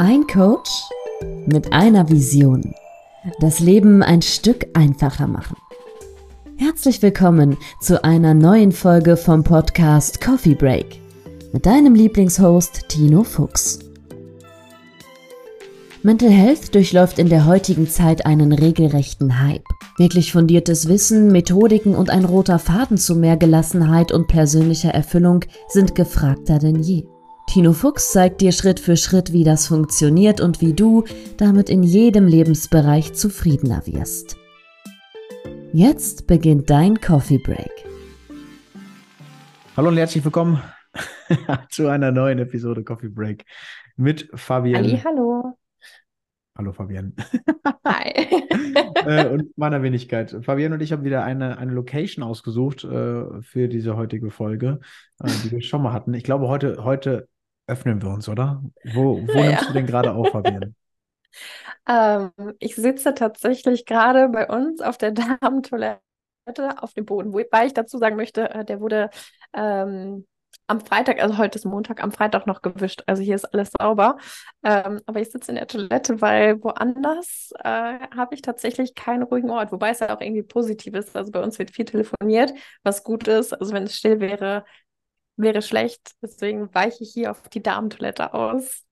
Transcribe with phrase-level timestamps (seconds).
[0.00, 0.70] Ein Coach
[1.46, 2.72] mit einer Vision.
[3.40, 5.56] Das Leben ein Stück einfacher machen.
[6.56, 11.00] Herzlich willkommen zu einer neuen Folge vom Podcast Coffee Break
[11.52, 13.80] mit deinem Lieblingshost Tino Fuchs.
[16.04, 19.66] Mental Health durchläuft in der heutigen Zeit einen regelrechten Hype.
[19.96, 25.96] Wirklich fundiertes Wissen, Methodiken und ein roter Faden zu mehr Gelassenheit und persönlicher Erfüllung sind
[25.96, 27.08] gefragter denn je.
[27.48, 31.04] Tino Fuchs zeigt dir Schritt für Schritt, wie das funktioniert und wie du
[31.38, 34.36] damit in jedem Lebensbereich zufriedener wirst.
[35.72, 37.72] Jetzt beginnt dein Coffee Break.
[39.78, 40.62] Hallo und herzlich willkommen
[41.70, 43.46] zu einer neuen Episode Coffee Break
[43.96, 44.84] mit Fabian.
[44.84, 45.56] Ali, hallo.
[46.54, 47.14] Hallo Fabian.
[47.86, 48.10] Hi.
[49.06, 50.36] äh, und meiner Wenigkeit.
[50.42, 54.80] Fabian und ich haben wieder eine, eine Location ausgesucht äh, für diese heutige Folge,
[55.20, 56.12] äh, die wir schon mal hatten.
[56.12, 57.26] Ich glaube, heute, heute
[57.68, 58.62] öffnen wir uns, oder?
[58.82, 59.44] Wo, wo Ja.
[59.44, 60.74] nimmst du denn gerade auf, Fabian?
[61.88, 66.00] Ähm, ich sitze tatsächlich gerade bei uns auf der Damentoilette
[66.78, 69.10] auf dem Boden, wobei ich dazu sagen möchte, äh, der wurde
[69.54, 70.26] ähm,
[70.66, 73.02] am Freitag, also heute ist Montag, am Freitag noch gewischt.
[73.06, 74.18] Also hier ist alles sauber.
[74.62, 77.64] Ähm, aber ich sitze in der Toilette, weil woanders äh,
[78.14, 81.16] habe ich tatsächlich keinen ruhigen Ort, wobei es ja auch irgendwie positiv ist.
[81.16, 83.54] Also bei uns wird viel telefoniert, was gut ist.
[83.58, 84.64] Also wenn es still wäre,
[85.38, 86.14] wäre schlecht.
[86.22, 88.84] Deswegen weiche ich hier auf die Damentoilette aus.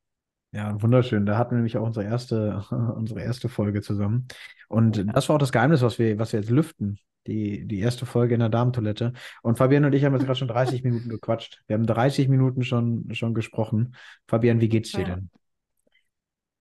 [0.53, 1.27] Ja, wunderschön.
[1.27, 2.65] Da hatten wir nämlich auch unsere erste,
[2.97, 4.27] unsere erste Folge zusammen.
[4.69, 6.99] Und das war auch das Geheimnis, was wir, was wir jetzt lüften.
[7.27, 9.13] Die, die erste Folge in der Damentoilette.
[9.43, 11.63] Und Fabian und ich haben jetzt gerade schon 30 Minuten gequatscht.
[11.67, 13.97] Wir haben 30 Minuten schon, schon gesprochen.
[14.29, 15.15] Fabian, wie geht's dir Ja.
[15.17, 15.31] denn?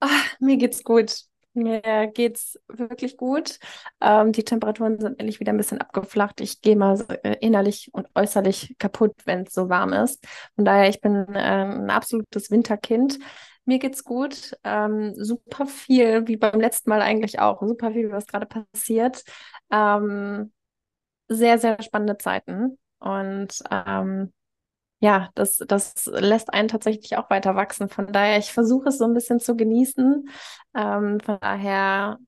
[0.00, 1.26] Ah, mir geht's gut.
[1.56, 1.80] Mir
[2.12, 3.58] geht's wirklich gut.
[4.00, 6.40] Ähm, die Temperaturen sind endlich wieder ein bisschen abgeflacht.
[6.40, 10.24] Ich gehe mal so, äh, innerlich und äußerlich kaputt, wenn es so warm ist.
[10.54, 13.18] Von daher, ich bin ähm, ein absolutes Winterkind.
[13.64, 14.52] Mir geht's gut.
[14.64, 17.60] Ähm, super viel, wie beim letzten Mal eigentlich auch.
[17.62, 19.24] Super viel, was gerade passiert.
[19.70, 20.52] Ähm,
[21.28, 22.78] sehr, sehr spannende Zeiten.
[22.98, 24.32] Und ähm,
[25.00, 27.88] ja, das, das lässt einen tatsächlich auch weiter wachsen.
[27.88, 30.28] Von daher, ich versuche es so ein bisschen zu genießen.
[30.74, 32.18] Ähm, von daher,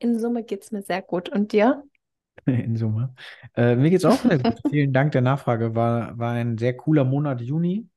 [0.00, 1.28] in Summe geht es mir sehr gut.
[1.28, 1.84] Und dir?
[2.46, 3.14] In Summe.
[3.56, 4.60] Äh, mir geht's auch sehr gut.
[4.68, 5.74] Vielen Dank der Nachfrage.
[5.74, 7.88] War, war ein sehr cooler Monat Juni,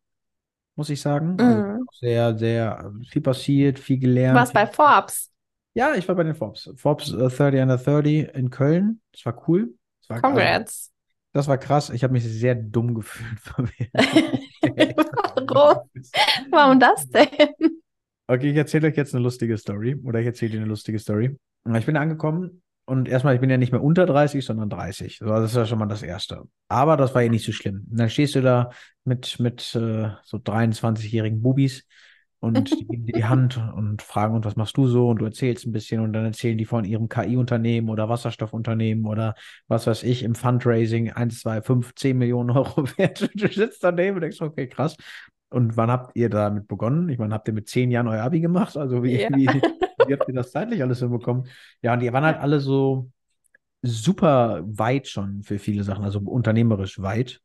[0.76, 1.42] muss ich sagen.
[1.44, 1.88] Also Mhm.
[1.92, 4.34] sehr, sehr viel passiert, viel Du gelernt.
[4.34, 5.32] warst bei Forbes.
[5.74, 6.70] Ja, ich war bei den Forbes.
[6.76, 9.02] Forbes äh, 30 under 30 in Köln.
[9.14, 9.74] Das war cool.
[10.02, 10.91] Das war, also, Congrats.
[11.34, 11.90] Das war krass.
[11.90, 13.40] Ich habe mich sehr dumm gefühlt.
[15.48, 15.90] Warum?
[16.50, 17.28] Warum das denn?
[18.28, 19.96] Okay, ich erzähle euch jetzt eine lustige Story.
[20.04, 21.38] Oder ich erzähle dir eine lustige Story.
[21.76, 25.20] Ich bin angekommen und erstmal, ich bin ja nicht mehr unter 30, sondern 30.
[25.20, 26.44] So, das ist ja schon mal das Erste.
[26.68, 27.88] Aber das war ja nicht so schlimm.
[27.90, 28.72] Und dann stehst du da
[29.06, 31.88] mit, mit äh, so 23-jährigen Bubis
[32.42, 35.10] und die geben dir die Hand und fragen, und was machst du so?
[35.10, 39.36] Und du erzählst ein bisschen und dann erzählen die von ihrem KI-Unternehmen oder Wasserstoffunternehmen oder
[39.70, 43.30] was weiß ich, im Fundraising 1, 2, 5, 10 Millionen Euro wert.
[43.36, 44.98] Du sitzt daneben und denkst, okay, krass.
[45.50, 47.10] Und wann habt ihr damit begonnen?
[47.10, 48.76] Ich meine, habt ihr mit zehn Jahren euer Abi gemacht?
[48.78, 49.30] Also wie, Ja.
[49.30, 49.62] wie,
[50.06, 51.48] wie habt ihr das zeitlich alles hinbekommen?
[51.82, 53.10] Ja, und die waren halt alle so
[53.84, 57.42] super weit schon für viele Sachen, also unternehmerisch weit.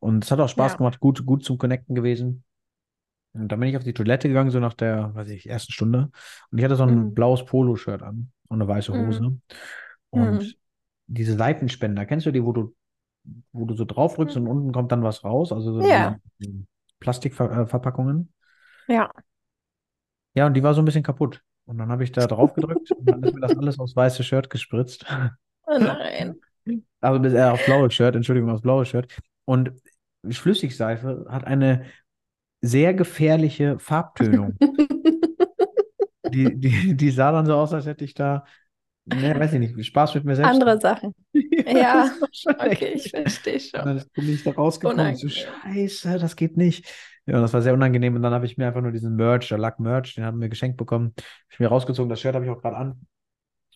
[0.00, 0.78] Und es hat auch Spaß Ja.
[0.78, 2.44] gemacht, gut, gut zum Connecten gewesen.
[3.32, 6.10] Und dann bin ich auf die Toilette gegangen, so nach der, weiß ich, ersten Stunde.
[6.50, 7.14] Und ich hatte so ein Mhm.
[7.14, 9.06] blaues Poloshirt an und eine weiße Mhm.
[9.06, 9.38] Hose.
[10.10, 10.52] Und Mhm.
[11.06, 12.74] diese Seitenspender, kennst du die, wo du,
[13.52, 15.52] wo du so drauf drückst und unten kommt dann was raus?
[15.52, 16.18] Also so Ja.
[17.00, 18.32] Plastikverpackungen.
[18.88, 19.10] Ja.
[20.34, 21.42] Ja, und die war so ein bisschen kaputt.
[21.66, 24.24] Und dann habe ich da drauf gedrückt und dann ist mir das alles aufs weiße
[24.24, 25.04] Shirt gespritzt.
[25.66, 26.40] Oh nein.
[27.00, 29.16] Also äh, aufs blaue Shirt, Entschuldigung, aufs blaue Shirt.
[29.44, 29.72] Und
[30.28, 31.84] Flüssigseife hat eine
[32.60, 34.56] sehr gefährliche Farbtönung.
[36.30, 38.44] Die, die, die sah dann so aus, als hätte ich da,
[39.06, 40.50] ne, weiß ich nicht, Spaß mit mir selbst.
[40.50, 41.14] Andere Sachen.
[41.66, 42.10] Ja,
[42.58, 43.84] Okay, ich verstehe Und schon.
[43.84, 45.52] dann bin ich da rausgekommen und so, Unangenehm.
[45.62, 46.86] Scheiße, das geht nicht.
[47.26, 48.16] Ja, und das war sehr unangenehm.
[48.16, 50.48] Und dann habe ich mir einfach nur diesen Merch, der Lack Merch, den haben wir
[50.48, 52.08] geschenkt bekommen, habe ich mir rausgezogen.
[52.08, 53.00] Das Shirt habe ich auch gerade an.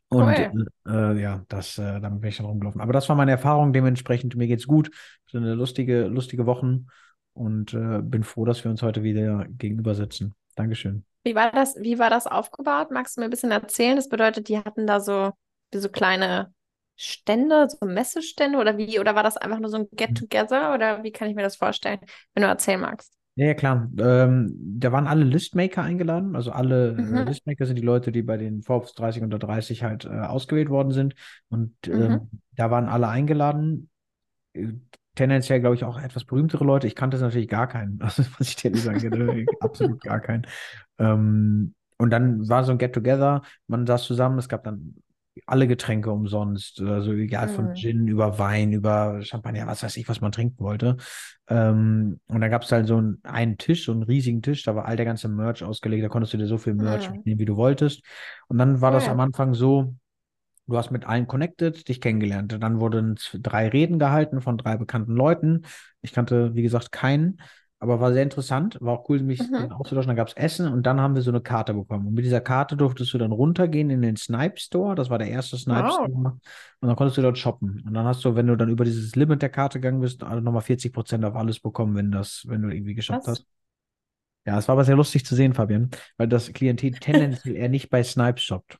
[0.08, 0.66] Und Cool.
[0.86, 2.80] äh, ja, das, äh, damit bin ich dann rumgelaufen.
[2.80, 3.72] Aber das war meine Erfahrung.
[3.72, 4.90] Dementsprechend, mir geht's gut.
[5.26, 6.86] Es sind lustige, lustige Wochen
[7.34, 10.34] und äh, bin froh, dass wir uns heute wieder gegenüber sitzen.
[10.54, 11.04] Dankeschön.
[11.24, 12.90] Wie war das, wie war das aufgebaut?
[12.90, 13.96] Magst du mir ein bisschen erzählen?
[13.96, 15.32] Das bedeutet, die hatten da so,
[15.72, 16.52] so kleine
[16.96, 18.98] Stände, so Messestände oder wie?
[18.98, 20.74] Oder war das einfach nur so ein Get-Together?
[20.74, 22.00] Oder wie kann ich mir das vorstellen,
[22.34, 23.12] wenn du erzählen magst?
[23.34, 23.90] Ja, ja, klar.
[23.98, 26.36] Ähm, da waren alle Listmaker eingeladen.
[26.36, 27.24] Also alle äh, Mhm.
[27.24, 30.90] Listmaker sind die Leute, die bei den Forbes 30 unter 30 halt äh, ausgewählt worden
[30.92, 31.14] sind.
[31.48, 32.18] Und Mhm.
[32.18, 33.88] ähm, da waren alle eingeladen.
[35.14, 36.86] Tendenziell, glaube ich, auch etwas berühmtere Leute.
[36.86, 37.98] Ich kannte natürlich gar keinen.
[38.02, 40.46] Also, muss ich dir sagen, absolut gar keinen.
[40.98, 44.96] Ähm, und dann war so ein Get-Together, man saß zusammen, es gab dann
[45.46, 47.74] alle Getränke umsonst, also egal von Mhm.
[47.74, 50.96] Gin über Wein, über Champagner, was weiß ich, was man trinken wollte.
[51.48, 54.74] Ähm, und dann gab es halt so einen, einen Tisch, so einen riesigen Tisch, da
[54.76, 57.12] war all der ganze Merch ausgelegt, da konntest du dir so viel Merch Mhm.
[57.12, 58.02] mitnehmen, wie du wolltest.
[58.48, 59.10] Und dann war das Cool.
[59.10, 59.94] am Anfang so,
[60.66, 62.56] du hast mit allen connected, dich kennengelernt.
[62.60, 65.62] Dann wurden drei Reden gehalten von drei bekannten Leuten.
[66.00, 67.40] Ich kannte, wie gesagt, keinen,
[67.78, 69.72] aber war sehr interessant, war auch cool, mich Mhm.
[69.72, 70.08] auszutauschen.
[70.08, 72.06] Dann gab es Essen und dann haben wir so eine Karte bekommen.
[72.06, 74.94] Und mit dieser Karte durftest du dann runtergehen in den Snipe Store.
[74.94, 76.06] Das war der erste Snipe Wow.
[76.06, 76.38] Store.
[76.80, 77.82] Und dann konntest du dort shoppen.
[77.84, 80.40] Und dann hast du, wenn du dann über dieses Limit der Karte gegangen bist, also
[80.40, 83.38] nochmal 40% auf alles bekommen, wenn das, wenn du irgendwie geshoppt Krass.
[83.40, 83.46] hast.
[84.44, 87.90] Ja, es war aber sehr lustig zu sehen, Fabian, weil das Klientel tendenziell eher nicht
[87.90, 88.78] bei Snipe shoppt.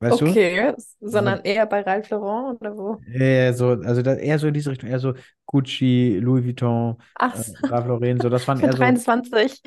[0.00, 0.26] Weißt du?
[0.26, 3.04] Okay, sondern eher bei Ralph Lauren oder wo?
[3.06, 5.14] Eher so, also da, eher so in diese Richtung, eher so
[5.46, 9.60] Gucci, Louis Vuitton, Ach, äh, Ralph Lauren, so, das waren eher mit so, 23.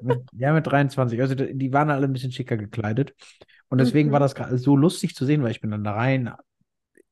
[0.00, 3.14] mit, ja, mit 23, also die waren alle ein bisschen schicker gekleidet.
[3.68, 4.22] Und deswegen war Mhm.
[4.22, 6.32] das gra- so lustig zu sehen, weil ich bin dann da rein.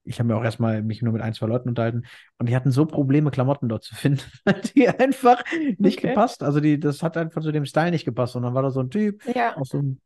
[0.05, 2.05] Ich habe mir auch erstmal mich nur mit ein, zwei Leuten unterhalten
[2.39, 4.23] und die hatten so Probleme, Klamotten dort zu finden,
[4.77, 5.45] die einfach
[5.79, 6.09] nicht Okay.
[6.09, 6.43] gepasst.
[6.43, 8.37] Also die, das hat einfach zu dem Style nicht gepasst.
[8.37, 9.57] Und dann war da so ein Typ, Ja.
[9.57, 10.01] auch so ein,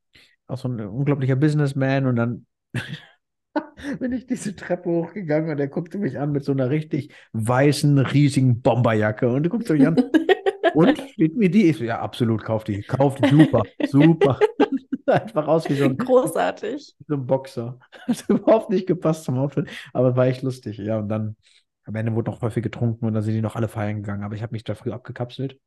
[0.49, 2.47] auch so ein unglaublicher Businessman und dann
[3.99, 7.99] bin ich diese Treppe hochgegangen und er guckte mich an mit so einer richtig weißen,
[7.99, 9.97] riesigen Bomberjacke und er guckte mich an.
[10.73, 11.65] Und steht mir die?
[11.71, 12.83] Ich so, ja, absolut, kauf die.
[12.83, 14.39] Kauf die, super, super.
[15.07, 16.95] Einfach aus wie so ein, Großartig.
[17.09, 17.81] so ein Boxer.
[18.07, 20.79] Hat überhaupt nicht gepasst zum Outfit, aber war echt lustig.
[20.79, 21.35] Ja, und dann
[21.87, 24.37] am Ende wurde noch häufig getrunken und dann sind die noch alle feiern gegangen, aber
[24.37, 25.59] ich habe mich da früh abgekapselt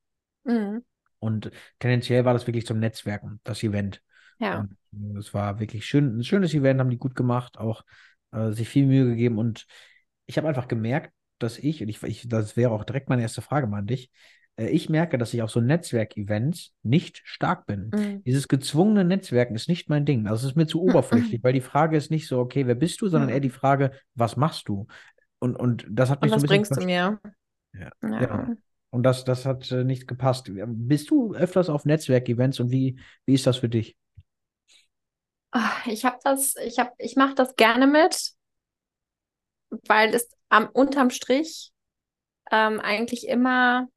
[0.45, 0.83] Mhm.
[1.19, 4.01] und tendenziell war das wirklich zum Netzwerken, das Event.
[4.39, 4.59] Ja.
[4.59, 4.77] Und
[5.17, 7.83] es war wirklich schön, ein schönes Event, haben die gut gemacht, auch
[8.31, 9.37] äh, sich viel Mühe gegeben.
[9.37, 9.65] Und
[10.25, 13.41] ich habe einfach gemerkt, dass ich, und ich, ich, das wäre auch direkt meine erste
[13.41, 14.09] Frage mal an dich,
[14.57, 17.91] äh, ich merke, dass ich auf so Netzwerkevents nicht stark bin.
[17.93, 18.23] Mhm.
[18.25, 20.27] Dieses gezwungene Netzwerken ist nicht mein Ding.
[20.27, 23.01] Also es ist mir zu oberflächlich, weil die Frage ist nicht so, okay, wer bist
[23.01, 24.87] du, sondern eher die Frage, was machst du?
[25.39, 27.19] Und, und das hat Und mich so ein was bisschen bringst du mir?
[27.73, 28.19] Ja, Ja.
[28.19, 28.53] genau.
[28.91, 30.49] Und das, das hat äh, nicht gepasst.
[30.53, 33.97] Bist du öfters auf Netzwerkevents und wie, wie ist das für dich?
[35.53, 38.33] Ah, Ich habe das, ich habe, ich mache das gerne mit,
[39.87, 41.71] weil es am unterm Strich
[42.51, 43.87] ähm, eigentlich immer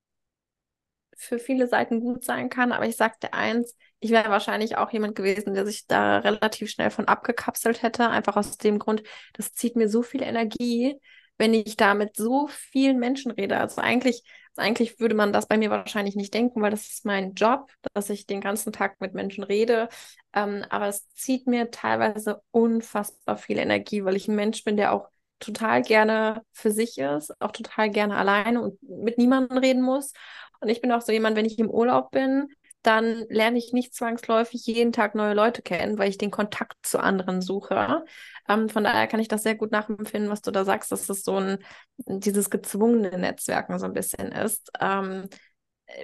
[1.17, 2.73] für viele Seiten gut sein kann.
[2.73, 6.91] Aber ich sagte eins, ich wäre wahrscheinlich auch jemand gewesen, der sich da relativ schnell
[6.91, 9.03] von abgekapselt hätte, einfach aus dem Grund,
[9.35, 11.01] das zieht mir so viel Energie,
[11.39, 13.59] wenn ich da mit so vielen Menschen rede.
[13.59, 14.23] Also eigentlich,
[14.59, 18.11] eigentlich würde man das bei mir wahrscheinlich nicht denken, weil das ist mein Job, dass
[18.11, 19.89] ich den ganzen Tag mit Menschen rede.
[20.33, 24.93] Ähm, aber es zieht mir teilweise unfassbar viel Energie, weil ich ein Mensch bin, der
[24.93, 25.09] auch
[25.39, 30.13] total gerne für sich ist, auch total gerne alleine und mit niemandem reden muss.
[30.61, 32.49] Und ich bin auch so jemand, wenn ich im Urlaub bin,
[32.87, 36.99] dann lerne ich nicht zwangsläufig jeden Tag neue Leute kennen, weil ich den Kontakt zu
[37.01, 38.05] anderen suche.
[38.49, 41.23] Ähm, von daher kann ich das sehr gut nachempfinden, was du da sagst, dass das
[41.23, 41.59] so ein,
[41.97, 44.71] dieses gezwungene Netzwerken so ein bisschen ist.
[44.81, 45.29] Ähm,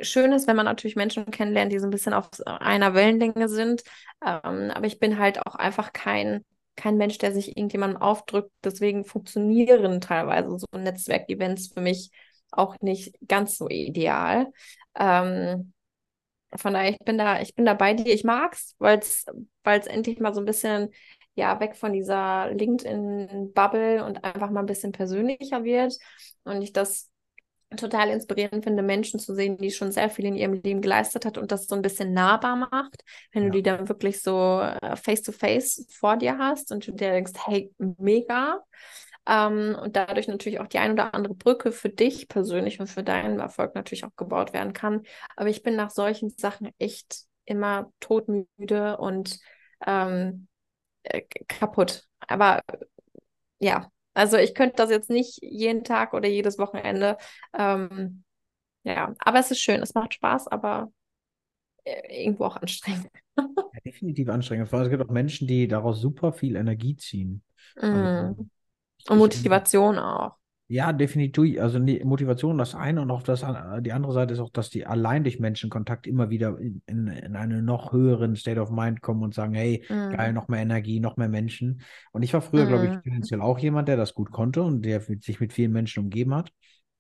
[0.03, 3.83] schön ist, wenn man natürlich Menschen kennenlernt, die so ein bisschen auf einer Wellenlänge sind.
[4.25, 6.45] Ähm, aber ich bin halt auch einfach kein,
[6.77, 8.51] kein Mensch, der sich irgendjemandem aufdrückt.
[8.65, 12.11] Deswegen funktionieren teilweise so Netzwerkevents für mich
[12.51, 14.49] auch nicht ganz so ideal.
[14.99, 15.73] Ähm,
[16.57, 18.13] von daher, ich bin da, ich bin da bei dir.
[18.13, 19.27] Ich mag's, weil es,
[19.65, 20.91] weil es endlich mal so ein bisschen,
[21.35, 25.95] ja, weg von dieser LinkedIn-Bubble und einfach mal ein bisschen persönlicher wird.
[26.45, 27.11] Und ich das
[27.77, 31.39] total inspirierend finde, Menschen zu sehen, die schon sehr viel in ihrem Leben geleistet hat
[31.39, 33.49] und das so ein bisschen nahbar macht, wenn Ja.
[33.51, 37.73] du die dann wirklich so äh, face-to-face vor dir hast und du dir denkst, hey,
[37.99, 38.63] mega.
[39.27, 43.05] Ähm, und dadurch natürlich auch die ein oder andere Brücke für dich persönlich und für
[43.05, 45.03] deinen Erfolg natürlich auch gebaut werden kann.
[45.37, 49.39] Aber ich bin nach solchen Sachen echt immer todmüde und
[49.87, 50.49] ähm,
[51.05, 52.05] äh, kaputt.
[52.29, 52.63] Aber
[53.59, 57.19] ja, also ich könnte das jetzt nicht jeden Tag oder jedes Wochenende.
[57.57, 58.25] Ähm,
[58.85, 60.93] ja, aber es ist schön, es macht Spaß, aber
[61.85, 63.09] äh, irgendwo auch anstrengend.
[63.73, 64.69] Ja, definitiv anstrengend.
[64.69, 67.43] Vor allem, Es gibt auch Menschen, die daraus super viel Energie ziehen.
[67.89, 68.35] Also, Mm.
[68.39, 68.47] ich-
[69.09, 70.37] Und ich- Motivation auch.
[70.69, 71.61] Ja, definitiv.
[71.61, 73.45] Also die Motivation das eine und auch das
[73.81, 77.37] die andere Seite ist auch, dass die allein durch Menschenkontakt immer wieder in, in, in
[77.37, 80.35] einen noch höheren State of Mind kommen und sagen, hey, geil, Mm.
[80.35, 81.83] noch mehr Energie, noch mehr Menschen.
[82.13, 83.03] Und ich war früher, glaube ich, Mm.
[83.03, 86.51] tendenziell auch jemand, der das gut konnte und der sich mit vielen Menschen umgeben hat.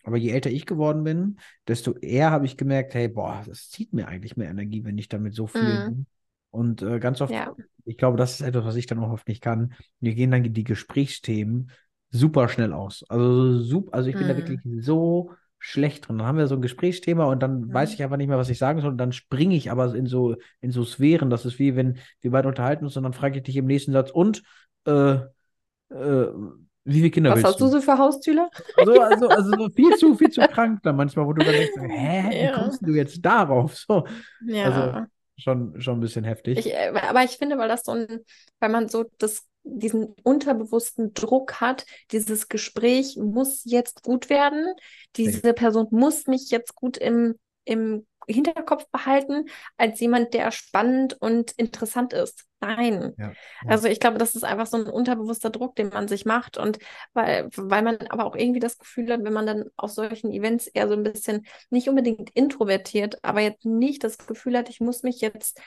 [0.04, 3.94] Aber je älter ich geworden bin, desto eher habe ich gemerkt, hey, boah, das zieht
[3.94, 5.86] mir eigentlich mehr Energie, wenn ich damit so viel Mm.
[5.88, 6.06] bin.
[6.50, 7.54] Und äh, ganz oft, Ja.
[7.86, 9.72] ich glaube, das ist etwas, was ich dann auch oft nicht kann.
[10.00, 11.70] Mir gehen dann die Gesprächsthemen
[12.12, 13.04] super schnell aus.
[13.10, 14.38] Also, super, also ich bin da Mhm.
[14.38, 16.18] wirklich so schlecht drin.
[16.18, 17.94] Dann haben wir so ein Gesprächsthema und dann weiß Mhm.
[17.94, 18.92] ich einfach nicht mehr, was ich sagen soll.
[18.92, 21.30] Und dann springe ich aber in so, in so Sphären.
[21.30, 23.92] Das ist wie wenn wir beide unterhalten uns und dann frage ich dich im nächsten
[23.92, 24.42] Satz, und
[24.86, 25.18] äh,
[25.90, 26.26] äh,
[26.84, 28.50] wie viele Kinder Was willst hast du so für Haustücher?
[28.78, 31.74] So, also, also so viel zu, viel zu krank dann manchmal, wo du dann denkst,
[31.76, 32.50] hä, wie Ja.
[32.50, 33.76] kommst du jetzt darauf?
[33.76, 34.06] So,
[34.40, 34.62] Ja.
[34.62, 35.00] also
[35.42, 36.58] schon, schon ein bisschen heftig.
[36.58, 38.20] Ich, äh, aber ich finde, weil das so ein,
[38.60, 44.66] weil man so das, diesen unterbewussten Druck hat, dieses Gespräch muss jetzt gut werden,
[45.16, 51.52] diese Person muss mich jetzt gut im, im Hinterkopf behalten, als jemand, der spannend und
[51.52, 52.44] interessant ist.
[52.60, 53.14] Nein.
[53.18, 53.32] Ja, ja.
[53.66, 56.58] Also ich glaube, das ist einfach so ein unterbewusster Druck, den man sich macht.
[56.58, 56.78] Und
[57.12, 60.68] weil, weil man aber auch irgendwie das Gefühl hat, wenn man dann auf solchen Events
[60.68, 65.02] eher so ein bisschen nicht unbedingt introvertiert, aber jetzt nicht das Gefühl hat, ich muss
[65.02, 65.60] mich jetzt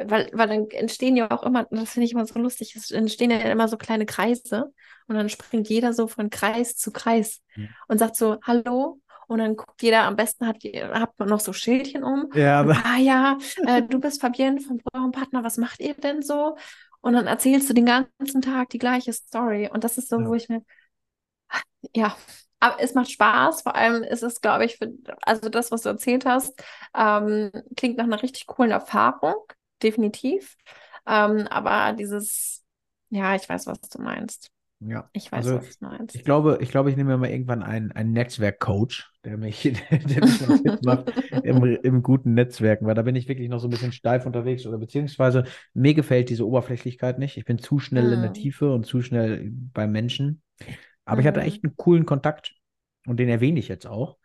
[0.00, 3.30] weil, weil dann entstehen ja auch immer, das finde ich immer so lustig, es entstehen
[3.30, 4.72] ja immer so kleine Kreise
[5.08, 7.68] und dann springt jeder so von Kreis zu Kreis Mhm.
[7.88, 9.00] und sagt so, hallo.
[9.28, 12.30] Und dann guckt jeder, am besten hat, hat man noch so Schildchen um.
[12.34, 16.22] Ja, aber- ah ja, äh, du bist Fabienne von eurem Partner, was macht ihr denn
[16.22, 16.56] so?
[17.00, 19.70] Und dann erzählst du den ganzen Tag die gleiche Story.
[19.72, 20.26] Und das ist so, Ja.
[20.26, 20.62] wo ich mir,
[21.94, 22.16] ja,
[22.60, 23.62] aber es macht Spaß.
[23.62, 24.92] Vor allem ist es, glaube ich, für,
[25.22, 26.60] also das, was du erzählt hast,
[26.96, 29.36] ähm, klingt nach einer richtig coolen Erfahrung,
[29.82, 30.56] definitiv.
[31.06, 32.64] Ähm, aber dieses,
[33.10, 34.50] ja, ich weiß, was du meinst.
[34.80, 35.10] Ja.
[35.12, 36.16] Ich weiß, Also, was du meinst.
[36.16, 40.22] Ich glaube, ich glaube, ich nehme mir mal irgendwann einen, einen Netzwerkcoach, der mich, der
[40.24, 43.70] mich fit macht im, im guten Netzwerken, weil da bin ich wirklich noch so ein
[43.72, 45.44] bisschen steif unterwegs oder beziehungsweise
[45.74, 47.36] mir gefällt diese Oberflächlichkeit nicht.
[47.36, 48.34] Ich bin zu schnell in der Mhm.
[48.34, 50.42] Tiefe und zu schnell beim Menschen.
[51.04, 51.42] Aber ich hatte Mhm.
[51.42, 52.54] echt einen coolen Kontakt
[53.06, 54.18] und den erwähne ich jetzt auch.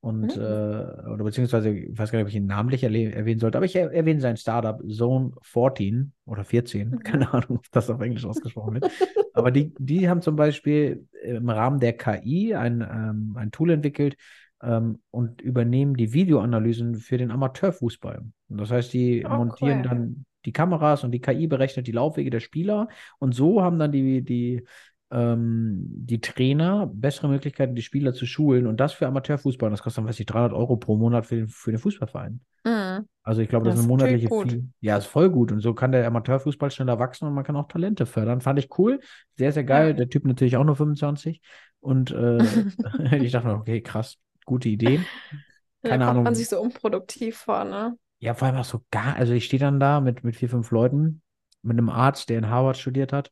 [0.00, 0.38] Und, Mhm.
[0.38, 3.74] äh, oder beziehungsweise, ich weiß gar nicht, ob ich ihn namentlich erwähnen sollte, aber ich
[3.74, 7.02] er erwähne sein Startup Zone 14 oder 14, Mhm.
[7.02, 8.86] keine Ahnung, ob das auf Englisch ausgesprochen wird.
[9.32, 14.16] Aber die, die haben zum Beispiel im Rahmen der KI ein, ähm, ein Tool entwickelt
[14.62, 18.20] ähm, und übernehmen die Videoanalysen für den Amateurfußball.
[18.48, 19.82] Und das heißt, die Oh, montieren cool.
[19.82, 22.88] dann die Kameras und die KI berechnet die Laufwege der Spieler
[23.18, 24.64] und so haben dann die, die,
[25.10, 29.68] ähm, die Trainer bessere Möglichkeiten, die Spieler zu schulen und das für Amateurfußball.
[29.68, 32.40] Und das kostet dann, weiß ich, 300 Euro pro Monat für den, für den Fußballverein.
[32.64, 33.08] Mhm.
[33.22, 34.58] Also ich glaube, das Das ist eine monatliche gut.
[34.80, 35.52] Ja, ist voll gut.
[35.52, 38.40] Und so kann der Amateurfußball schneller wachsen und man kann auch Talente fördern.
[38.40, 39.00] Fand ich cool.
[39.36, 39.88] Sehr, sehr geil.
[39.88, 39.92] Ja.
[39.94, 41.40] Der Typ natürlich auch nur 25.
[41.80, 42.38] Und äh,
[43.22, 45.00] ich dachte mir, okay, krass, gute Idee.
[45.82, 46.24] Keine kommt Ahnung.
[46.24, 47.96] man sich so unproduktiv vor, ne?
[48.18, 50.72] Ja, vor allem auch so gar, also ich stehe dann da mit, mit vier, fünf
[50.72, 51.22] Leuten,
[51.62, 53.30] mit einem Arzt, der in Harvard studiert hat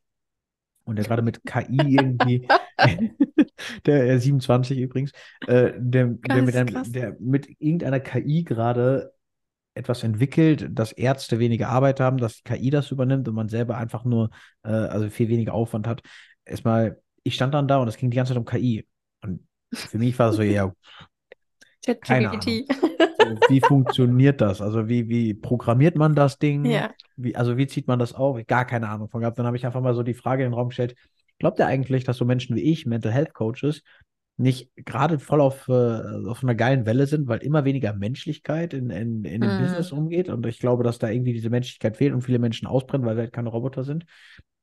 [0.86, 2.48] und der gerade mit KI irgendwie,
[3.86, 5.12] der er 27 übrigens,
[5.46, 9.12] äh, der, der, mit einem, der mit irgendeiner KI gerade
[9.74, 13.76] etwas entwickelt, dass Ärzte weniger Arbeit haben, dass die KI das übernimmt und man selber
[13.76, 14.30] einfach nur,
[14.62, 16.02] äh, also viel weniger Aufwand hat.
[16.44, 18.86] Erstmal, ich stand dann da und es ging die ganze Zeit um KI.
[19.22, 20.72] Und für mich war es so, ja,
[22.00, 22.66] Keine ChatGPT.
[23.48, 24.60] Wie funktioniert das?
[24.60, 26.64] Also wie, wie programmiert man das Ding?
[26.70, 26.94] Ja.
[27.16, 28.38] Wie, also wie zieht man das auf?
[28.46, 29.38] Gar keine Ahnung von gehabt.
[29.38, 30.94] Dann habe ich einfach mal so die Frage in den Raum gestellt,
[31.38, 33.82] glaubt ihr eigentlich, dass so Menschen wie ich, Mental Health Coaches,
[34.38, 38.90] nicht gerade voll auf, äh, auf einer geilen Welle sind, weil immer weniger Menschlichkeit in,
[38.90, 39.56] in, in dem Mhm.
[39.56, 43.06] Business umgeht und ich glaube, dass da irgendwie diese Menschlichkeit fehlt und viele Menschen ausbrennen,
[43.06, 44.04] weil wir halt keine Roboter sind.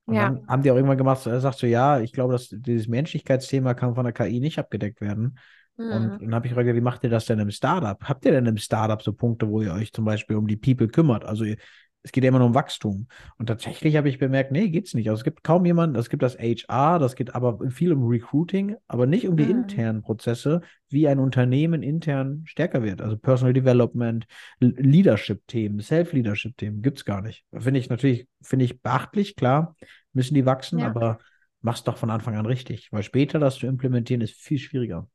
[0.05, 0.29] Und Ja.
[0.29, 3.73] dann haben die auch irgendwann gemacht, er sagt so, ja, ich glaube, dass dieses Menschlichkeitsthema
[3.73, 5.39] kann von der KI nicht abgedeckt werden.
[5.77, 6.19] Und Mhm.
[6.19, 8.01] dann habe ich gefragt, wie macht ihr das denn im Startup?
[8.03, 10.87] Habt ihr denn im Startup so Punkte, wo ihr euch zum Beispiel um die People
[10.87, 11.25] kümmert?
[11.25, 11.57] Also ihr,
[12.03, 13.07] es geht ja immer nur um Wachstum.
[13.37, 15.09] Und tatsächlich habe ich bemerkt, nee, geht's nicht.
[15.09, 18.75] Also es gibt kaum jemanden, es gibt das HR, das geht aber viel um Recruiting,
[18.87, 19.49] aber nicht um die Mhm.
[19.49, 23.01] internen Prozesse, wie ein Unternehmen intern stärker wird.
[23.01, 24.25] Also Personal Development,
[24.59, 27.45] Leadership-Themen, Self-Leadership-Themen gibt's gar nicht.
[27.57, 29.75] Finde ich natürlich, finde ich beachtlich, klar,
[30.11, 30.87] müssen die wachsen, Ja.
[30.87, 31.19] aber
[31.61, 35.07] mach's doch von Anfang an richtig, weil später das zu implementieren ist viel schwieriger.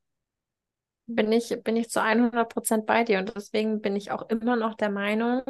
[1.10, 4.56] Bin ich, bin ich zu 100 Prozent bei dir und deswegen bin ich auch immer
[4.56, 5.42] noch der Meinung,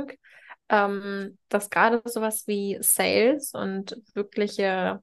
[0.68, 5.02] ähm, dass gerade sowas wie Sales und wirkliche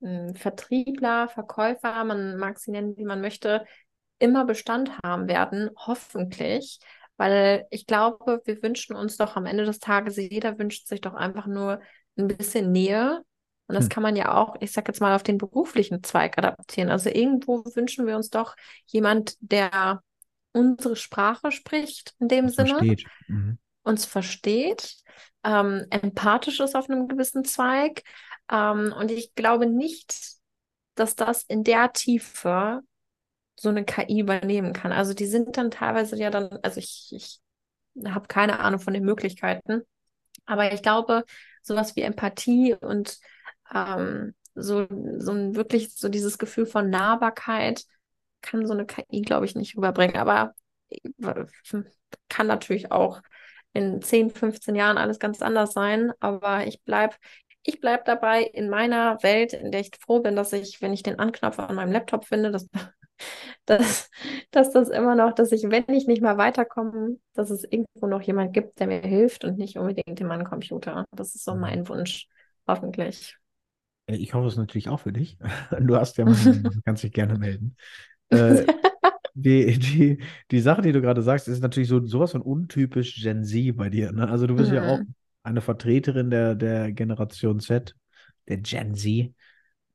[0.00, 3.64] mh, Vertriebler, Verkäufer, man mag sie nennen, wie man möchte,
[4.18, 6.78] immer Bestand haben werden, hoffentlich,
[7.16, 11.14] weil ich glaube, wir wünschen uns doch am Ende des Tages, jeder wünscht sich doch
[11.14, 11.80] einfach nur
[12.16, 13.22] ein bisschen Nähe.
[13.66, 13.90] Und das Hm.
[13.90, 16.90] kann man ja auch, ich sag jetzt mal, auf den beruflichen Zweig adaptieren.
[16.90, 18.56] Also irgendwo wünschen wir uns doch
[18.86, 20.02] jemand, der
[20.52, 23.04] unsere Sprache spricht, in dem Das Sinne versteht.
[23.28, 23.58] Mhm.
[23.82, 24.96] uns versteht,
[25.44, 28.02] ähm, empathisch ist auf einem gewissen Zweig.
[28.50, 30.14] Ähm, und ich glaube nicht,
[30.94, 32.82] dass das in der Tiefe
[33.56, 34.92] so eine KI übernehmen kann.
[34.92, 37.40] Also die sind dann teilweise ja dann, also ich, ich
[38.06, 39.82] habe keine Ahnung von den Möglichkeiten,
[40.46, 41.24] aber ich glaube,
[41.62, 43.18] sowas wie Empathie und
[43.74, 44.86] ähm, so,
[45.18, 47.84] so ein wirklich so dieses Gefühl von Nahbarkeit
[48.40, 50.16] kann so eine KI, glaube ich, nicht rüberbringen.
[50.16, 50.54] Aber
[50.90, 51.00] äh,
[52.28, 53.20] kann natürlich auch
[53.72, 56.12] in 10, 15 Jahren alles ganz anders sein.
[56.20, 57.16] Aber ich bleibe
[57.64, 61.02] ich bleib dabei in meiner Welt, in der ich froh bin, dass ich, wenn ich
[61.02, 62.68] den Anknopf an meinem Laptop finde, dass,
[63.64, 64.10] dass,
[64.50, 68.20] dass das immer noch, dass ich, wenn ich nicht mal weiterkomme, dass es irgendwo noch
[68.20, 71.06] jemand gibt, der mir hilft und nicht unbedingt in meinem Computer.
[71.12, 71.60] Das ist so mhm.
[71.60, 72.28] mein Wunsch,
[72.68, 73.36] hoffentlich.
[74.06, 75.38] Äh, ich hoffe es natürlich auch für dich.
[75.80, 77.76] Du hast ja, du kannst dich gerne melden.
[78.30, 78.64] Äh,
[79.34, 83.44] die, die, die Sache, die du gerade sagst, ist natürlich so sowas von untypisch Gen
[83.44, 84.10] Z bei dir.
[84.12, 84.28] Ne?
[84.28, 84.76] Also du bist mhm.
[84.76, 85.14] ja auch mhm.
[85.42, 87.94] eine Vertreterin der, der Generation Z,
[88.48, 89.32] der Gen Z.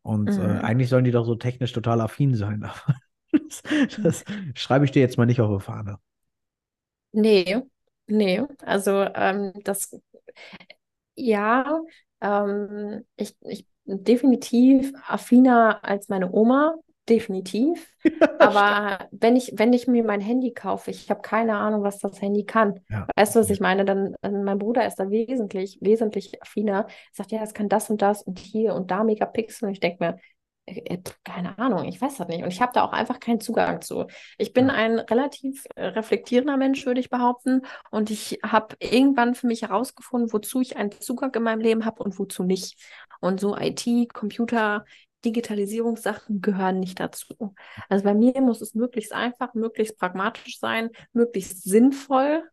[0.03, 0.39] Und äh, mhm.
[0.39, 2.63] äh, eigentlich sollen die doch so technisch total affin sein.
[2.63, 2.95] Aber
[3.31, 3.63] das,
[4.01, 4.23] das
[4.55, 5.97] schreibe ich dir jetzt mal nicht auf die Fahne.
[7.11, 7.63] Nee,
[8.07, 8.43] nee.
[8.61, 9.99] Also ähm, das,
[11.15, 11.81] ja,
[12.21, 13.65] ähm, ich, ich
[13.98, 16.75] definitiv affiner als meine Oma
[17.10, 17.91] definitiv.
[18.39, 22.22] Aber wenn ich, wenn ich mir mein Handy kaufe, ich habe keine Ahnung, was das
[22.22, 22.79] Handy kann.
[22.89, 23.08] Ja.
[23.15, 23.84] Weißt du, was ich meine?
[23.84, 26.88] Dann, dann, mein Bruder ist da wesentlich, wesentlich affiner.
[27.12, 29.67] Sagt, ja, es kann das und das und hier und da Megapixel.
[29.67, 30.19] Und ich denke mir, äh, äh,
[31.23, 32.43] keine Ahnung, ich weiß das nicht.
[32.43, 34.07] Und ich habe da auch einfach keinen Zugang zu.
[34.38, 37.61] Ich bin ein relativ äh, reflektierender Mensch, würde ich behaupten.
[37.91, 42.03] Und ich habe irgendwann für mich herausgefunden, wozu ich einen Zugang in meinem Leben habe
[42.03, 42.77] und wozu nicht.
[43.21, 44.85] Und so IT, Computer,
[45.25, 47.53] Digitalisierungssachen gehören nicht dazu.
[47.89, 52.43] Also bei mir muss es möglichst einfach, möglichst pragmatisch sein, möglichst sinnvoll.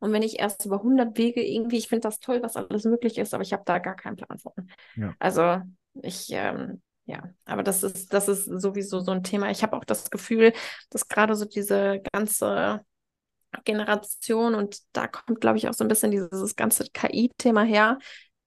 [0.00, 3.18] Und wenn ich erst über 100 Wege irgendwie, ich finde das toll, was alles möglich
[3.18, 4.52] ist, aber ich habe da gar keinen Plan von.
[4.96, 5.14] Ja.
[5.18, 5.60] Also
[6.02, 9.50] ich, ähm, ja, aber das ist, das ist sowieso so ein Thema.
[9.50, 10.52] Ich habe auch das Gefühl,
[10.90, 12.84] dass gerade so diese ganze
[13.64, 17.98] Generation und da kommt, glaube ich, auch so ein bisschen dieses ganze KI-Thema her,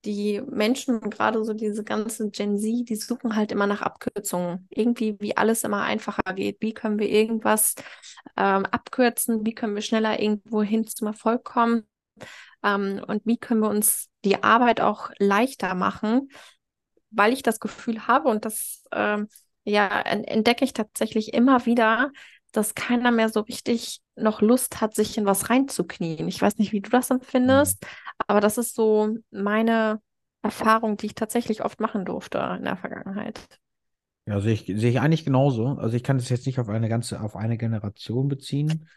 [0.06, 4.68] die Menschen, gerade so diese ganzen Gen Z, die suchen halt immer nach Abkürzungen.
[4.70, 6.58] Irgendwie, wie alles immer einfacher geht.
[6.62, 7.76] Wie können wir irgendwas
[8.38, 9.46] ähm, abkürzen?
[9.46, 11.88] Wie können wir schneller irgendwo hin zum Erfolg kommen?
[12.64, 16.30] Ähm, und wie können wir uns die Arbeit auch leichter machen?
[17.14, 19.28] Weil ich das Gefühl habe, und das ähm,
[19.64, 22.12] ja, entdecke ich tatsächlich immer wieder,
[22.52, 26.28] dass keiner mehr so richtig noch Lust hat, sich in was reinzuknien.
[26.28, 27.88] Ich weiß nicht, wie du das empfindest, mhm.
[28.28, 30.02] aber das ist so meine
[30.42, 33.40] Erfahrung, die ich tatsächlich oft machen durfte in der Vergangenheit.
[34.26, 35.68] Ja, sehe ich, sehe ich eigentlich genauso.
[35.68, 38.88] Also ich kann das jetzt nicht auf eine ganze, auf eine Generation beziehen.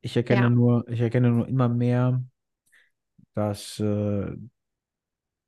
[0.00, 0.50] Ich erkenne ja.
[0.50, 2.22] nur, ich erkenne nur immer mehr,
[3.34, 4.36] dass äh,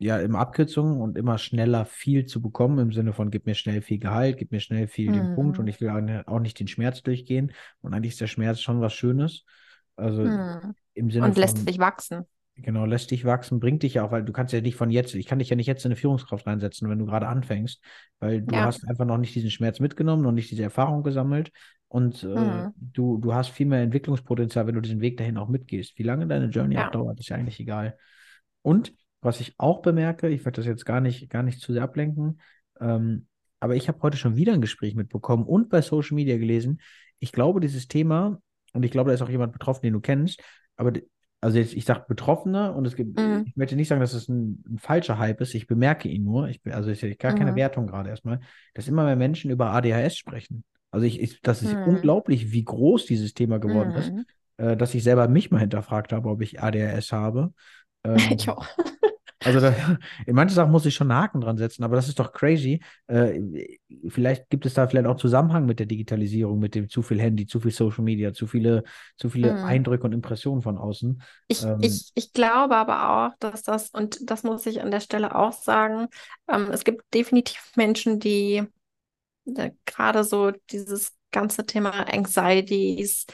[0.02, 3.82] ja, immer Abkürzungen und immer schneller viel zu bekommen, im Sinne von, gib mir schnell
[3.82, 5.14] viel Gehalt, gib mir schnell viel mhm.
[5.14, 5.68] den Punkt und mhm.
[5.68, 7.52] ich will auch nicht den Schmerz durchgehen.
[7.82, 9.44] Und eigentlich ist der Schmerz schon was Schönes.
[9.96, 10.74] Also mhm.
[10.94, 11.42] im Sinne und von.
[11.42, 12.24] lässt sich wachsen.
[12.56, 15.14] Genau, lässt dich wachsen, bringt dich ja auch, weil du kannst ja nicht von jetzt,
[15.14, 17.82] ich kann dich ja nicht jetzt in eine Führungskraft reinsetzen, wenn du gerade anfängst,
[18.20, 18.64] weil du ja.
[18.64, 21.52] hast einfach noch nicht diesen Schmerz mitgenommen, noch nicht diese Erfahrung gesammelt
[21.88, 22.72] und äh, mhm.
[22.76, 25.98] du, du hast viel mehr Entwicklungspotenzial, wenn du diesen Weg dahin auch mitgehst.
[25.98, 26.86] Wie lange deine Journey ja.
[26.86, 27.96] auch dauert, ist ja eigentlich egal.
[28.62, 31.82] Und was ich auch bemerke, ich werde das jetzt gar nicht, gar nicht zu sehr
[31.82, 32.40] ablenken,
[32.80, 33.26] ähm,
[33.60, 36.80] aber ich habe heute schon wieder ein Gespräch mitbekommen und bei Social Media gelesen.
[37.18, 38.40] Ich glaube, dieses Thema,
[38.72, 40.42] und ich glaube, da ist auch jemand betroffen, den du kennst,
[40.76, 40.92] aber
[41.42, 43.44] also jetzt, ich sage Betroffene und es gibt, mhm.
[43.46, 46.48] ich möchte nicht sagen, dass es ein, ein, falscher Hype ist, ich bemerke ihn nur,
[46.48, 47.56] ich, also ich gar keine mhm.
[47.56, 48.40] Wertung gerade erstmal,
[48.74, 50.64] dass immer mehr Menschen über ADHS sprechen.
[50.90, 51.84] Also ich, ich das ist mhm.
[51.84, 54.24] unglaublich, wie groß dieses Thema geworden ist, mhm.
[54.58, 57.52] äh, dass ich selber mich mal hinterfragt habe, ob ich ADHS habe.
[58.02, 58.66] Ähm, ich auch.
[59.42, 59.74] Also da,
[60.26, 62.82] in manchen Sachen muss ich schon einen Haken dran setzen, aber das ist doch crazy.
[63.06, 63.40] Äh,
[64.08, 67.46] vielleicht gibt es da vielleicht auch Zusammenhang mit der Digitalisierung, mit dem zu viel Handy,
[67.46, 68.84] zu viel Social Media, zu viele,
[69.16, 69.64] zu viele hm.
[69.64, 71.22] Eindrücke und Impressionen von außen.
[71.48, 75.00] Ich, ähm, ich, ich glaube aber auch, dass das, und das muss ich an der
[75.00, 76.08] Stelle auch sagen,
[76.46, 78.62] ähm, es gibt definitiv Menschen, die
[79.56, 83.26] äh, gerade so dieses ganze Thema Anxieties,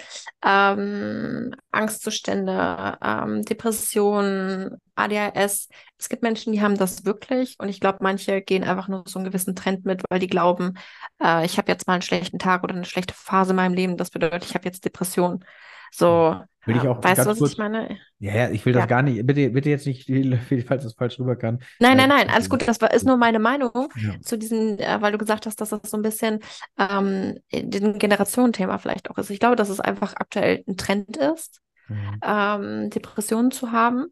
[0.45, 5.69] ähm, Angstzustände, ähm, Depressionen, ADHS.
[5.99, 9.19] Es gibt Menschen, die haben das wirklich und ich glaube, manche gehen einfach nur so
[9.19, 10.75] einen gewissen Trend mit, weil die glauben,
[11.23, 13.97] äh, ich habe jetzt mal einen schlechten Tag oder eine schlechte Phase in meinem Leben.
[13.97, 15.45] Das bedeutet, ich habe jetzt Depressionen.
[15.93, 17.97] So, Will ich auch weißt du, was kurz, ich meine?
[18.19, 20.09] Ja, ja, ich will das gar nicht, bitte, bitte jetzt nicht,
[20.67, 21.61] falls das falsch rüber kann.
[21.79, 24.21] Nein, nein, nein, alles gut, das war, ist nur meine Meinung ja.
[24.21, 26.41] zu diesen, äh, weil du gesagt hast, dass das so ein bisschen
[26.79, 29.31] ähm, ein Generationenthema vielleicht auch ist.
[29.31, 32.21] Ich glaube, dass es einfach aktuell ein Trend ist, mhm.
[32.23, 34.07] ähm, Depressionen zu haben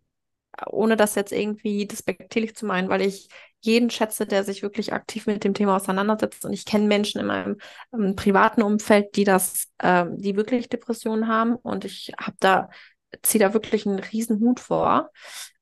[0.71, 3.29] ohne das jetzt irgendwie despektierlich zu meinen, weil ich
[3.64, 6.44] jeden schätze, der sich wirklich aktiv mit dem Thema auseinandersetzt.
[6.44, 7.57] Und ich kenne Menschen in meinem
[7.92, 11.57] ähm, privaten Umfeld, die das, äh, die wirklich Depressionen haben.
[11.57, 12.68] Und ich habe da
[13.22, 15.11] ziehe da wirklich einen riesen Hut vor.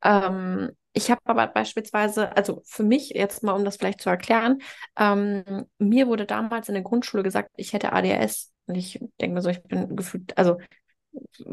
[0.02, 4.60] Ähm, ich habe aber beispielsweise, also für mich jetzt mal, um das vielleicht zu erklären,
[4.96, 8.52] ähm, mir wurde damals in der Grundschule gesagt, ich hätte ADHS.
[8.66, 10.58] Und ich denke mir so, ich bin gefühlt, also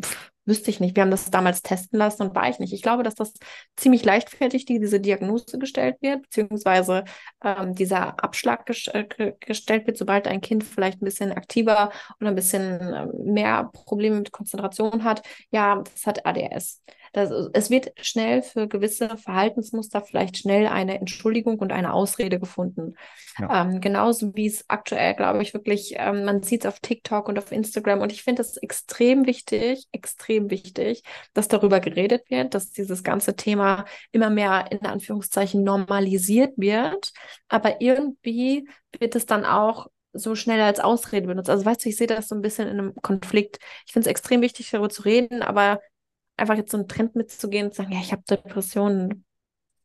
[0.01, 0.95] pff, wüsste ich nicht.
[0.95, 2.73] Wir haben das damals testen lassen und war ich nicht.
[2.73, 3.33] Ich glaube, dass das
[3.77, 7.05] ziemlich leichtfertig diese Diagnose gestellt wird, beziehungsweise
[7.43, 12.29] ähm, dieser Abschlag ges äh, gestellt wird, sobald ein Kind vielleicht ein bisschen aktiver oder
[12.29, 15.21] ein bisschen äh, mehr Probleme mit Konzentration hat.
[15.51, 16.81] Ja, das hat ADS.
[17.13, 22.95] Das, es wird schnell für gewisse Verhaltensmuster vielleicht schnell eine Entschuldigung und eine Ausrede gefunden.
[23.38, 23.63] Ja.
[23.63, 27.38] Ähm, genauso wie es aktuell, glaube ich, wirklich, ähm, man sieht es auf TikTok und
[27.38, 32.72] auf Instagram und ich finde es extrem wichtig, extrem wichtig, dass darüber geredet wird, dass
[32.72, 37.12] dieses ganze Thema immer mehr in Anführungszeichen normalisiert wird.
[37.48, 38.67] Aber irgendwie
[39.00, 41.50] wird es dann auch so schnell als Ausrede benutzt.
[41.50, 43.60] Also weißt du, ich sehe das so ein bisschen in einem Konflikt.
[43.86, 45.80] Ich finde es extrem wichtig, darüber zu reden, aber
[46.39, 49.25] einfach jetzt so einen Trend mitzugehen und zu sagen, ja, ich habe Depressionen,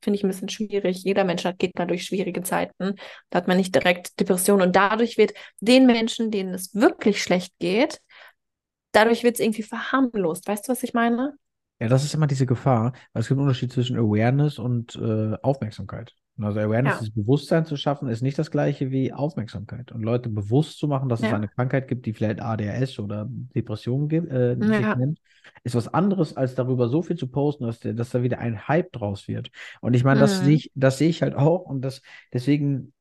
[0.03, 1.03] finde ich ein bisschen schwierig.
[1.05, 2.97] Jeder Mensch geht da durch schwierige Zeiten.
[3.31, 4.69] Da hat man nicht direkt Depressionen.
[4.69, 8.01] Und dadurch wird den Menschen, denen es wirklich schlecht geht,
[8.93, 10.47] dadurch wird es irgendwie verharmlost.
[10.47, 11.37] Weißt du, was ich meine?
[11.85, 15.37] Ja, das ist immer diese Gefahr, weil es gibt einen Unterschied zwischen Awareness und äh,
[15.43, 16.15] Aufmerksamkeit.
[16.41, 16.99] Also Awareness, ja.
[17.01, 19.93] das Bewusstsein zu schaffen, ist nicht das gleiche wie Aufmerksamkeit.
[19.93, 21.29] Und Leute bewusst zu machen, dass ja.
[21.29, 24.97] es eine Krankheit gibt, die vielleicht ADHS oder Depressionen gibt, äh, ja.
[24.97, 25.19] nennt,
[25.63, 28.91] ist was anderes, als darüber so viel zu posten, dass, dass da wieder ein Hype
[28.93, 29.51] draus wird.
[29.83, 30.45] Und ich meine, das mhm.
[30.47, 31.67] sehe ich, das sehe ich halt auch.
[31.67, 32.01] Und das
[32.33, 32.95] deswegen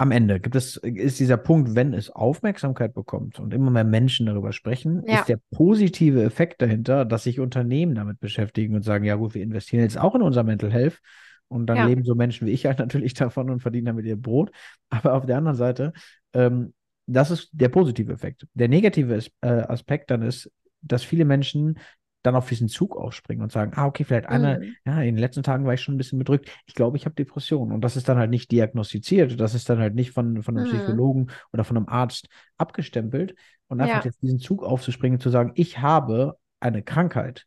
[0.00, 4.24] am Ende gibt es, ist dieser Punkt, wenn es Aufmerksamkeit bekommt und immer mehr Menschen
[4.24, 5.18] darüber sprechen, ja.
[5.18, 9.42] ist der positive Effekt dahinter, dass sich Unternehmen damit beschäftigen und sagen, ja gut, wir
[9.42, 11.02] investieren jetzt auch in unser Mental Health
[11.48, 11.84] und dann ja.
[11.84, 14.50] leben so Menschen wie ich halt natürlich davon und verdienen damit ihr Brot.
[14.88, 15.92] Aber auf der anderen Seite,
[16.32, 16.72] ähm,
[17.06, 18.46] das ist der positive Effekt.
[18.54, 21.78] Der negative äh, Aspekt dann ist, dass viele Menschen
[22.22, 24.74] dann auf diesen Zug aufspringen und sagen, ah, okay, vielleicht einmal, mhm.
[24.84, 26.50] ja, in den letzten Tagen war ich schon ein bisschen bedrückt.
[26.66, 27.72] Ich glaube, ich habe Depressionen.
[27.72, 29.40] Und das ist dann halt nicht diagnostiziert.
[29.40, 30.72] Das ist dann halt nicht von, von einem mhm.
[30.72, 32.28] Psychologen oder von einem Arzt
[32.58, 33.34] abgestempelt.
[33.68, 34.04] Und einfach ja.
[34.04, 37.46] jetzt diesen Zug aufzuspringen, zu sagen, ich habe eine Krankheit,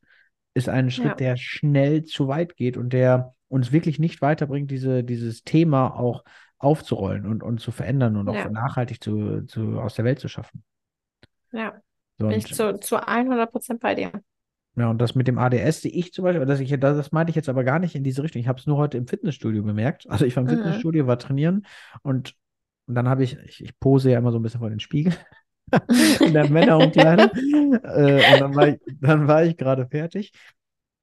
[0.54, 1.16] ist ein Schritt, ja.
[1.16, 6.24] der schnell zu weit geht und der uns wirklich nicht weiterbringt, diese, dieses Thema auch
[6.58, 8.46] aufzurollen und, und zu verändern und ja.
[8.46, 10.64] auch nachhaltig zu, zu, aus der Welt zu schaffen.
[11.52, 11.74] Ja,
[12.18, 14.12] bin ich zu, zu 100 Prozent bei dir.
[14.76, 17.36] Ja, und das mit dem ADS sehe ich zum Beispiel, das, ich, das meinte ich
[17.36, 18.42] jetzt aber gar nicht in diese Richtung.
[18.42, 20.06] Ich habe es nur heute im Fitnessstudio bemerkt.
[20.10, 20.58] Also ich war im mhm.
[20.58, 21.66] Fitnessstudio, war trainieren
[22.02, 22.36] und,
[22.88, 25.14] und dann habe ich, ich, ich pose ja immer so ein bisschen vor den Spiegel.
[26.20, 27.24] in der Männerumkleide.
[27.84, 30.32] äh, und dann war ich, dann war ich gerade fertig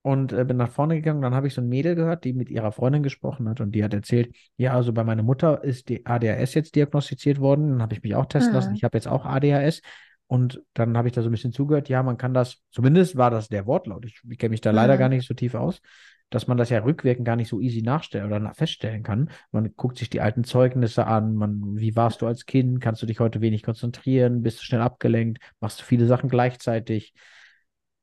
[0.03, 1.23] und äh, bin nach vorne gegangen.
[1.23, 3.85] Dann habe ich so ein Mädel gehört, die mit ihrer Freundin gesprochen hat und die
[3.85, 7.71] hat erzählt, ja, also bei meiner Mutter ist die ADHS jetzt diagnostiziert worden.
[7.71, 8.57] Dann habe ich mich auch testen mhm.
[8.57, 8.75] lassen.
[8.75, 9.83] Ich habe jetzt auch ADHS.
[10.31, 13.33] Und dann habe ich da so ein bisschen zugehört, ja, man kann das, zumindest war
[13.33, 14.77] das der Wortlaut, ich, ich kenne mich da mhm.
[14.77, 15.83] leider gar nicht so tief aus,
[16.31, 19.31] dass man das ja rückwirkend gar nicht so easy nachstellen oder feststellen kann.
[19.51, 23.07] Man guckt sich die alten Zeugnisse an, man, wie warst du als Kind, kannst du
[23.07, 27.13] dich heute wenig konzentrieren, bist du schnell abgelenkt, machst du viele Sachen gleichzeitig.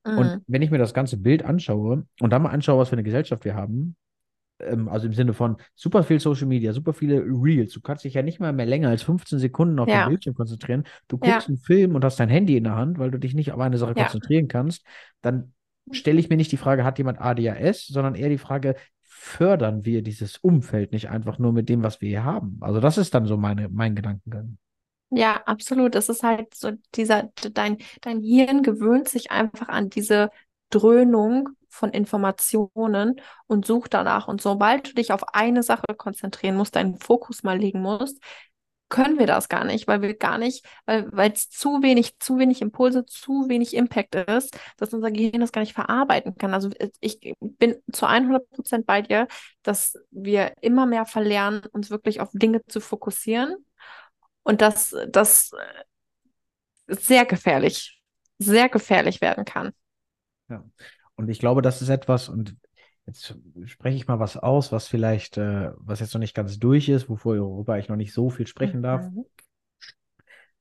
[0.04, 0.18] Mhm.
[0.18, 3.04] Und wenn ich mir das ganze Bild anschaue und dann mal anschaue, was für eine
[3.04, 3.96] Gesellschaft wir haben,
[4.60, 8.14] ähm, also im Sinne von super viel Social Media, super viele Reels, du kannst dich
[8.14, 10.04] ja nicht mal mehr länger als 15 Sekunden auf ja.
[10.04, 10.84] den Bildschirm konzentrieren.
[11.08, 11.48] Du guckst ja.
[11.48, 13.78] einen Film und hast dein Handy in der Hand, weil du dich nicht auf eine
[13.78, 14.04] Sache ja.
[14.04, 14.84] konzentrieren kannst,
[15.22, 15.52] dann
[15.90, 20.02] stelle ich mir nicht die Frage, hat jemand ADHS, sondern eher die Frage, fördern wir
[20.02, 22.58] dieses Umfeld nicht einfach nur mit dem, was wir hier haben?
[22.60, 24.58] Also das ist dann so meine, mein Gedankengang.
[25.10, 25.94] Ja, absolut.
[25.94, 30.30] Es ist halt so dieser, dein, dein Hirn gewöhnt sich einfach an diese
[30.70, 34.28] Dröhnung von Informationen und sucht danach.
[34.28, 38.18] Und sobald du dich auf eine Sache konzentrieren musst, deinen Fokus mal legen musst,
[38.88, 42.38] können wir das gar nicht, weil wir gar nicht, weil weil es zu wenig, zu
[42.38, 46.54] wenig Impulse, zu wenig Impact ist, dass unser Gehirn das gar nicht verarbeiten kann.
[46.54, 49.28] Also äh, ich bin zu 100 Prozent bei dir,
[49.62, 53.56] dass wir immer mehr verlernen, uns wirklich auf Dinge zu fokussieren
[54.42, 55.52] und dass das
[56.86, 58.00] äh, sehr gefährlich,
[58.38, 59.72] sehr gefährlich werden kann.
[60.48, 60.64] Ja,
[61.16, 62.56] und ich glaube, das ist etwas, und
[63.06, 66.88] jetzt spreche ich mal was aus, was vielleicht, äh, was jetzt noch nicht ganz durch
[66.88, 69.10] ist, worüber ich noch nicht so viel sprechen darf.
[69.10, 69.24] Mhm.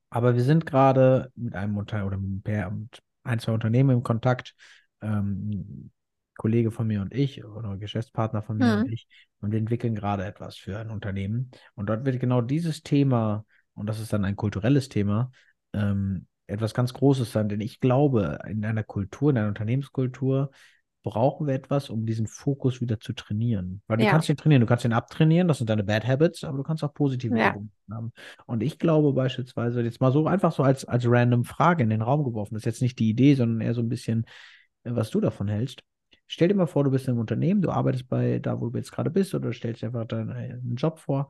[0.09, 4.55] Aber wir sind gerade mit einem Unternehmen oder mit ein, zwei Unternehmen im Kontakt,
[5.01, 5.91] ähm,
[6.37, 8.81] Kollege von mir und ich oder Geschäftspartner von mir mhm.
[8.83, 9.07] und ich,
[9.41, 11.51] und wir entwickeln gerade etwas für ein Unternehmen.
[11.75, 15.31] Und dort wird genau dieses Thema, und das ist dann ein kulturelles Thema,
[15.73, 20.51] ähm, etwas ganz Großes sein, denn ich glaube, in einer Kultur, in einer Unternehmenskultur
[21.03, 23.81] brauchen wir etwas, um diesen Fokus wieder zu trainieren.
[23.87, 24.11] Weil du ja.
[24.11, 26.83] kannst ihn trainieren, du kannst ihn abtrainieren, das sind deine Bad Habits, aber du kannst
[26.83, 27.55] auch positive ja.
[27.89, 28.11] haben.
[28.45, 32.01] Und ich glaube beispielsweise, jetzt mal so einfach so als, als random Frage in den
[32.01, 34.25] Raum geworfen, das ist jetzt nicht die Idee, sondern eher so ein bisschen
[34.95, 35.83] was du davon hältst.
[36.27, 38.77] Stell dir mal vor, du bist in einem Unternehmen, du arbeitest bei da, wo du
[38.77, 41.29] jetzt gerade bist, oder stellst dir einfach deinen Job vor.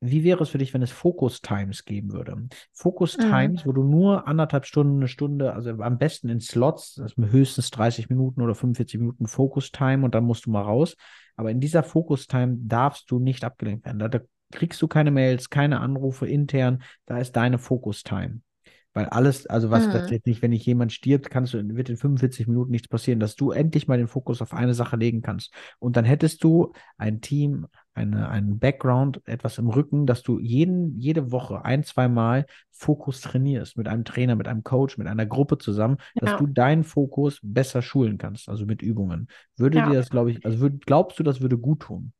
[0.00, 2.36] Wie wäre es für dich, wenn es Focus Times geben würde?
[2.72, 3.22] Focus Mhm.
[3.22, 7.70] Times, wo du nur anderthalb Stunden, eine Stunde, also am besten in Slots, ist höchstens
[7.70, 10.96] 30 Minuten oder 45 Minuten Focus Time und dann musst du mal raus.
[11.36, 13.98] Aber in dieser Focus Time darfst du nicht abgelenkt werden.
[13.98, 14.20] Da, da
[14.52, 16.82] kriegst du keine Mails, keine Anrufe intern.
[17.06, 18.40] Da ist deine Focus Time.
[18.98, 20.18] Weil alles, also was, Mhm.
[20.24, 23.52] nicht, wenn nicht jemand stirbt, kannst du, wird in 45 Minuten nichts passieren, dass du
[23.52, 25.54] endlich mal den Fokus auf eine Sache legen kannst.
[25.78, 30.98] Und dann hättest du ein Team, eine, einen Background, etwas im Rücken, dass du jeden,
[30.98, 35.26] jede Woche ein, zwei Mal Fokus trainierst mit einem Trainer, mit einem Coach, mit einer
[35.26, 36.36] Gruppe zusammen, dass Ja.
[36.36, 39.28] du deinen Fokus besser schulen kannst, also mit Übungen.
[39.56, 39.84] Würde Ja.
[39.84, 42.12] dir das, glaube ich, also würd, glaubst du, das würde gut tun?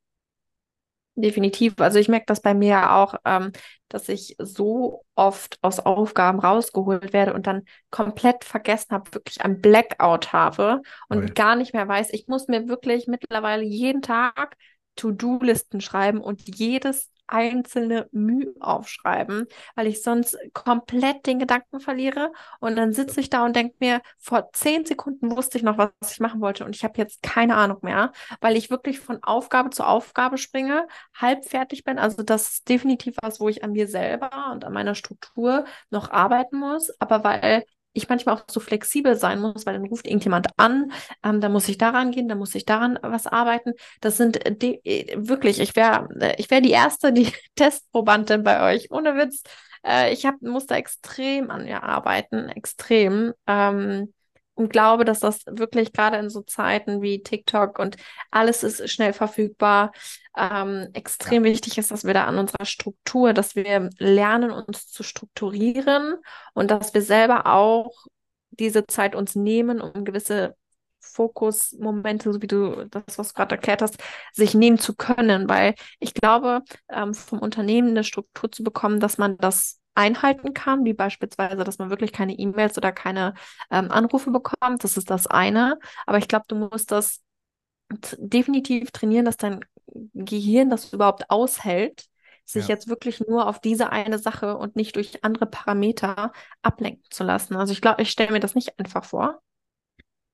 [1.21, 1.75] Definitiv.
[1.81, 3.51] Also ich merke das bei mir ja auch, ähm,
[3.89, 9.61] dass ich so oft aus Aufgaben rausgeholt werde und dann komplett vergessen habe, wirklich ein
[9.61, 11.31] Blackout habe und Voll.
[11.31, 12.11] gar nicht mehr weiß.
[12.13, 14.57] Ich muss mir wirklich mittlerweile jeden Tag
[14.95, 22.33] To-Do-Listen schreiben und jedes einzelne Mühe aufschreiben, weil ich sonst komplett den Gedanken verliere.
[22.61, 25.91] Und dann sitze ich da und denke mir, vor zehn Sekunden wusste ich noch, was
[26.11, 26.65] ich machen wollte.
[26.65, 30.87] Und ich habe jetzt keine Ahnung mehr, weil ich wirklich von Aufgabe zu Aufgabe springe,
[31.15, 31.99] halb fertig bin.
[31.99, 36.11] Also das ist definitiv was, wo ich an mir selber und an meiner Struktur noch
[36.11, 40.49] arbeiten muss, aber weil ich manchmal auch so flexibel sein muss, weil dann ruft irgendjemand
[40.57, 40.93] an,
[41.25, 43.73] ähm, da muss ich daran gehen, da muss ich daran was arbeiten.
[44.01, 48.75] Das sind äh, de äh, wirklich, ich wäre ich wär die erste, die Testprobandin bei
[48.75, 49.43] euch, ohne Witz.
[49.85, 53.33] Äh, ich hab, muss da extrem an mir arbeiten, extrem.
[53.47, 54.13] Ähm,
[54.59, 57.97] und glaube, dass das wirklich gerade in so Zeiten wie TikTok und
[58.33, 59.93] alles ist schnell verfügbar,
[60.37, 65.05] ähm, extrem wichtig ist, dass wir da an unserer Struktur, dass wir lernen, uns zu
[65.05, 66.17] strukturieren
[66.55, 67.93] und dass wir selber auch
[68.51, 70.57] diese Zeit uns nehmen, um gewisse
[71.01, 73.99] Fokusmomente, so wie du das, was du gerade erklärt hast,
[74.33, 79.19] sich nehmen zu können, weil ich glaube, ähm, vom Unternehmen eine Struktur zu bekommen, dass
[79.19, 83.35] man das einhalten kann, wie beispielsweise, dass man wirklich keine E-Mails oder keine
[83.71, 85.79] ähm, Anrufe bekommt, das ist das eine.
[86.07, 87.23] Aber ich glaube, du musst das
[88.19, 89.61] definitiv trainieren, dass dein
[90.15, 92.07] Gehirn das überhaupt aushält,
[92.45, 92.69] sich Ja.
[92.69, 96.33] jetzt wirklich nur auf diese eine Sache und nicht durch andere Parameter
[96.63, 97.57] ablenken zu lassen.
[97.57, 99.41] Also ich glaube, ich stelle mir das nicht einfach vor.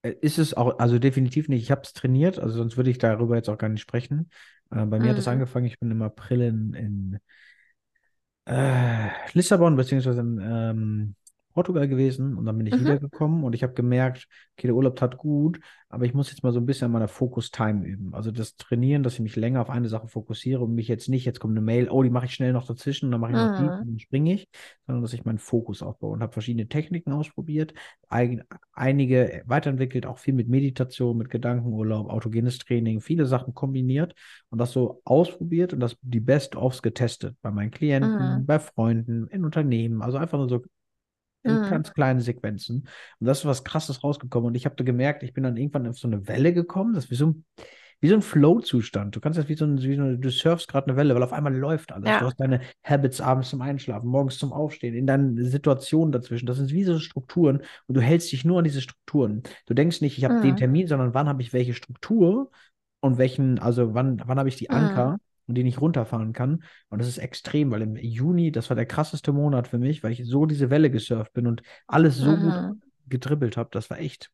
[0.03, 1.62] Äh, Ist es auch, also definitiv nicht.
[1.62, 4.31] Ich habe es trainiert, also sonst würde ich darüber jetzt auch gar nicht sprechen.
[4.70, 5.29] Äh, bei mir hat es Mhm.
[5.29, 7.18] angefangen, ich bin im April in, in
[8.46, 11.14] äh, Lissabon beziehungsweise in ähm,
[11.54, 12.80] Portugal gewesen und dann bin ich Mhm.
[12.80, 14.26] wiedergekommen und ich habe gemerkt,
[14.58, 17.08] okay, der Urlaub tat gut, aber ich muss jetzt mal so ein bisschen an meiner
[17.08, 18.14] Focus-Time üben.
[18.14, 21.24] Also das Trainieren, dass ich mich länger auf eine Sache fokussiere und mich jetzt nicht,
[21.24, 23.38] jetzt kommt eine Mail, oh, die mache ich schnell noch dazwischen und dann mache ich
[23.38, 23.78] noch die Mhm.
[23.78, 24.48] und dann springe ich,
[24.86, 27.74] sondern dass ich meinen Fokus aufbaue und habe verschiedene Techniken ausprobiert,
[28.08, 34.14] eigen, einige weiterentwickelt, auch viel mit Meditation, mit Gedankenurlaub, autogenes Training, viele Sachen kombiniert
[34.50, 38.46] und das so ausprobiert und das die Best-ofs getestet bei meinen Klienten, Mhm.
[38.46, 40.62] bei Freunden, in Unternehmen, also einfach nur so
[41.46, 41.70] in Mhm.
[41.70, 42.88] ganz kleinen Sequenzen.
[43.20, 44.48] Und das ist was Krasses rausgekommen.
[44.48, 46.94] Und ich habe da gemerkt, ich bin dann irgendwann auf so eine Welle gekommen.
[46.94, 47.44] Das ist wie so ein,
[48.00, 49.16] wie so ein Flow-Zustand.
[49.16, 51.22] Du kannst das wie so ein, wie so eine, du surfst gerade eine Welle, weil
[51.22, 52.11] auf einmal läuft alles.
[52.11, 52.18] Ja.
[52.18, 56.46] Du hast deine Habits abends zum Einschlafen, morgens zum Aufstehen, in deinen Situationen dazwischen.
[56.46, 59.42] Das sind wie so Strukturen und du hältst dich nur an diese Strukturen.
[59.66, 60.59] Du denkst nicht, ich habe den Mhm.
[60.59, 62.50] Termin, sondern wann habe ich welche Struktur
[63.00, 65.18] und welchen, also wann, wann habe ich die Mhm.
[65.46, 66.64] Und die nicht runterfahren kann.
[66.88, 70.12] Und das ist extrem, weil im Juni, das war der krasseste Monat für mich, weil
[70.12, 72.80] ich so diese Welle gesurft bin und alles so gut Mhm.
[73.09, 73.68] gedribbelt habe.
[73.72, 74.30] Das war echt.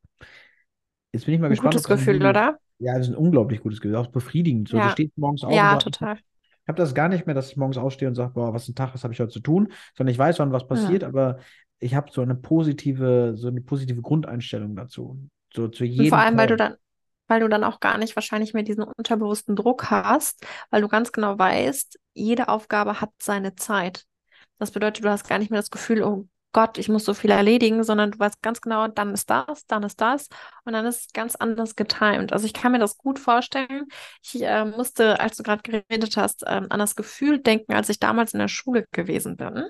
[1.12, 2.61] Jetzt bin ich mal Ein gespannt, gutes Gefühl, oder?
[2.79, 4.68] Ja, das ist ein unglaublich gutes Gefühl, auch befriedigend.
[4.68, 4.92] So, du Ja.
[4.92, 6.18] stehst morgens auf Ja, und sagst, total.
[6.62, 8.75] ich habe das gar nicht mehr, dass ich morgens aufstehe und sage, boah, was ein
[8.75, 11.38] Tag, was habe ich heute zu tun, sondern ich weiß, wann was passiert, aber
[11.81, 15.18] ich habe so eine positive, so eine positive Grundeinstellung dazu.
[15.55, 16.77] So zu Und jedem vor allem, weil du dann,
[17.31, 21.12] weil du dann auch gar nicht wahrscheinlich mehr diesen unterbewussten Druck hast, weil du ganz
[21.12, 24.05] genau weißt, jede Aufgabe hat seine Zeit.
[24.59, 27.31] Das bedeutet, du hast gar nicht mehr das Gefühl, oh Gott, ich muss so viel
[27.31, 30.29] erledigen, sondern du weißt ganz genau, dann ist das, dann ist das
[30.64, 32.33] und dann ist es ganz anders getimed.
[32.33, 33.87] Also ich kann mir das gut vorstellen.
[34.23, 38.01] Ich äh, musste, als du gerade geredet hast, ähm, an das Gefühl denken, als ich
[38.01, 39.64] damals in der Schule gewesen bin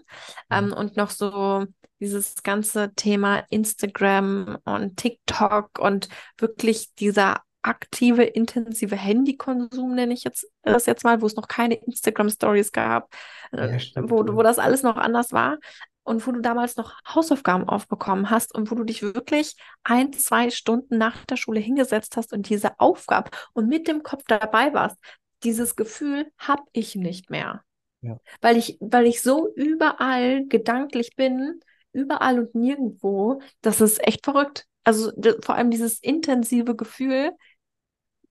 [0.50, 1.66] ähm, und noch so
[2.00, 10.46] dieses ganze Thema Instagram und TikTok und wirklich dieser aktive, intensive Handykonsum, nenne ich jetzt
[10.62, 13.12] das jetzt mal, wo es noch keine Instagram-Stories gab,
[13.52, 14.34] Ja, äh, stimmt, wo, ja.
[14.34, 15.58] wo das alles noch anders war
[16.02, 20.50] und wo du damals noch Hausaufgaben aufbekommen hast und wo du dich wirklich ein, zwei
[20.50, 24.96] Stunden nach der Schule hingesetzt hast und diese Aufgabe und mit dem Kopf dabei warst.
[25.44, 27.62] Dieses Gefühl habe ich nicht mehr.
[28.02, 28.18] Ja.
[28.40, 31.60] Weil ich, weil ich so überall gedanklich bin,
[31.92, 34.66] überall und nirgendwo, das ist echt verrückt.
[34.84, 37.32] Also vor allem dieses intensive Gefühl,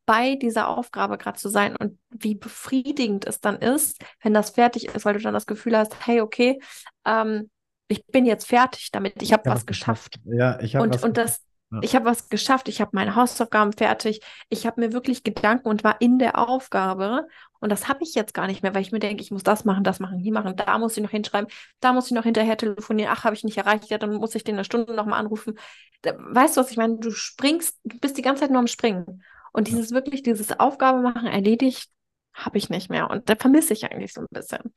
[0.10, 4.86] bei dieser Aufgabe gerade zu sein und wie befriedigend es dann ist, wenn das fertig
[4.86, 6.60] ist, weil du dann das Gefühl hast, hey, okay,
[7.06, 7.52] ähm,
[7.90, 10.20] ich bin jetzt fertig damit, ich habe was geschafft.
[10.26, 11.82] Ja, ich habe und, und das, ja.
[11.84, 15.84] ich habe was geschafft, ich habe meine Hausaufgaben fertig, ich habe mir wirklich Gedanken und
[15.84, 17.28] war in der Aufgabe
[17.60, 19.64] und das habe ich jetzt gar nicht mehr, weil ich mir denke, ich muss das
[19.64, 22.58] machen, das machen, hier machen, da muss ich noch hinschreiben, da muss ich noch hinterher
[22.58, 25.54] telefonieren, ach, habe ich nicht erreicht, ja, dann muss ich den eine Stunde nochmal anrufen.
[26.02, 26.98] weißt du, was ich meine?
[26.98, 29.22] Du springst, du bist die ganze Zeit nur am Springen.
[29.54, 31.90] Und dieses wirklich, dieses Aufgabe machen, erledigt,
[32.34, 33.10] habe ich nicht mehr.
[33.10, 34.74] Und da vermisse ich eigentlich so ein bisschen.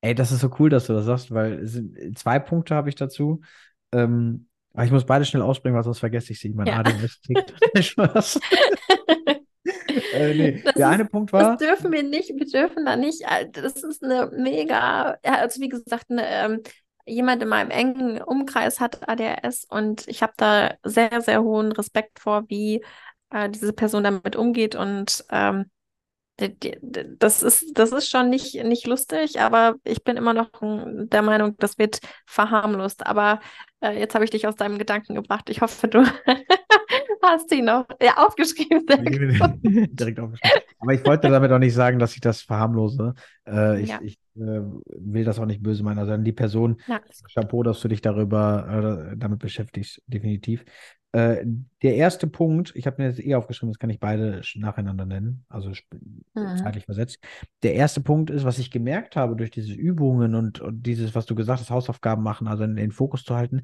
[0.00, 1.66] Ey, das ist so cool, dass du das sagst, weil
[2.14, 3.40] zwei Punkte habe ich dazu.
[3.92, 6.50] Ähm, aber ich muss beide schnell ausbringen, weil sonst vergesse ich sie.
[6.50, 6.78] Mein ja.
[6.78, 7.54] ADHS tickt.
[7.82, 8.40] Spaß.
[10.12, 10.62] äh, nee.
[10.62, 11.56] Der ist, eine Punkt war.
[11.56, 13.22] Das dürfen wir nicht, wir dürfen da nicht.
[13.22, 16.62] Äh, das ist eine mega, also wie gesagt, eine, ähm,
[17.06, 22.18] jemand in meinem engen Umkreis hat ADHS und ich habe da sehr, sehr hohen Respekt
[22.18, 22.84] vor, wie
[23.30, 24.74] äh, diese Person damit umgeht.
[24.74, 25.70] Und ähm,
[26.38, 31.56] das ist, das ist schon nicht, nicht lustig, aber ich bin immer noch der Meinung,
[31.58, 33.06] das wird verharmlost.
[33.06, 33.40] Aber
[33.80, 35.48] äh, jetzt habe ich dich aus deinem Gedanken gebracht.
[35.48, 36.04] Ich hoffe, du
[37.22, 38.86] hast ihn noch ja, aufgeschrieben.
[39.92, 40.60] Direkt aufgeschrieben.
[40.78, 43.14] Aber ich wollte damit auch nicht sagen, dass ich das verharmlose.
[43.46, 44.00] Äh, ich, ja.
[44.02, 44.60] ich äh,
[44.98, 45.98] will das auch nicht böse meinen.
[45.98, 47.00] Also an die Person, ja,
[47.34, 50.64] Chapeau, dass du dich darüber äh, damit beschäftigst, definitiv.
[51.16, 51.46] Äh,
[51.82, 55.46] der erste Punkt, ich habe mir jetzt eh aufgeschrieben, das kann ich beide nacheinander nennen,
[55.48, 55.70] also
[56.34, 56.56] mhm.
[56.58, 57.18] zeitlich versetzt.
[57.62, 61.24] Der erste Punkt ist, was ich gemerkt habe durch diese Übungen und, und dieses, was
[61.24, 63.62] du gesagt hast, Hausaufgaben machen, also in den Fokus zu halten.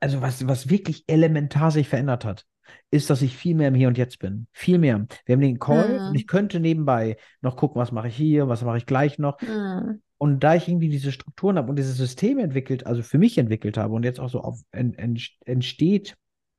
[0.00, 2.46] Also was, was wirklich elementar sich verändert hat,
[2.90, 4.46] ist, dass ich viel mehr im Hier und Jetzt bin.
[4.52, 5.06] Viel mehr.
[5.26, 6.08] Wir haben den Call mhm.
[6.08, 9.40] und ich könnte nebenbei noch gucken, was mache ich hier, was mache ich gleich noch.
[9.40, 10.00] Mhm.
[10.16, 13.76] Und da ich irgendwie diese Strukturen habe und dieses System entwickelt, also für mich entwickelt
[13.76, 16.16] habe und jetzt auch so auf, en, en, entsteht,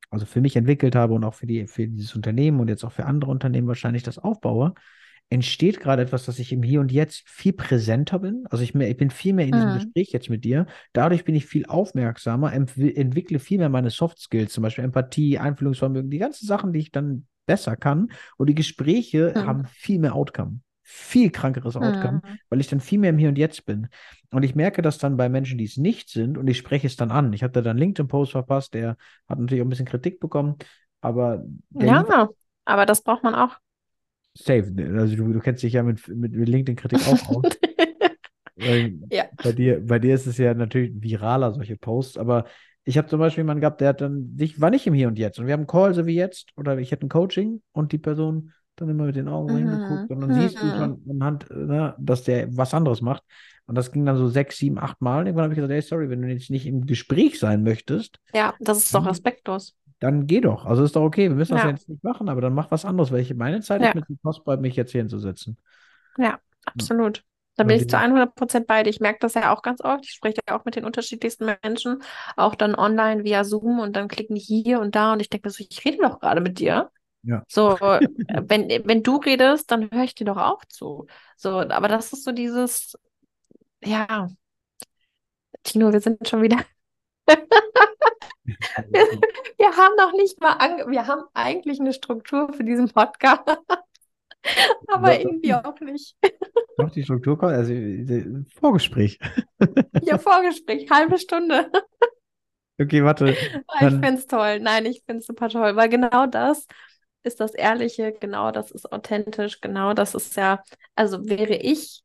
[0.10, 2.92] also für mich entwickelt habe und auch für, die, für dieses Unternehmen und jetzt auch
[2.92, 4.74] für andere Unternehmen wahrscheinlich das aufbaue,
[5.30, 8.46] entsteht gerade etwas, dass ich im Hier und Jetzt viel präsenter bin.
[8.50, 9.76] Also ich, ich bin viel mehr in diesem mhm.
[9.76, 10.68] Gespräch jetzt mit dir.
[10.94, 16.12] Dadurch bin ich viel aufmerksamer, entwickle viel mehr meine Soft Skills, zum Beispiel Empathie, Einfühlungsvermögen,
[16.12, 18.12] die ganzen Sachen, die ich dann besser kann.
[18.38, 19.46] Und die Gespräche mhm.
[19.46, 22.40] haben viel mehr Outcome viel krankeres Outcome, mhm.
[22.50, 23.88] weil ich dann viel mehr im Hier und Jetzt bin.
[24.32, 26.96] Und ich merke das dann bei Menschen, die es nicht sind, und ich spreche es
[26.96, 27.34] dann an.
[27.34, 28.96] Ich hatte dann einen LinkedIn-Post verpasst, der
[29.28, 30.58] hat natürlich auch ein bisschen Kritik bekommen,
[31.02, 31.44] aber.
[31.72, 32.30] Ja,
[32.66, 33.58] aber das braucht man auch.
[34.38, 34.72] Safe.
[34.98, 37.58] Also du, du kennst dich ja mit, mit, LinkedIn-Kritik auch aus.
[39.10, 39.26] ja.
[39.42, 42.46] Bei dir, bei dir ist es ja natürlich viraler, solche Posts, aber
[42.84, 45.18] ich habe zum Beispiel jemanden gehabt, der hat dann, ich war nicht im Hier und
[45.18, 47.92] Jetzt und wir haben einen Call, so wie jetzt, oder ich hätte ein Coaching und
[47.92, 49.58] die Person dann immer mit den Augen mhm.
[49.58, 50.42] hingeguckt und dann mhm.
[50.42, 53.24] siehst du schon anhand, ne, dass der was anderes macht.
[53.68, 55.26] Und das ging dann so sechs, sieben, acht Mal.
[55.26, 58.20] Irgendwann habe ich gesagt, hey, sorry, wenn du jetzt nicht im Gespräch sein möchtest.
[58.34, 59.76] Ja, das ist doch respektlos.
[60.06, 60.68] Dann geh doch.
[60.68, 61.64] Also ist doch okay, wir müssen ja.
[61.64, 63.88] das jetzt nicht machen, aber dann mach was anderes, weil ich meine Zeit ja.
[63.88, 65.58] ist mit dem kostbar, mich jetzt hier hinzusetzen.
[66.20, 67.24] Ja, absolut.
[67.56, 68.92] Da bin ich zu 100 Prozent bei dir.
[68.92, 70.06] Ich merke das ja auch ganz oft.
[70.06, 72.04] Ich spreche ja auch mit den unterschiedlichsten Menschen,
[72.36, 75.50] auch dann online via Zoom und dann klicken die hier und da und ich denke
[75.50, 76.92] so, ich rede doch gerade mit dir.
[77.24, 77.42] Ja.
[77.48, 81.08] So, wenn, wenn du redest, dann höre ich dir doch auch zu.
[81.36, 82.96] So, aber das ist so dieses,
[83.84, 84.28] ja,
[85.64, 86.58] Tino, wir sind schon wieder.
[87.26, 87.36] Wir,
[89.58, 93.44] wir, haben noch nicht mal, ange wir haben eigentlich eine Struktur für diesen Podcast,
[94.88, 96.16] aber irgendwie auch nicht.
[96.78, 97.74] Noch die Struktur kommt, also
[98.60, 99.20] Vorgespräch.
[100.02, 101.72] ja, Vorgespräch, halbe Stunde.
[102.80, 103.30] Okay, warte.
[103.30, 104.60] Ich finde es toll.
[104.60, 106.68] Nein, ich finde es super toll, weil genau das
[107.24, 110.62] ist das Ehrliche, genau das ist authentisch, genau das ist ja,
[110.94, 112.04] also wäre ich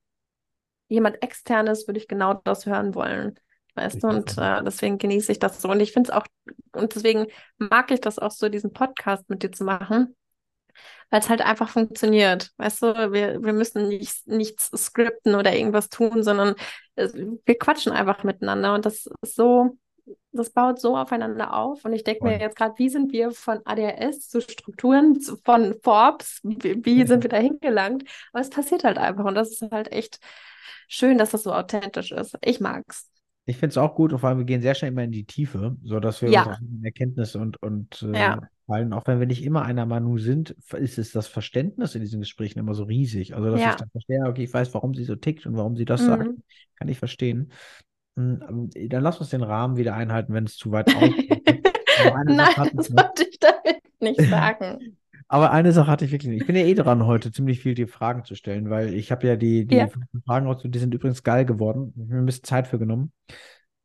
[0.88, 3.38] jemand externes, würde ich genau das hören wollen.
[3.74, 5.70] Weißt du, und äh, deswegen genieße ich das so.
[5.70, 6.26] Und ich finde es auch,
[6.72, 7.26] und deswegen
[7.59, 10.16] mag ich das auch so, diesen Podcast mit dir zu machen,
[11.11, 12.50] weil es halt einfach funktioniert.
[12.56, 16.54] Weißt du, wir, wir müssen nicht, nichts skripten oder irgendwas tun, sondern
[16.96, 18.74] wir quatschen einfach miteinander.
[18.74, 19.76] Und das ist so,
[20.33, 21.85] das baut so aufeinander auf.
[21.85, 25.76] Und ich denke mir jetzt gerade, wie sind wir von ADHS zu Strukturen, zu, von
[25.83, 28.04] Forbes, wie, wie sind wir da hingelangt?
[28.33, 29.24] Aber es passiert halt einfach.
[29.24, 30.18] Und das ist halt echt
[30.88, 32.37] schön, dass das so authentisch ist.
[32.42, 33.10] Ich mag's.
[33.50, 35.24] Ich finde es auch gut, und vor allem wir gehen sehr schnell immer in die
[35.24, 36.44] Tiefe, sodass wir ja.
[36.44, 38.38] uns auch in Erkenntnisse und, und äh, ja.
[38.68, 42.20] fallen, auch wenn wir nicht immer einer Manu sind, ist es das Verständnis in diesen
[42.20, 43.34] Gesprächen immer so riesig.
[43.34, 43.70] Also, dass ja.
[43.70, 46.07] ich dann verstehe, okay, ich weiß, warum sie so tickt und warum sie das mhm.
[46.07, 46.30] sagt,
[46.76, 47.51] kann ich verstehen.
[48.16, 51.42] Hm, dann lass uns den Rahmen wieder einhalten, wenn es zu weit ausgeht.
[52.26, 54.96] Nein, das wollte ich damit nicht sagen.
[55.33, 56.41] Aber eine Sache hatte ich wirklich nicht.
[56.41, 59.28] Ich bin ja eh dran, heute ziemlich viel die Fragen zu stellen, weil ich habe
[59.28, 59.89] ja die, die ja.
[60.26, 61.93] Fragen auch, die sind übrigens geil geworden.
[61.95, 63.12] Ich habe mir ein bisschen Zeit für genommen.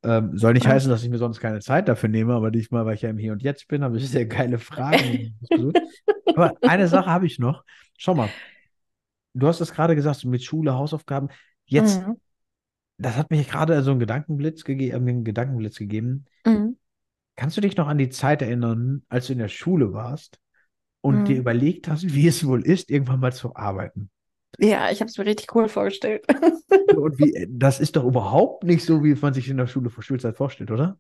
[0.02, 2.96] Ähm, soll nicht heißen, dass ich mir sonst keine Zeit dafür nehme, aber diesmal, weil
[2.96, 5.38] ich ja im Hier und Jetzt bin, habe ich sehr geile Fragen.
[6.36, 7.64] Aber eine Sache habe ich noch.
[7.96, 8.30] Schau mal,
[9.36, 11.30] du hast das gerade gesagt, mit Schule, Hausaufgaben.
[11.66, 12.16] Jetzt, Mhm.
[12.98, 16.26] das hat mich gerade so einen Gedankenblitz gegeben, mir einen Gedankenblitz gegeben.
[16.44, 16.78] Mhm.
[17.36, 20.40] Kannst du dich noch an die Zeit erinnern, als du in der Schule warst
[21.06, 21.40] und dir Mhm.
[21.40, 24.10] überlegt hast, wie es wohl ist, irgendwann mal zu arbeiten?
[24.60, 26.26] Ja, ich habe es mir richtig cool vorgestellt.
[26.90, 30.04] Und wie, das ist doch überhaupt nicht so, wie man sich in der Schule vor
[30.04, 31.00] Schulzeit vorstellt, oder?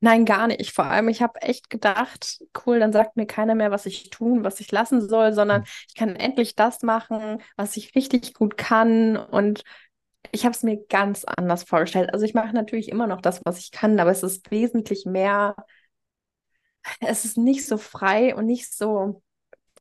[0.00, 0.72] Nein, gar nicht.
[0.72, 4.44] Vor allem, ich habe echt gedacht, cool, dann sagt mir keiner mehr, was ich tun,
[4.44, 9.16] was ich lassen soll, sondern ich kann endlich das machen, was ich richtig gut kann.
[9.16, 9.62] Und
[10.32, 12.12] ich habe es mir ganz anders vorgestellt.
[12.12, 15.56] Also ich mache natürlich immer noch das, was ich kann, aber es ist wesentlich mehr,
[17.00, 19.22] es ist nicht so frei und nicht so.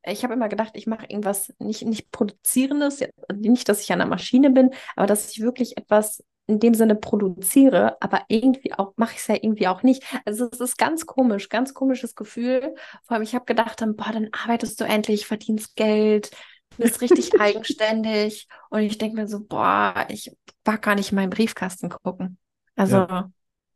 [0.03, 3.99] Ich habe immer gedacht, ich mache irgendwas nicht, nicht Produzierendes, ja, nicht, dass ich an
[3.99, 8.93] der Maschine bin, aber dass ich wirklich etwas in dem Sinne produziere, aber irgendwie auch,
[8.97, 10.03] mache ich es ja irgendwie auch nicht.
[10.25, 12.75] Also es ist ganz komisch, ganz komisches Gefühl.
[13.03, 16.29] Vor allem, ich habe gedacht, dann, boah, dann arbeitest du endlich, verdienst Geld,
[16.77, 18.47] bist richtig eigenständig.
[18.69, 20.31] Und ich denke mir so, boah, ich
[20.65, 22.37] mag gar nicht in meinen Briefkasten gucken.
[22.75, 23.07] Also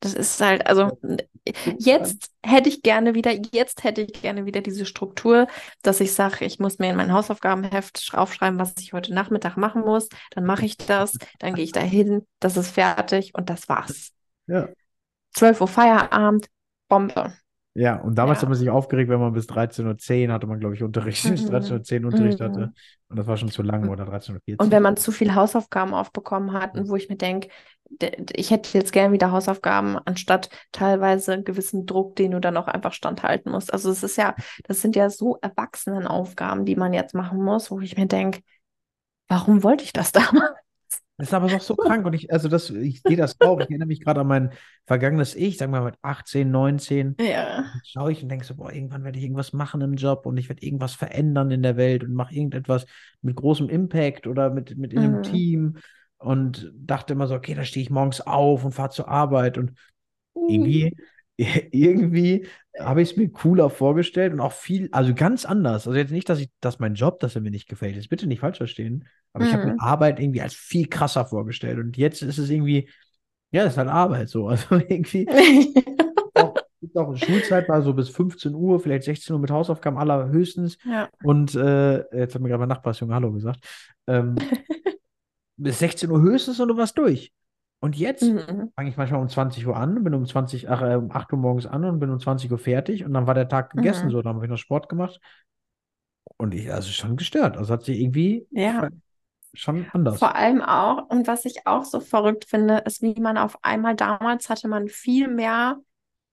[0.01, 0.97] das ist halt, also
[1.79, 5.47] jetzt hätte ich gerne wieder, jetzt hätte ich gerne wieder diese Struktur,
[5.81, 9.81] dass ich sage, ich muss mir in mein Hausaufgabenheft aufschreiben, was ich heute Nachmittag machen
[9.81, 10.07] muss.
[10.31, 14.11] Dann mache ich das, dann gehe ich da hin, das ist fertig und das war's.
[14.47, 14.69] Ja.
[15.33, 16.47] 12 Uhr Feierabend,
[16.87, 17.33] Bombe.
[17.75, 18.41] Ja, und damals Ja.
[18.43, 21.35] hat man sich aufgeregt, wenn man bis 13.10 Uhr hatte man, glaube ich, Unterricht, Mhm.
[21.49, 22.43] 13.10 Uhr Unterricht Mhm.
[22.43, 22.73] hatte.
[23.09, 26.53] Und das war schon zu lang oder 13.14 Und wenn man zu viele Hausaufgaben aufbekommen
[26.53, 27.49] hat, und wo ich mir denke,
[28.33, 32.67] ich hätte jetzt gern wieder Hausaufgaben, anstatt teilweise einen gewissen Druck, den du dann auch
[32.67, 33.73] einfach standhalten musst.
[33.73, 34.35] Also es ist ja,
[34.65, 38.41] das sind ja so Erwachsenenaufgaben, die man jetzt machen muss, wo ich mir denke,
[39.29, 40.51] warum wollte ich das damals?
[41.17, 43.59] Das ist aber doch so krank und ich, also das, ich sehe das auch.
[43.59, 44.51] Ich erinnere mich gerade an mein
[44.85, 47.17] vergangenes Ich, sagen wir mal mit 18, 19.
[47.19, 47.65] Ja.
[47.83, 50.47] schaue ich und denke so, boah, irgendwann werde ich irgendwas machen im Job und ich
[50.49, 52.85] werde irgendwas verändern in der Welt und mache irgendetwas
[53.21, 55.23] mit großem Impact oder mit, mit in einem Mhm.
[55.23, 55.77] Team
[56.19, 59.73] und dachte immer so, okay, da stehe ich morgens auf und fahre zur Arbeit und
[60.47, 60.95] irgendwie,
[61.37, 62.47] irgendwie
[62.77, 65.87] habe ich es mir cooler vorgestellt und auch viel, also ganz anders.
[65.87, 68.27] Also jetzt nicht, dass ich, dass mein Job, dass er mir nicht gefällt, jetzt bitte
[68.27, 69.79] nicht falsch verstehen, aber ich habe mir Mhm.
[69.79, 72.89] Arbeit irgendwie als viel krasser vorgestellt und jetzt ist es irgendwie,
[73.51, 74.47] ja, es ist halt Arbeit so.
[74.49, 75.27] Also irgendwie
[76.35, 80.77] auch, gibt auch Schulzeit war so bis 15 Uhr, vielleicht 16 Uhr mit Hausaufgaben allerhöchstens.
[80.85, 81.09] Ja.
[81.23, 83.65] Und äh, jetzt hat mir gerade mein Nachbarsjunge Hallo gesagt.
[84.07, 84.35] Ähm,
[85.59, 87.33] bis 16 Uhr höchstens und du warst durch.
[87.81, 88.71] Und jetzt Mhm.
[88.75, 91.39] fange ich manchmal um 20 Uhr an, bin um 20, ach, äh, um 8 Uhr
[91.39, 94.07] morgens an und bin um 20 Uhr fertig und dann war der Tag gegessen.
[94.07, 94.11] Mhm.
[94.11, 95.19] So, dann habe ich noch Sport gemacht.
[96.37, 97.57] Und ich, also schon gestört.
[97.57, 98.89] Also hat sich irgendwie Ja.
[99.53, 100.19] schon anders.
[100.19, 103.95] Vor allem auch, und was ich auch so verrückt finde, ist, wie man auf einmal
[103.95, 105.77] damals hatte man viel mehr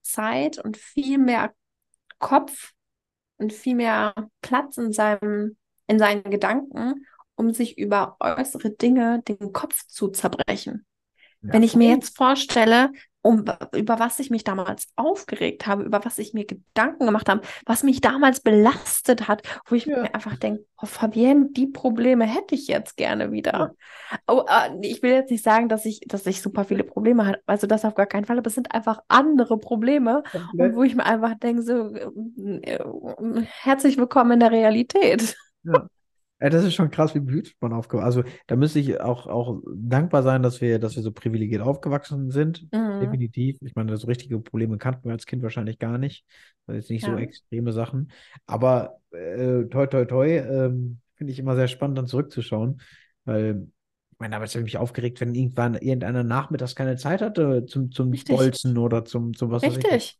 [0.01, 1.53] Zeit und viel mehr
[2.19, 2.73] Kopf
[3.37, 5.57] und viel mehr Platz in seinem,
[5.87, 7.05] in seinen Gedanken,
[7.37, 10.85] um sich über äußere Dinge den Kopf zu zerbrechen.
[11.41, 11.53] Ja.
[11.53, 16.17] Wenn ich mir jetzt vorstelle, um, über was ich mich damals aufgeregt habe, über was
[16.17, 20.01] ich mir Gedanken gemacht habe, was mich damals belastet hat, wo ich Ja.
[20.01, 23.75] mir einfach denke, oh Fabienne, die Probleme hätte ich jetzt gerne wieder.
[24.27, 27.39] Oh, äh, ich will jetzt nicht sagen, dass ich, dass ich super viele Probleme habe,
[27.45, 30.23] also das auf gar keinen Fall, aber es sind einfach andere Probleme,
[30.53, 31.93] und wo ich mir einfach denke, so,
[32.61, 32.79] äh,
[33.61, 35.35] herzlich willkommen in der Realität.
[35.63, 35.87] Ja.
[36.39, 39.59] Ja, das ist schon krass, wie behütet man aufgewachsen Also da müsste ich auch, auch
[39.75, 42.67] dankbar sein, dass wir, dass wir so privilegiert aufgewachsen sind.
[42.71, 42.99] Mhm.
[43.01, 43.57] Definitiv.
[43.61, 46.25] Ich meine, so richtige Probleme kannten wir als Kind wahrscheinlich gar nicht.
[46.67, 47.17] Also jetzt nicht so Ja.
[47.17, 48.11] extreme Sachen.
[48.45, 52.81] Aber äh, toi, toi, toi, ähm, finde ich immer sehr spannend, dann zurückzuschauen.
[53.25, 53.67] Weil,
[54.11, 57.91] ich meine, damals habe ich mich aufgeregt, wenn irgendwann irgendeiner nachmittags keine Zeit hatte zum,
[57.91, 58.27] zum Richtig.
[58.27, 59.63] Bolzen oder zum, zum was.
[59.63, 60.19] Richtig.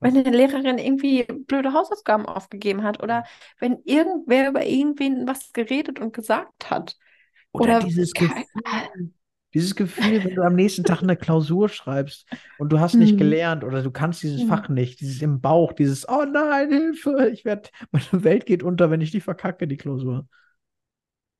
[0.00, 3.24] Wenn eine Lehrerin irgendwie blöde Hausaufgaben aufgegeben hat oder
[3.58, 6.96] wenn irgendwer über irgendwen was geredet und gesagt hat.
[7.52, 8.44] Oder Oder dieses Gefühl,
[9.54, 12.26] dieses Gefühl, wenn du am nächsten Tag eine Klausur schreibst
[12.58, 13.18] und du hast nicht Mhm.
[13.18, 14.48] gelernt oder du kannst dieses Mhm.
[14.48, 18.90] Fach nicht, dieses im Bauch, dieses, oh nein, Hilfe, ich werde, meine Welt geht unter,
[18.90, 20.26] wenn ich die verkacke, die Klausur.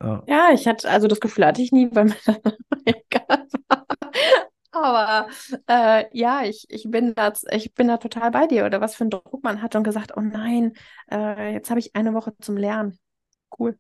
[0.00, 0.22] Ja.
[0.26, 2.36] Ja, ich hatte, also das Gefühl hatte ich nie, weil mir das
[2.84, 3.86] egal war.
[4.82, 5.28] Aber
[5.66, 8.66] äh, ja, ich, ich bin da, ich bin da total bei dir.
[8.66, 10.72] Oder was für einen Druck man hat und gesagt, oh nein,
[11.10, 12.98] äh, jetzt habe ich eine Woche zum Lernen.
[13.58, 13.78] Cool.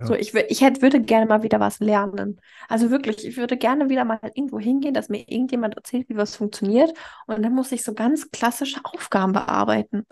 [0.00, 0.06] Ja.
[0.06, 2.40] So, ich, ich hätte, würde gerne mal wieder was lernen.
[2.68, 6.36] Also wirklich, ich würde gerne wieder mal irgendwo hingehen, dass mir irgendjemand erzählt, wie was
[6.36, 6.92] funktioniert.
[7.26, 10.06] Und dann muss ich so ganz klassische Aufgaben bearbeiten.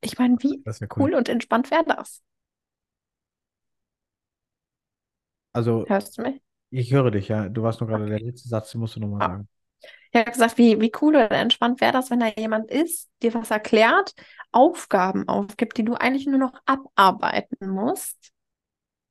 [0.00, 2.22] Ich meine, wie wäre cool und entspannt wäre das?
[5.52, 6.45] Also, Hörst du mich?
[6.80, 7.48] Ich höre dich, ja.
[7.48, 9.28] Du warst nur gerade der letzte Satz, den musst du nochmal Ah.
[9.28, 9.48] sagen.
[10.12, 13.34] Ich habe gesagt, wie, wie cool oder entspannt wäre das, wenn da jemand ist, dir
[13.34, 14.14] was erklärt,
[14.50, 18.32] Aufgaben aufgibt, die du eigentlich nur noch abarbeiten musst.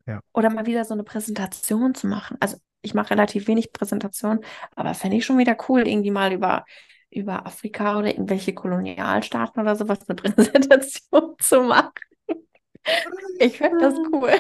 [0.08, 0.22] Ja.
[0.34, 2.38] Oder mal wieder so eine Präsentation zu machen.
[2.40, 4.40] Also ich mache relativ wenig Präsentation,
[4.76, 6.66] aber fände ich schon wieder cool, irgendwie mal über,
[7.10, 11.92] über Afrika oder irgendwelche Kolonialstaaten oder sowas eine Präsentation zu machen.
[13.40, 14.32] Ich finde das cool.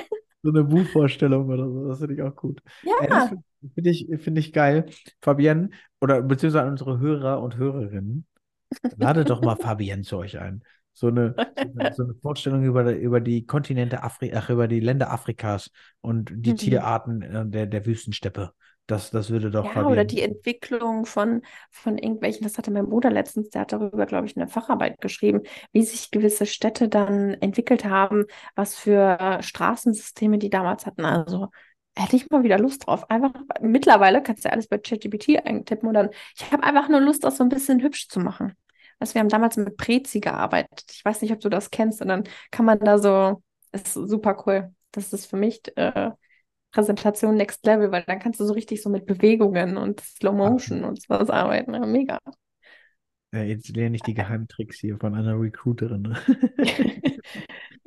[0.45, 2.61] So eine Buchvorstellung oder so, das finde ich auch gut.
[2.81, 3.43] Ja, finde
[3.73, 4.85] find ich, find ich geil.
[5.21, 5.71] Fabienne,
[6.01, 8.27] oder beziehungsweise unsere Hörer und Hörerinnen,
[8.95, 10.63] ladet doch mal Fabienne zu euch ein.
[10.93, 14.79] So eine, so eine, so eine Vorstellung über, über die Kontinente Afri ach, über die
[14.81, 15.71] Länder Afrikas
[16.01, 16.55] und die Mhm.
[16.55, 18.53] Tierarten äh, der, der Wüstensteppe.
[18.87, 23.09] Das, das würde doch Ja, oder die Entwicklung von, von irgendwelchen, das hatte mein Bruder
[23.09, 27.85] letztens, der hat darüber, glaube ich, eine Facharbeit geschrieben, wie sich gewisse Städte dann entwickelt
[27.85, 28.25] haben,
[28.55, 31.03] was für äh, Straßensysteme die damals hatten.
[31.03, 31.47] Also
[31.97, 33.09] hätte ich mal wieder Lust drauf.
[33.09, 37.01] Einfach, mittlerweile kannst du ja alles bei ChatGPT eintippen und dann, ich habe einfach nur
[37.01, 38.53] Lust, das so ein bisschen hübsch zu machen.
[38.99, 40.85] Also wir haben damals mit Prezi gearbeitet.
[40.91, 42.01] Ich weiß nicht, ob du das kennst.
[42.01, 44.73] Und dann kann man da so, ist super cool.
[44.91, 46.11] Das ist für mich äh,
[46.75, 50.83] Präsentation Next Level, weil dann kannst du so richtig so mit Bewegungen und Slow Motion
[50.83, 51.73] und sowas arbeiten.
[51.73, 52.19] Ja, mega.
[53.31, 56.17] Ja, jetzt lerne ich die Geheimtricks hier von einer Recruiterin.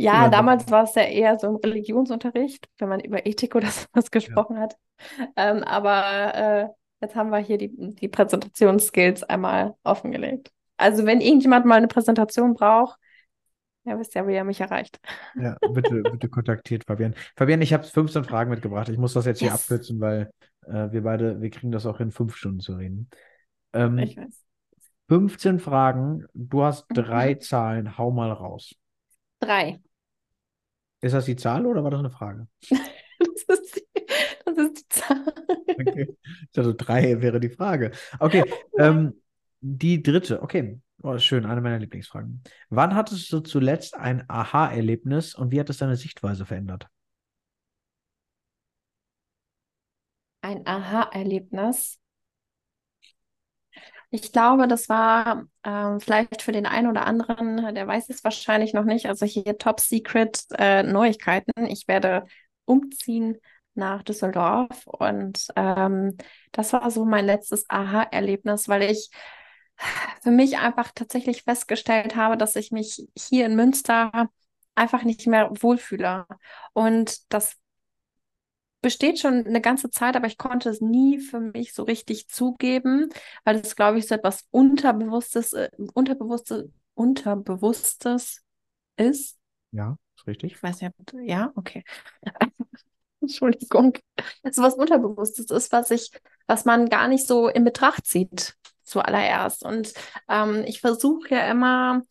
[0.00, 0.30] Ja, so.
[0.30, 4.58] damals war es ja eher so im Religionsunterricht, wenn man über Ethik oder sowas gesprochen
[4.58, 4.76] hat.
[5.36, 6.68] Ähm, aber äh,
[7.00, 10.52] jetzt haben wir hier die, die Präsentationsskills einmal offengelegt.
[10.76, 12.96] Also wenn irgendjemand mal eine Präsentation braucht,
[13.88, 15.00] ja, wisst ja, wie er mich erreicht.
[15.34, 17.14] Ja, bitte, bitte kontaktiert Fabian.
[17.36, 18.88] Fabian, ich habe 15 Fragen mitgebracht.
[18.88, 19.60] Ich muss das jetzt hier Yes.
[19.62, 20.30] abkürzen, weil
[20.66, 23.08] äh, wir beide, wir kriegen das auch in fünf Stunden zu reden.
[23.72, 24.44] Ähm, Ich weiß.
[25.08, 26.94] 15 Fragen, du hast Mhm.
[26.94, 28.74] drei Zahlen, hau mal raus.
[29.40, 29.80] Drei.
[31.00, 32.48] Ist das die Zahl oder war das eine Frage?
[33.48, 34.06] Das ist die,
[34.44, 35.24] das ist die Zahl.
[35.80, 36.16] Okay.
[36.56, 37.90] Also drei wäre die Frage.
[38.20, 38.44] Okay,
[38.78, 39.14] ähm,
[39.60, 40.80] die dritte, okay.
[41.02, 42.42] Oh, schön, eine meiner Lieblingsfragen.
[42.70, 46.88] Wann hattest du zuletzt ein Aha-Erlebnis und wie hat es deine Sichtweise verändert?
[50.40, 52.00] Ein Aha-Erlebnis.
[54.10, 58.72] Ich glaube, das war ähm, vielleicht für den einen oder anderen, der weiß es wahrscheinlich
[58.72, 59.06] noch nicht.
[59.06, 61.66] Also hier Top Secret äh, Neuigkeiten.
[61.66, 62.24] Ich werde
[62.64, 63.36] umziehen
[63.74, 66.16] nach Düsseldorf und ähm,
[66.52, 69.10] das war so mein letztes Aha-Erlebnis, weil ich
[70.22, 74.28] für mich einfach tatsächlich festgestellt habe, dass ich mich hier in Münster
[74.74, 76.26] einfach nicht mehr wohlfühle.
[76.72, 77.56] Und das
[78.80, 83.08] besteht schon eine ganze Zeit, aber ich konnte es nie für mich so richtig zugeben,
[83.44, 88.42] weil es, glaube ich, so etwas Unterbewusstes, äh, Unterbewusste, Unterbewusstes
[88.96, 89.36] ist.
[89.72, 90.52] Ja, ist richtig.
[90.52, 91.84] Ich weiß nicht, ja, okay.
[93.20, 93.94] Entschuldigung.
[94.50, 96.10] So was Unterbewusstes ist, was ich,
[96.46, 98.56] was man gar nicht so in Betracht zieht
[98.88, 99.64] zuallererst.
[99.64, 99.92] Und
[100.28, 102.02] ähm, ich versuche ja immer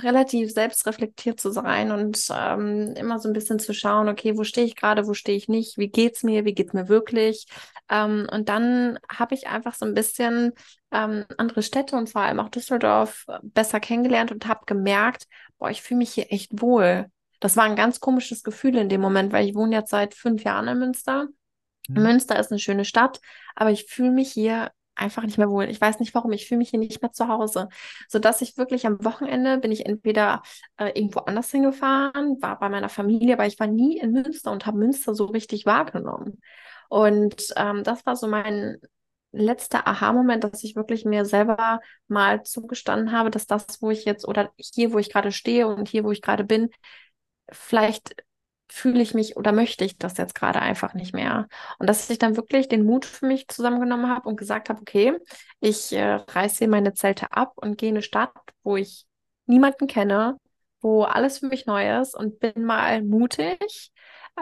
[0.00, 4.66] relativ selbstreflektiert zu sein und ähm, immer so ein bisschen zu schauen, okay, wo stehe
[4.66, 7.46] ich gerade, wo stehe ich nicht, wie geht's mir, wie geht's mir wirklich?
[7.88, 10.52] Ähm, und dann habe ich einfach so ein bisschen
[10.90, 15.26] ähm, andere Städte und vor allem auch Düsseldorf besser kennengelernt und habe gemerkt,
[15.58, 17.06] boah, ich fühle mich hier echt wohl.
[17.38, 20.42] Das war ein ganz komisches Gefühl in dem Moment, weil ich wohne jetzt seit fünf
[20.42, 21.28] Jahren in Münster.
[21.88, 22.02] Mhm.
[22.02, 23.20] Münster ist eine schöne Stadt,
[23.54, 25.64] aber ich fühle mich hier einfach nicht mehr wohl.
[25.64, 27.68] Ich weiß nicht warum, ich fühle mich hier nicht mehr zu Hause.
[28.08, 30.42] Sodass ich wirklich am Wochenende bin ich entweder
[30.76, 34.66] äh, irgendwo anders hingefahren, war bei meiner Familie, aber ich war nie in Münster und
[34.66, 36.40] habe Münster so richtig wahrgenommen.
[36.88, 38.78] Und ähm, das war so mein
[39.32, 44.26] letzter Aha-Moment, dass ich wirklich mir selber mal zugestanden habe, dass das, wo ich jetzt
[44.26, 46.70] oder hier, wo ich gerade stehe und hier, wo ich gerade bin,
[47.52, 48.16] vielleicht
[48.70, 51.48] fühle ich mich oder möchte ich das jetzt gerade einfach nicht mehr.
[51.78, 55.18] Und dass ich dann wirklich den Mut für mich zusammengenommen habe und gesagt habe, okay,
[55.60, 59.06] ich äh, reiße meine Zelte ab und gehe in eine Stadt, wo ich
[59.46, 60.36] niemanden kenne,
[60.80, 63.90] wo alles für mich neu ist und bin mal mutig,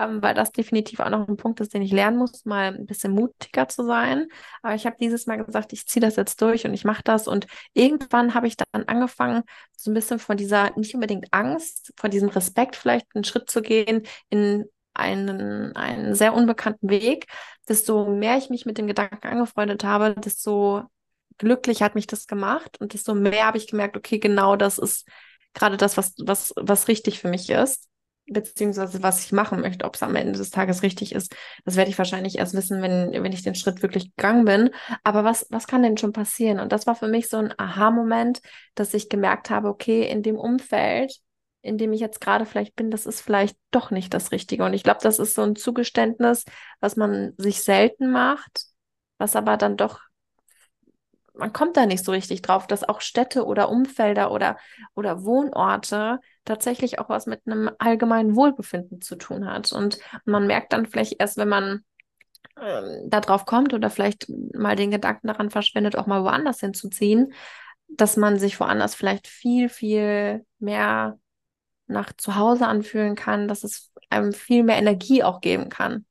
[0.01, 2.87] ähm, weil das definitiv auch noch ein Punkt ist, den ich lernen muss, mal ein
[2.87, 4.29] bisschen mutiger zu sein.
[4.63, 7.29] Aber ich habe dieses Mal gesagt, ich ziehe das jetzt durch und ich mache das.
[7.29, 9.43] Und irgendwann habe ich dann angefangen,
[9.77, 13.63] so ein bisschen von dieser, nicht unbedingt Angst, von diesem Respekt vielleicht einen Schritt zu
[13.63, 17.27] gehen in einen, einen sehr unbekannten Weg.
[17.69, 20.85] Desto mehr ich mich mit dem Gedanken angefreundet habe, desto
[21.39, 25.09] glücklich hat mich das gemacht und desto mehr habe ich gemerkt, okay, genau das ist
[25.55, 27.89] gerade das, was, was, was richtig für mich ist,
[28.31, 31.35] beziehungsweise was ich machen möchte, ob es am Ende des Tages richtig ist.
[31.65, 34.71] Das werde ich wahrscheinlich erst wissen, wenn, wenn ich den Schritt wirklich gegangen bin.
[35.05, 36.61] Aber was, was kann denn schon passieren?
[36.61, 38.41] Und das war für mich so ein Aha-Moment,
[38.75, 41.19] dass ich gemerkt habe, okay, in dem Umfeld,
[41.63, 44.65] in dem ich jetzt gerade vielleicht bin, das ist vielleicht doch nicht das Richtige.
[44.65, 46.45] Und ich glaube, das ist so ein Zugeständnis,
[46.81, 48.63] was man sich selten macht,
[49.19, 50.01] was aber dann doch
[51.39, 54.59] man kommt da nicht so richtig drauf, dass auch Städte oder Umfelder oder,
[54.95, 56.19] oder Wohnorte
[56.49, 59.73] tatsächlich auch was mit einem allgemeinen Wohlbefinden zu tun hat.
[59.73, 61.85] Und man merkt dann vielleicht erst, wenn man
[62.61, 67.33] ähm, darauf kommt oder vielleicht mal den Gedanken daran verschwendet, auch mal woanders hinzuziehen,
[67.89, 71.19] dass man sich woanders vielleicht viel, viel mehr
[71.87, 76.05] nach zu Hause anfühlen kann, dass es einem viel mehr Energie auch geben kann.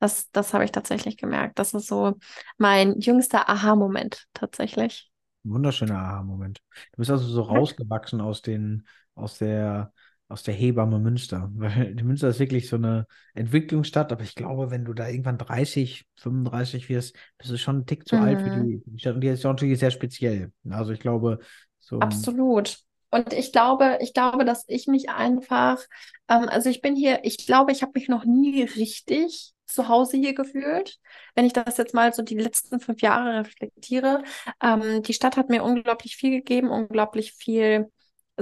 [0.00, 1.58] Das, das habe ich tatsächlich gemerkt.
[1.58, 2.14] Das ist so
[2.56, 5.10] mein jüngster Aha-Moment tatsächlich.
[5.42, 6.62] Wunderschöner Aha-Moment.
[6.92, 8.86] Du bist also so rausgewachsen aus den,
[9.20, 9.92] aus der,
[10.28, 11.50] aus der Hebamme Münster.
[11.54, 15.38] Weil die Münster ist wirklich so eine Entwicklungsstadt, aber ich glaube, wenn du da irgendwann
[15.38, 18.22] 30, 35 wirst, bist du schon ein Tick zu mhm.
[18.22, 19.14] alt für die, die Stadt.
[19.14, 20.52] Und die ist ja natürlich sehr speziell.
[20.68, 21.38] Also ich glaube,
[21.78, 21.98] so.
[21.98, 22.78] Absolut.
[23.10, 25.80] Und ich glaube, ich glaube, dass ich mich einfach,
[26.28, 30.16] ähm, also ich bin hier, ich glaube, ich habe mich noch nie richtig zu Hause
[30.16, 30.98] hier gefühlt.
[31.34, 34.22] Wenn ich das jetzt mal so die letzten fünf Jahre reflektiere,
[34.62, 37.90] ähm, die Stadt hat mir unglaublich viel gegeben, unglaublich viel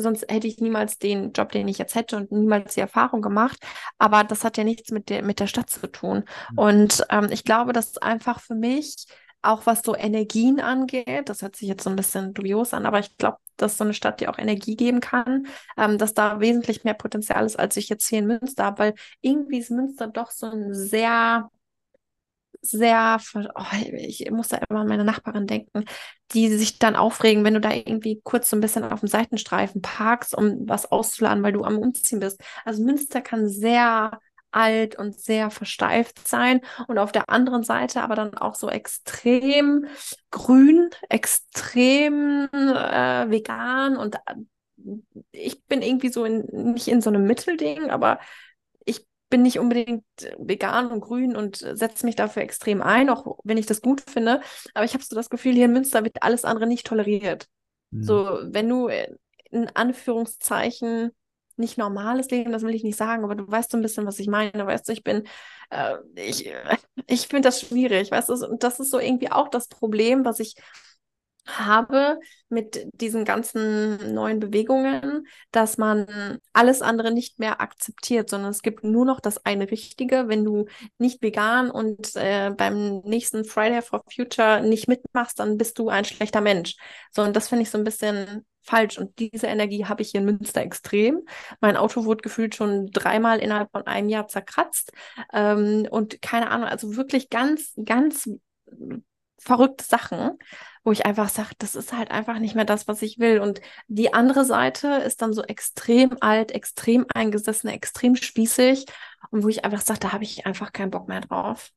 [0.00, 3.58] sonst hätte ich niemals den Job, den ich jetzt hätte und niemals die Erfahrung gemacht.
[3.98, 6.24] Aber das hat ja nichts mit der, mit der Stadt zu tun.
[6.52, 6.58] Mhm.
[6.58, 9.06] Und ähm, ich glaube, dass einfach für mich,
[9.42, 12.98] auch was so Energien angeht, das hört sich jetzt so ein bisschen dubios an, aber
[12.98, 15.46] ich glaube, dass so eine Stadt dir auch Energie geben kann,
[15.76, 18.94] ähm, dass da wesentlich mehr Potenzial ist, als ich jetzt hier in Münster habe, weil
[19.20, 21.50] irgendwie ist Münster doch so ein sehr
[22.60, 25.84] sehr, oh, ich muss da immer an meine Nachbarin denken,
[26.32, 29.82] die sich dann aufregen, wenn du da irgendwie kurz so ein bisschen auf dem Seitenstreifen
[29.82, 32.40] parkst, um was auszuladen, weil du am Umziehen bist.
[32.64, 34.18] Also Münster kann sehr
[34.50, 39.86] alt und sehr versteift sein und auf der anderen Seite aber dann auch so extrem
[40.30, 44.34] grün, extrem äh, vegan und äh,
[45.32, 48.20] ich bin irgendwie so in, nicht in so einem Mittelding, aber
[49.28, 50.04] bin nicht unbedingt
[50.38, 54.40] vegan und grün und setze mich dafür extrem ein, auch wenn ich das gut finde.
[54.74, 57.46] Aber ich habe so das Gefühl, hier in Münster wird alles andere nicht toleriert.
[57.90, 58.02] Mhm.
[58.02, 58.88] So, wenn du
[59.50, 61.12] in Anführungszeichen
[61.56, 64.18] nicht normales Leben, das will ich nicht sagen, aber du weißt so ein bisschen, was
[64.18, 64.66] ich meine.
[64.66, 65.26] Weißt du, ich bin,
[65.70, 66.50] äh, ich,
[67.06, 70.40] ich finde das schwierig, weißt du, und das ist so irgendwie auch das Problem, was
[70.40, 70.54] ich
[71.48, 78.62] habe mit diesen ganzen neuen Bewegungen, dass man alles andere nicht mehr akzeptiert, sondern es
[78.62, 80.28] gibt nur noch das eine Richtige.
[80.28, 80.66] Wenn du
[80.98, 86.04] nicht vegan und äh, beim nächsten Friday for Future nicht mitmachst, dann bist du ein
[86.04, 86.76] schlechter Mensch.
[87.12, 88.98] So, und das finde ich so ein bisschen falsch.
[88.98, 91.22] Und diese Energie habe ich hier in Münster extrem.
[91.60, 94.92] Mein Auto wurde gefühlt schon dreimal innerhalb von einem Jahr zerkratzt.
[95.32, 98.28] Ähm, und keine Ahnung, also wirklich ganz, ganz
[99.38, 100.38] verrückte Sachen
[100.88, 103.40] wo ich einfach sage, das ist halt einfach nicht mehr das, was ich will.
[103.40, 108.86] Und die andere Seite ist dann so extrem alt, extrem eingesessen, extrem spießig
[109.30, 111.72] und wo ich einfach sage, da habe ich einfach keinen Bock mehr drauf.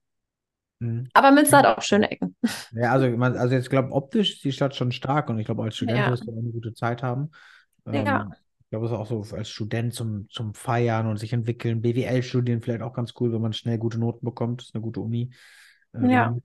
[0.80, 1.10] Mhm.
[1.14, 2.38] Aber Münster hat auch schöne Ecken.
[2.72, 5.64] Ja, also, man, also jetzt glaube optisch ist die Stadt schon stark und ich glaube,
[5.64, 6.10] als Student ja.
[6.10, 7.32] wirst du eine gute Zeit haben.
[7.86, 8.30] Ähm, ja.
[8.62, 11.82] Ich glaube, es ist auch so als Student zum, zum Feiern und sich entwickeln.
[11.82, 14.62] BWL-Studien vielleicht auch ganz cool, wenn man schnell gute Noten bekommt.
[14.62, 15.32] Das ist eine gute Uni.
[15.94, 16.38] Äh, ja.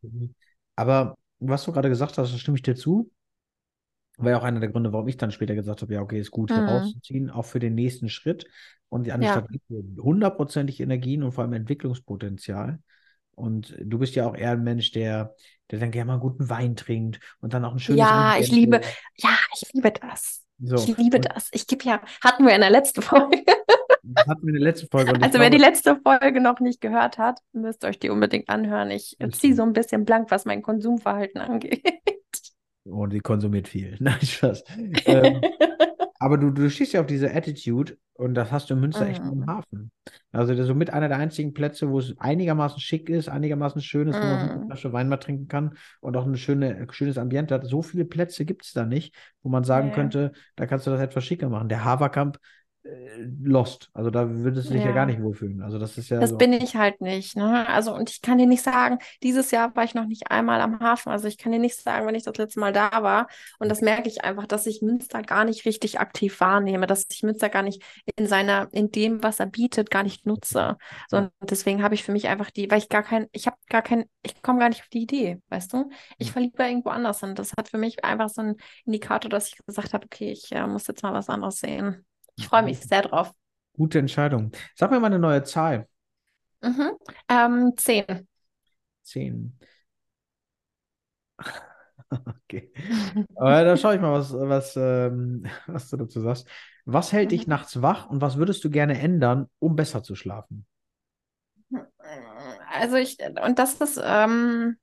[0.77, 3.11] Aber was du gerade gesagt hast, da stimme ich dir zu.
[4.19, 6.31] War ja auch einer der Gründe, warum ich dann später gesagt habe, ja, okay, ist
[6.31, 6.69] gut, hier mhm.
[6.69, 8.47] rauszuziehen, auch für den nächsten Schritt.
[8.89, 9.39] Und die andere ja.
[9.39, 9.65] Stadt gibt
[9.99, 12.79] hundertprozentig Energien und vor allem Entwicklungspotenzial.
[13.35, 15.35] Und du bist ja auch eher ein Mensch, der,
[15.71, 18.45] der dann gerne mal einen guten Wein trinkt und dann auch ein schönes Ja, Ambiente.
[18.45, 18.81] ich liebe,
[19.17, 20.43] ja, ich liebe das.
[20.59, 20.77] So.
[20.77, 21.51] Ich liebe und, das.
[21.53, 23.45] Ich gebe ja, hatten wir in der letzten Folge.
[24.29, 25.11] Hatten wir in der letzten Folge.
[25.11, 28.91] also glaube, wer die letzte Folge noch nicht gehört hat, müsst euch die unbedingt anhören.
[28.91, 31.83] Ich ziehe so ein bisschen blank, was mein Konsumverhalten angeht.
[32.85, 33.97] Und sie konsumiert viel.
[34.01, 34.65] Nein, Spaß.
[35.07, 35.41] ähm,
[36.19, 39.11] aber du, du stehst ja auf diese Attitude und das hast du in Münster mhm.
[39.11, 39.91] echt im Hafen.
[40.33, 44.09] Also das ist somit einer der einzigen Plätze, wo es einigermaßen schick ist, einigermaßen schön
[44.09, 44.67] ist, wo man eine mhm.
[44.67, 47.67] Flasche Wein mal trinken kann und auch ein schöne, schönes Ambiente hat.
[47.67, 49.95] So viele Plätze gibt es da nicht, wo man sagen ja.
[49.95, 51.69] könnte, da kannst du das etwas schicker machen.
[51.69, 52.39] Der Haverkamp
[53.43, 53.91] lost.
[53.93, 54.89] Also da würdest du dich ja.
[54.89, 54.95] ja.
[54.95, 55.63] gar nicht wohlfühlen.
[55.63, 56.21] Also das ist ja.
[56.21, 56.37] Das so.
[56.37, 57.37] bin ich halt nicht.
[57.37, 57.67] Ne?
[57.69, 60.81] Also und ich kann dir nicht sagen, dieses Jahr war ich noch nicht einmal am
[60.81, 61.11] Hafen.
[61.11, 63.29] Also ich kann dir nicht sagen, wenn ich das letzte Mal da war.
[63.59, 67.23] Und das merke ich einfach, dass ich Münster gar nicht richtig aktiv wahrnehme, dass ich
[67.23, 67.83] Münster gar nicht
[68.17, 70.77] in seiner, in dem, was er bietet, gar nicht nutze.
[71.09, 73.57] So, und deswegen habe ich für mich einfach die, weil ich gar kein, ich habe
[73.69, 75.91] gar kein, ich komme gar nicht auf die Idee, weißt du?
[76.19, 77.23] Ich verliebe irgendwo anders.
[77.23, 80.53] Und das hat für mich einfach so einen Indikator, dass ich gesagt habe, okay, ich
[80.53, 82.05] äh, muss jetzt mal was anderes sehen.
[82.37, 83.33] Ich freue mich sehr drauf.
[83.75, 84.53] Gute Entscheidung.
[84.75, 85.89] Sag mir mal eine neue Zahl.
[86.63, 86.93] Mhm.
[87.29, 88.29] Ähm, zehn.
[89.03, 89.59] Zehn.
[92.09, 92.73] Okay.
[93.35, 96.47] Aber da schaue ich mal, was, was, ähm, was du dazu sagst.
[96.85, 97.51] Was hält dich mhm.
[97.51, 100.67] nachts wach und was würdest du gerne ändern, um besser zu schlafen?
[102.73, 104.77] Also ich, und das ist, ähm,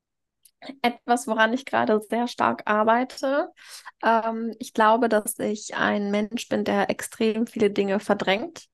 [0.82, 3.50] etwas, woran ich gerade sehr stark arbeite.
[4.04, 8.68] Ähm, ich glaube, dass ich ein Mensch bin, der extrem viele Dinge verdrängt,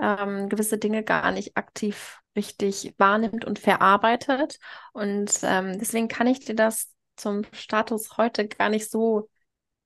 [0.00, 4.58] ähm, gewisse Dinge gar nicht aktiv richtig wahrnimmt und verarbeitet.
[4.92, 9.28] Und ähm, deswegen kann ich dir das zum Status heute gar nicht so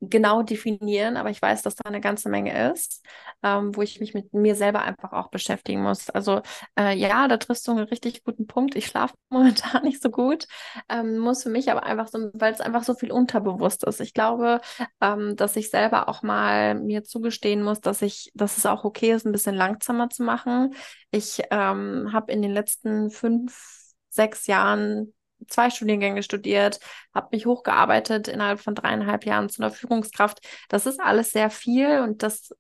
[0.00, 3.04] genau definieren, aber ich weiß, dass da eine ganze Menge ist,
[3.42, 6.08] ähm, wo ich mich mit mir selber einfach auch beschäftigen muss.
[6.10, 6.40] Also
[6.78, 8.74] äh, ja, da triffst du einen richtig guten Punkt.
[8.76, 10.46] Ich schlafe momentan nicht so gut,
[10.88, 14.00] ähm, muss für mich aber einfach so, weil es einfach so viel unterbewusst ist.
[14.00, 14.60] Ich glaube,
[15.00, 19.12] ähm, dass ich selber auch mal mir zugestehen muss, dass ich, dass es auch okay
[19.12, 20.74] ist, ein bisschen langsamer zu machen.
[21.10, 23.78] Ich ähm, habe in den letzten fünf,
[24.08, 25.12] sechs Jahren
[25.48, 26.80] zwei Studiengänge studiert,
[27.14, 30.40] habe mich hochgearbeitet innerhalb von dreieinhalb Jahren zu einer Führungskraft.
[30.68, 32.54] Das ist alles sehr viel und das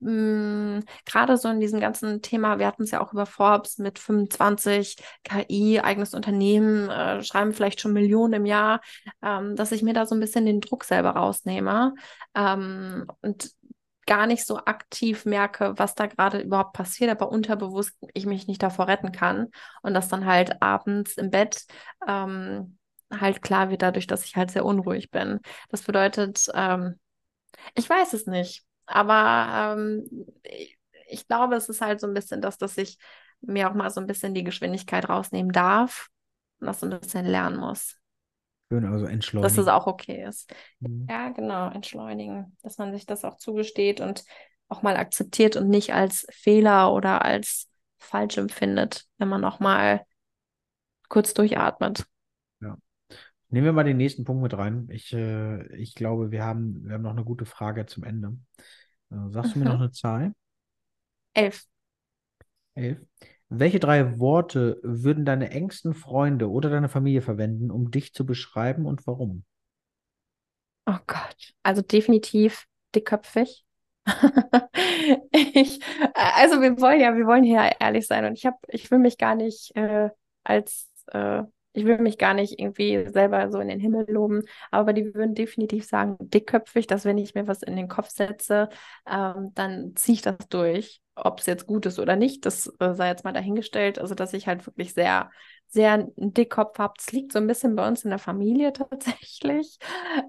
[0.00, 3.98] mm, gerade so in diesem ganzen Thema, wir hatten es ja auch über Forbes mit
[3.98, 8.80] 25 KI, eigenes Unternehmen, äh, schreiben vielleicht schon Millionen im Jahr,
[9.22, 11.94] ähm, dass ich mir da so ein bisschen den Druck selber rausnehme.
[12.34, 13.50] Ähm, und
[14.10, 18.60] gar nicht so aktiv merke, was da gerade überhaupt passiert, aber unterbewusst ich mich nicht
[18.60, 19.46] davor retten kann
[19.82, 21.64] und das dann halt abends im Bett
[22.08, 22.76] ähm,
[23.08, 25.38] halt klar wird dadurch, dass ich halt sehr unruhig bin.
[25.68, 26.98] Das bedeutet, ähm,
[27.76, 30.26] ich weiß es nicht, aber ähm,
[31.08, 32.98] ich, glaube, es ist halt so ein bisschen das, dass ich
[33.42, 36.08] mir auch mal so ein bisschen die Geschwindigkeit rausnehmen darf
[36.58, 37.99] und das so ein bisschen lernen muss.
[38.70, 39.42] Schön, also entschleunigen.
[39.42, 40.54] Dass es auch okay ist.
[40.78, 41.06] Mhm.
[41.10, 42.56] Ja, genau, entschleunigen.
[42.62, 44.24] Dass man sich das auch zugesteht und
[44.68, 47.68] auch mal akzeptiert und nicht als Fehler oder als
[47.98, 50.04] falsch empfindet, wenn man auch mal
[51.08, 52.06] kurz durchatmet.
[52.60, 52.76] Ja.
[53.48, 54.88] Nehmen wir mal den nächsten Punkt mit rein.
[54.92, 58.36] Ich, äh, ich glaube, wir haben, wir haben noch eine gute Frage zum Ende.
[59.10, 59.60] Äh, sagst mhm.
[59.60, 59.82] du mir noch mhm.
[59.82, 60.32] eine Zahl?
[61.34, 61.64] Elf.
[62.74, 62.98] Elf.
[63.52, 68.86] Welche drei Worte würden deine engsten Freunde oder deine Familie verwenden, um dich zu beschreiben
[68.86, 69.44] und warum?
[70.86, 73.64] Oh Gott, also definitiv dickköpfig.
[75.32, 75.80] ich,
[76.14, 79.18] also wir wollen ja, wir wollen hier ehrlich sein und ich habe, ich will mich
[79.18, 80.10] gar nicht äh,
[80.44, 81.42] als äh,
[81.72, 85.34] ich will mich gar nicht irgendwie selber so in den Himmel loben, aber die würden
[85.34, 88.68] definitiv sagen, dickköpfig, dass wenn ich mir was in den Kopf setze,
[89.08, 91.00] ähm, dann ziehe ich das durch.
[91.16, 93.98] Ob es jetzt gut ist oder nicht, das äh, sei jetzt mal dahingestellt.
[93.98, 95.30] Also, dass ich halt wirklich sehr,
[95.68, 96.94] sehr einen Dickkopf habe.
[96.96, 99.78] Das liegt so ein bisschen bei uns in der Familie tatsächlich.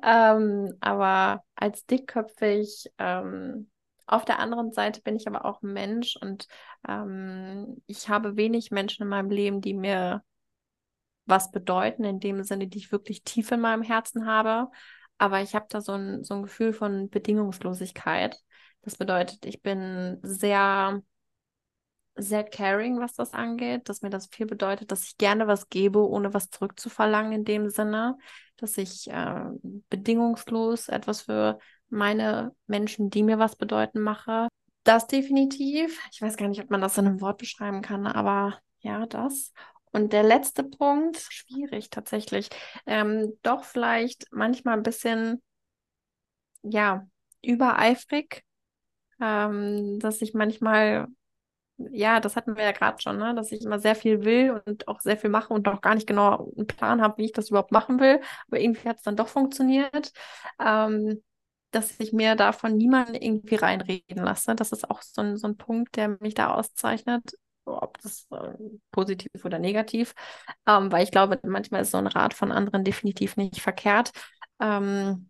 [0.03, 3.69] Ähm, aber als dickköpfig, ähm,
[4.07, 6.47] auf der anderen Seite bin ich aber auch Mensch und
[6.87, 10.21] ähm, ich habe wenig Menschen in meinem Leben, die mir
[11.25, 14.69] was bedeuten, in dem Sinne, die ich wirklich tief in meinem Herzen habe.
[15.17, 18.37] Aber ich habe da so ein, so ein Gefühl von Bedingungslosigkeit.
[18.81, 21.01] Das bedeutet, ich bin sehr,
[22.15, 26.07] sehr caring, was das angeht, dass mir das viel bedeutet, dass ich gerne was gebe,
[26.07, 28.17] ohne was zurückzuverlangen in dem Sinne,
[28.57, 29.45] dass ich äh,
[29.89, 31.59] bedingungslos etwas für
[31.89, 34.47] meine Menschen, die mir was bedeuten, mache.
[34.83, 35.99] Das definitiv.
[36.11, 39.53] Ich weiß gar nicht, ob man das in einem Wort beschreiben kann, aber ja, das.
[39.91, 42.49] Und der letzte Punkt, schwierig tatsächlich,
[42.85, 45.41] ähm, doch vielleicht manchmal ein bisschen,
[46.63, 47.05] ja,
[47.41, 48.43] übereifrig,
[49.21, 51.07] ähm, dass ich manchmal,
[51.77, 54.87] ja, das hatten wir ja gerade schon, ne, dass ich immer sehr viel will und
[54.87, 57.49] auch sehr viel mache und auch gar nicht genau einen Plan habe, wie ich das
[57.49, 60.13] überhaupt machen will, aber irgendwie hat es dann doch funktioniert.
[60.59, 61.21] Ähm,
[61.71, 64.55] dass ich mir davon niemanden irgendwie reinreden lasse.
[64.55, 67.33] Das ist auch so ein, so ein Punkt, der mich da auszeichnet
[67.65, 68.53] ob das äh,
[68.91, 70.13] positiv oder negativ,
[70.67, 74.11] ähm, weil ich glaube, manchmal ist so ein Rat von anderen definitiv nicht verkehrt.
[74.59, 75.29] Ähm,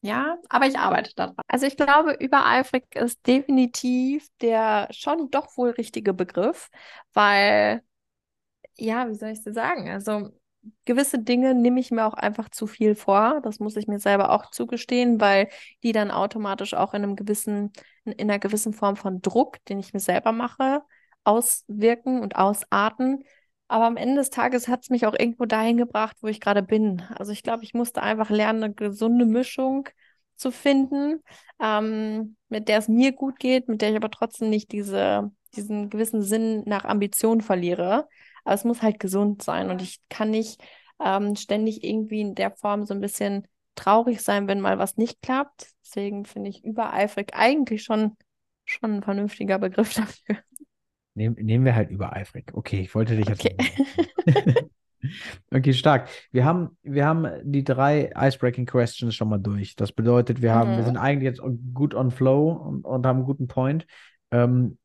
[0.00, 1.34] ja, aber ich arbeite daran.
[1.48, 6.70] Also ich glaube, übereifrig ist definitiv der schon doch wohl richtige Begriff,
[7.14, 7.82] weil,
[8.76, 9.88] ja, wie soll ich es dir sagen?
[9.90, 10.30] Also
[10.84, 13.40] gewisse Dinge nehme ich mir auch einfach zu viel vor.
[13.42, 15.48] Das muss ich mir selber auch zugestehen, weil
[15.82, 17.72] die dann automatisch auch in einem gewissen,
[18.04, 20.82] in einer gewissen Form von Druck, den ich mir selber mache,
[21.24, 23.24] auswirken und ausarten.
[23.68, 26.62] Aber am Ende des Tages hat es mich auch irgendwo dahin gebracht, wo ich gerade
[26.62, 27.02] bin.
[27.16, 29.88] Also ich glaube, ich musste einfach lernen, eine gesunde Mischung
[30.36, 31.22] zu finden,
[31.60, 35.90] ähm, mit der es mir gut geht, mit der ich aber trotzdem nicht diese, diesen
[35.90, 38.08] gewissen Sinn nach Ambition verliere.
[38.44, 40.62] Aber es muss halt gesund sein und ich kann nicht
[41.04, 45.20] ähm, ständig irgendwie in der Form so ein bisschen traurig sein, wenn mal was nicht
[45.22, 45.72] klappt.
[45.84, 48.16] Deswegen finde ich übereifrig eigentlich schon,
[48.64, 50.36] schon ein vernünftiger Begriff dafür.
[51.18, 52.52] Nehm, nehmen wir halt übereifrig.
[52.54, 53.44] Okay, ich wollte dich jetzt.
[53.44, 53.56] Okay,
[55.52, 56.08] okay stark.
[56.30, 59.74] Wir haben, wir haben die drei Icebreaking Questions schon mal durch.
[59.74, 60.76] Das bedeutet, wir haben, mhm.
[60.76, 61.42] wir sind eigentlich jetzt
[61.74, 63.86] gut on flow und, und haben einen guten Point.
[64.30, 64.78] Ähm,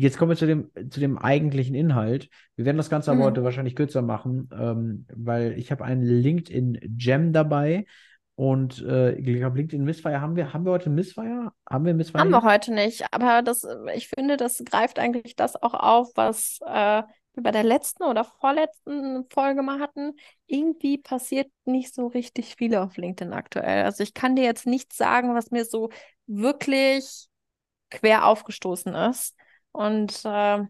[0.00, 2.28] Jetzt kommen wir zu dem, zu dem eigentlichen Inhalt.
[2.54, 3.24] Wir werden das Ganze aber Mhm.
[3.24, 7.84] heute wahrscheinlich kürzer machen, ähm, weil ich habe einen LinkedIn-Gem dabei
[8.38, 10.52] und äh, ich glaube, LinkedIn Missfire haben wir.
[10.52, 11.50] Haben wir heute Missfire?
[11.68, 12.20] Haben wir Missfire?
[12.20, 13.66] Haben wir heute nicht, aber das,
[13.96, 18.22] ich finde, das greift eigentlich das auch auf, was äh, wir bei der letzten oder
[18.22, 20.14] vorletzten Folge mal hatten.
[20.46, 23.82] Irgendwie passiert nicht so richtig viel auf LinkedIn aktuell.
[23.82, 25.90] Also ich kann dir jetzt nichts sagen, was mir so
[26.28, 27.26] wirklich
[27.90, 29.34] quer aufgestoßen ist.
[29.72, 30.60] Und äh,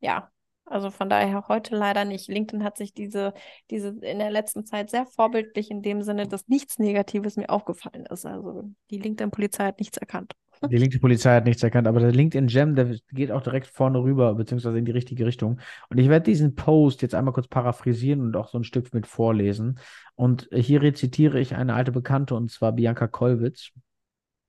[0.00, 0.32] ja,
[0.66, 2.28] also von daher heute leider nicht.
[2.28, 3.32] LinkedIn hat sich diese,
[3.70, 8.04] diese in der letzten Zeit sehr vorbildlich in dem Sinne, dass nichts Negatives mir aufgefallen
[8.06, 8.26] ist.
[8.26, 10.32] Also die LinkedIn-Polizei hat nichts erkannt.
[10.68, 14.78] Die LinkedIn-Polizei hat nichts erkannt, aber der LinkedIn-Gem, der geht auch direkt vorne rüber, beziehungsweise
[14.78, 15.60] in die richtige Richtung.
[15.90, 19.06] Und ich werde diesen Post jetzt einmal kurz paraphrasieren und auch so ein Stück mit
[19.06, 19.78] vorlesen.
[20.14, 23.70] Und hier rezitiere ich eine alte Bekannte, und zwar Bianca Kollwitz.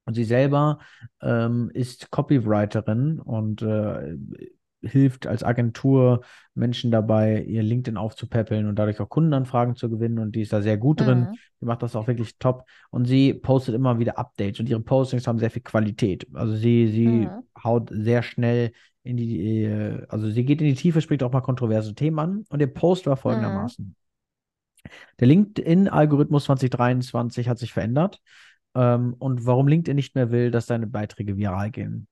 [0.05, 0.80] Und sie selber
[1.22, 4.15] ähm, ist Copywriterin und äh,
[4.82, 6.21] hilft als Agentur
[6.53, 10.19] Menschen dabei, ihr LinkedIn aufzupäppeln und dadurch auch Kundenanfragen zu gewinnen.
[10.19, 11.21] Und die ist da sehr gut drin.
[11.21, 11.36] Mhm.
[11.61, 12.63] Die macht das auch wirklich top.
[12.89, 16.28] Und sie postet immer wieder Updates und ihre Postings haben sehr viel Qualität.
[16.34, 17.43] Also sie, sie Mhm.
[17.63, 18.71] haut sehr schnell
[19.03, 22.45] in die, äh, also sie geht in die Tiefe, spricht auch mal kontroverse Themen an.
[22.49, 23.95] Und ihr Post war folgendermaßen.
[25.19, 28.21] Der LinkedIn-Algorithmus 2023 hat sich verändert.
[28.75, 32.07] Ähm, und warum LinkedIn nicht mehr will, dass deine Beiträge viral gehen.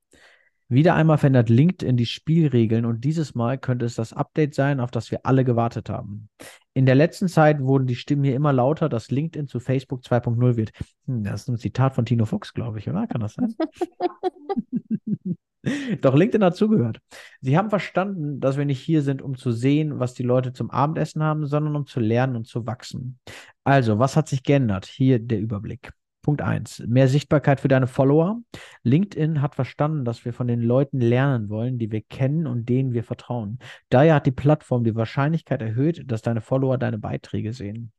[0.68, 4.90] Wieder einmal verändert LinkedIn die Spielregeln und dieses Mal könnte es das Update sein, auf
[4.90, 6.30] das wir alle gewartet haben.
[6.74, 10.56] In der letzten Zeit wurden die Stimmen hier immer lauter, dass LinkedIn zu Facebook 2.0
[10.56, 10.72] wird.
[11.06, 13.06] Hm, das ist ein Zitat von Tino Fuchs, glaube ich, oder?
[13.06, 13.54] Kann das sein?
[16.02, 17.00] Doch LinkedIn hat zugehört.
[17.42, 20.72] Sie haben verstanden, dass wir nicht hier sind, um zu sehen, was die Leute zum
[20.72, 23.20] Abendessen haben, sondern um zu lernen und zu wachsen.
[23.64, 24.86] Also, was hat sich geändert?
[24.86, 25.92] Hier der Überblick.
[26.26, 26.86] Punkt 1.
[26.88, 28.42] Mehr Sichtbarkeit für deine Follower.
[28.82, 32.94] LinkedIn hat verstanden, dass wir von den Leuten lernen wollen, die wir kennen und denen
[32.94, 33.60] wir vertrauen.
[33.90, 37.92] Daher hat die Plattform die Wahrscheinlichkeit erhöht, dass deine Follower deine Beiträge sehen.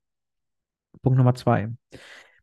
[1.03, 1.69] Punkt Nummer 2.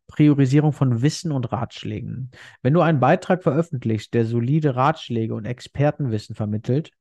[0.06, 2.30] Priorisierung von Wissen und Ratschlägen.
[2.62, 6.92] Wenn du einen Beitrag veröffentlichst, der solide Ratschläge und Expertenwissen vermittelt,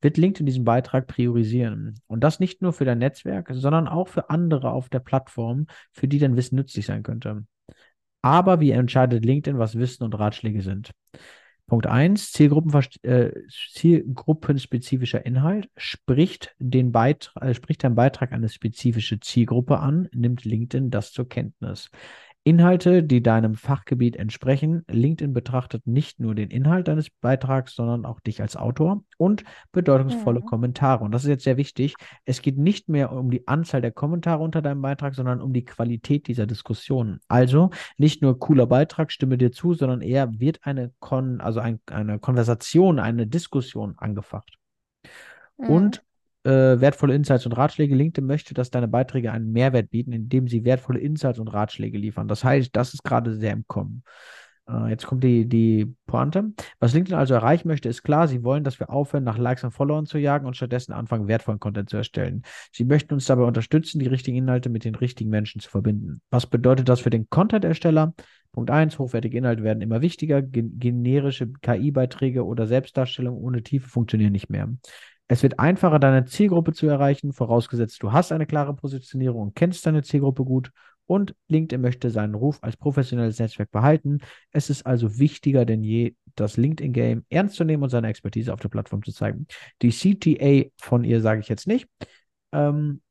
[0.00, 2.00] wird LinkedIn diesen Beitrag priorisieren.
[2.08, 6.08] Und das nicht nur für dein Netzwerk, sondern auch für andere auf der Plattform, für
[6.08, 7.44] die dein Wissen nützlich sein könnte.
[8.24, 10.92] Aber wie entscheidet LinkedIn, was Wissen und Ratschläge sind?
[11.66, 15.68] Punkt 1, Zielgruppenverst- äh, zielgruppenspezifischer Inhalt.
[15.76, 21.28] Spricht, den Beitrag, äh, spricht dein Beitrag eine spezifische Zielgruppe an, nimmt LinkedIn das zur
[21.28, 21.90] Kenntnis.
[22.44, 24.84] Inhalte, die deinem Fachgebiet entsprechen.
[24.88, 30.40] LinkedIn betrachtet nicht nur den Inhalt deines Beitrags, sondern auch dich als Autor und bedeutungsvolle
[30.40, 30.44] Mhm.
[30.44, 31.04] Kommentare.
[31.04, 31.94] Und das ist jetzt sehr wichtig.
[32.26, 35.64] Es geht nicht mehr um die Anzahl der Kommentare unter deinem Beitrag, sondern um die
[35.64, 37.20] Qualität dieser Diskussion.
[37.28, 41.80] Also nicht nur cooler Beitrag, stimme dir zu, sondern eher wird eine Kon also ein,
[41.90, 44.58] eine Konversation, eine Diskussion angefacht.
[45.56, 45.66] Mhm.
[45.70, 46.02] Und
[46.44, 47.94] äh, wertvolle Insights und Ratschläge.
[47.94, 52.28] LinkedIn möchte, dass deine Beiträge einen Mehrwert bieten, indem sie wertvolle Insights und Ratschläge liefern.
[52.28, 54.02] Das heißt, das ist gerade sehr im Kommen.
[54.68, 56.52] Äh, jetzt kommt die, die Pointe.
[56.78, 59.72] Was LinkedIn also erreichen möchte, ist klar, sie wollen, dass wir aufhören, nach Likes und
[59.72, 62.42] Followern zu jagen und stattdessen anfangen, wertvollen Content zu erstellen.
[62.72, 66.20] Sie möchten uns dabei unterstützen, die richtigen Inhalte mit den richtigen Menschen zu verbinden.
[66.30, 68.14] Was bedeutet das für den Content-Ersteller?
[68.52, 70.40] Punkt 1, hochwertige Inhalte werden immer wichtiger.
[70.40, 74.68] Gen generische KI-Beiträge oder Selbstdarstellung ohne Tiefe funktionieren nicht mehr.
[75.26, 79.86] Es wird einfacher, deine Zielgruppe zu erreichen, vorausgesetzt du hast eine klare Positionierung und kennst
[79.86, 80.70] deine Zielgruppe gut.
[81.06, 84.20] Und LinkedIn möchte seinen Ruf als professionelles Netzwerk behalten.
[84.52, 88.60] Es ist also wichtiger denn je, das LinkedIn-Game ernst zu nehmen und seine Expertise auf
[88.60, 89.46] der Plattform zu zeigen.
[89.82, 91.86] Die CTA von ihr sage ich jetzt nicht.
[92.52, 93.02] Ähm,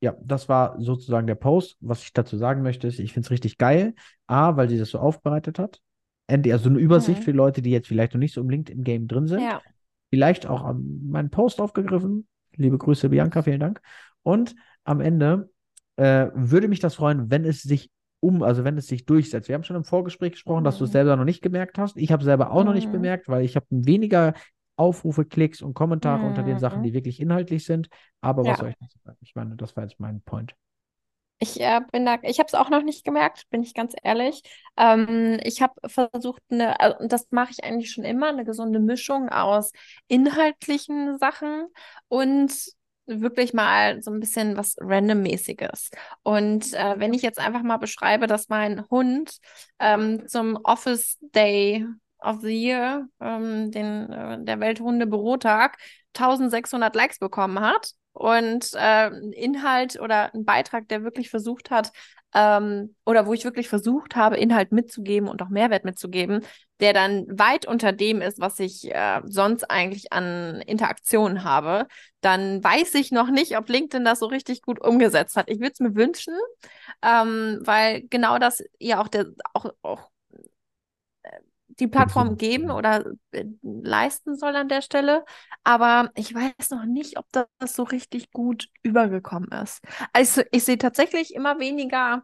[0.00, 1.76] ja, das war sozusagen der Post.
[1.80, 3.94] Was ich dazu sagen möchte, ist, ich finde es richtig geil.
[4.28, 5.80] A, weil sie das so aufbereitet hat.
[6.28, 7.24] Also eine Übersicht Mhm.
[7.24, 9.60] für Leute, die jetzt vielleicht noch nicht so im LinkedIn-Game drin sind Ja.
[10.10, 12.26] Vielleicht auch ähm, meinen Post aufgegriffen.
[12.56, 13.80] Liebe Grüße, Bianca, vielen Dank.
[14.22, 14.54] Und
[14.84, 15.50] am Ende
[15.96, 17.90] äh, würde mich das freuen, wenn es sich
[18.20, 19.48] um, also wenn es sich durchsetzt.
[19.48, 20.92] Wir haben schon im Vorgespräch gesprochen, dass du es Mhm.
[20.92, 21.96] selber noch nicht gemerkt hast.
[21.96, 22.92] Ich habe selber auch noch nicht Mhm.
[22.92, 24.34] bemerkt, weil ich habe weniger
[24.76, 26.84] Aufrufe, Klicks und Kommentare unter den Sachen, Mhm.
[26.84, 27.88] die wirklich inhaltlich sind.
[28.20, 28.56] Aber was Ja.
[28.56, 29.18] soll ich dazu sagen?
[29.20, 30.54] Ich meine, das war jetzt mein Point.
[31.42, 34.42] Ich äh, bin da, ich habe es auch noch nicht gemerkt, bin ich ganz ehrlich.
[34.76, 39.30] Ähm, ich habe versucht, eine, also, das mache ich eigentlich schon immer, eine gesunde Mischung
[39.30, 39.72] aus
[40.06, 41.68] inhaltlichen Sachen
[42.08, 42.52] und
[43.06, 45.90] wirklich mal so ein bisschen was Randommäßiges.
[46.22, 49.38] Und äh, wenn ich jetzt einfach mal beschreibe, dass mein Hund
[49.78, 51.86] ähm, zum Office Day
[52.18, 55.78] of the Year, ähm, den, äh, der Welthunde-Bürotag,
[56.12, 61.92] 1600 Likes bekommen hat, und äh, Inhalt oder ein Beitrag, der wirklich versucht hat,
[62.34, 66.44] ähm, oder wo ich wirklich versucht habe, Inhalt mitzugeben und auch Mehrwert mitzugeben,
[66.78, 71.86] der dann weit unter dem ist, was ich äh, sonst eigentlich an Interaktionen habe,
[72.20, 75.50] dann weiß ich noch nicht, ob LinkedIn das so richtig gut umgesetzt hat.
[75.50, 76.34] Ich würde es mir wünschen,
[77.02, 80.09] ähm, weil genau das ja auch, der, auch, auch
[81.80, 85.24] die Plattform geben oder äh, leisten soll an der Stelle.
[85.64, 89.80] Aber ich weiß noch nicht, ob das so richtig gut übergekommen ist.
[90.12, 92.22] Also ich sehe tatsächlich immer weniger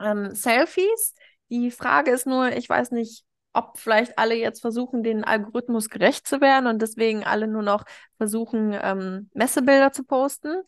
[0.00, 1.14] ähm, Selfies.
[1.50, 6.26] Die Frage ist nur, ich weiß nicht, ob vielleicht alle jetzt versuchen, den Algorithmus gerecht
[6.26, 7.84] zu werden und deswegen alle nur noch
[8.16, 10.62] versuchen, ähm, Messebilder zu posten.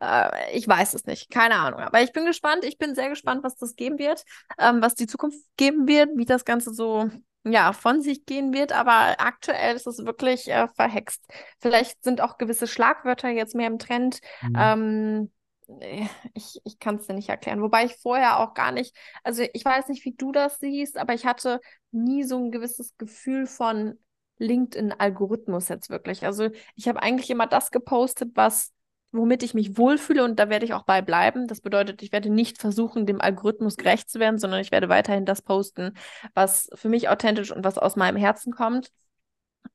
[0.00, 1.80] Äh, ich weiß es nicht, keine Ahnung.
[1.80, 2.64] Aber ich bin gespannt.
[2.64, 4.24] Ich bin sehr gespannt, was das geben wird,
[4.58, 7.10] ähm, was die Zukunft geben wird, wie das Ganze so
[7.46, 11.24] ja, von sich gehen wird, aber aktuell ist es wirklich äh, verhext.
[11.60, 14.20] Vielleicht sind auch gewisse Schlagwörter jetzt mehr im Trend.
[14.42, 14.56] Mhm.
[14.58, 15.32] Ähm,
[15.80, 17.62] äh, ich, ich kann es dir nicht erklären.
[17.62, 21.14] Wobei ich vorher auch gar nicht, also ich weiß nicht, wie du das siehst, aber
[21.14, 21.60] ich hatte
[21.92, 23.98] nie so ein gewisses Gefühl von
[24.38, 26.24] LinkedIn-Algorithmus jetzt wirklich.
[26.26, 28.72] Also ich habe eigentlich immer das gepostet, was
[29.16, 31.46] womit ich mich wohlfühle und da werde ich auch bei bleiben.
[31.46, 35.24] Das bedeutet, ich werde nicht versuchen, dem Algorithmus gerecht zu werden, sondern ich werde weiterhin
[35.26, 35.92] das posten,
[36.34, 38.90] was für mich authentisch und was aus meinem Herzen kommt.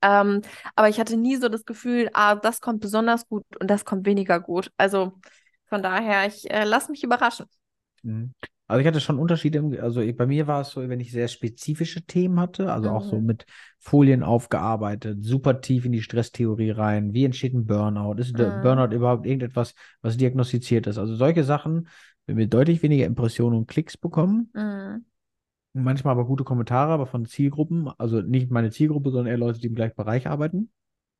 [0.01, 0.41] Ähm,
[0.75, 4.05] aber ich hatte nie so das Gefühl, ah, das kommt besonders gut und das kommt
[4.05, 4.71] weniger gut.
[4.77, 5.13] Also
[5.67, 7.47] von daher, ich äh, lasse mich überraschen.
[8.03, 8.33] Mhm.
[8.71, 12.03] Also ich hatte schon Unterschiede, also bei mir war es so, wenn ich sehr spezifische
[12.03, 12.95] Themen hatte, also mhm.
[12.95, 13.25] auch so mhm.
[13.25, 13.45] mit
[13.79, 18.61] Folien aufgearbeitet, super tief in die Stresstheorie rein, wie entsteht ein Burnout, ist mhm.
[18.61, 20.97] Burnout überhaupt irgendetwas, was diagnostiziert ist?
[20.97, 21.89] Also solche Sachen,
[22.27, 25.03] wenn wir deutlich weniger Impressionen und Klicks bekommen, mhm.
[25.73, 29.67] manchmal aber gute Kommentare, aber von Zielgruppen, also nicht meine Zielgruppe, sondern eher Leute, die
[29.67, 30.71] im gleichen Bereich arbeiten.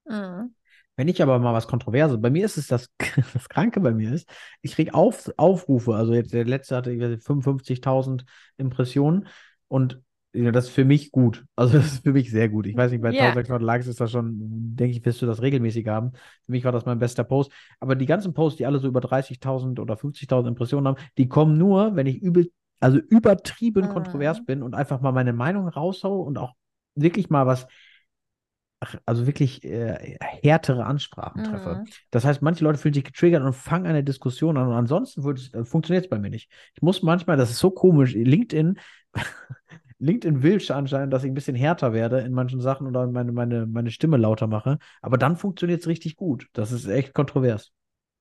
[0.06, 0.56] Mhm.
[0.98, 2.90] Wenn ich aber mal was Kontroverses, bei mir ist es das,
[3.34, 4.30] das Kranke bei mir ist,
[4.62, 8.24] ich kriege Auf, Aufrufe, also jetzt der letzte hatte 55.000
[8.58, 9.28] Impressionen
[9.68, 10.02] und
[10.34, 11.46] ja, das ist für mich gut.
[11.56, 12.66] Also das ist für mich sehr gut.
[12.66, 13.28] Ich weiß nicht, bei yeah.
[13.28, 14.36] 1600 Likes ist das schon,
[14.76, 16.14] denke ich, wirst du das regelmäßig haben.
[16.46, 17.52] Für mich war das mein bester Post.
[17.80, 21.58] Aber die ganzen Posts, die alle so über 30.000 oder 50.000 Impressionen haben, die kommen
[21.58, 23.94] nur, wenn ich übel, also übertrieben mm.
[23.94, 26.54] kontrovers bin und einfach mal meine Meinung raushaue und auch
[26.96, 27.68] wirklich mal was
[29.06, 31.76] also wirklich äh, härtere Ansprachen treffe.
[31.76, 31.88] Mhm.
[32.10, 35.64] Das heißt, manche Leute fühlen sich getriggert und fangen eine Diskussion an und ansonsten äh,
[35.64, 36.50] funktioniert es bei mir nicht.
[36.74, 38.80] Ich muss manchmal, das ist so komisch, LinkedIn,
[40.00, 43.68] LinkedIn will anscheinend, dass ich ein bisschen härter werde in manchen Sachen oder meine, meine,
[43.68, 46.48] meine Stimme lauter mache, aber dann funktioniert es richtig gut.
[46.54, 47.72] Das ist echt kontrovers.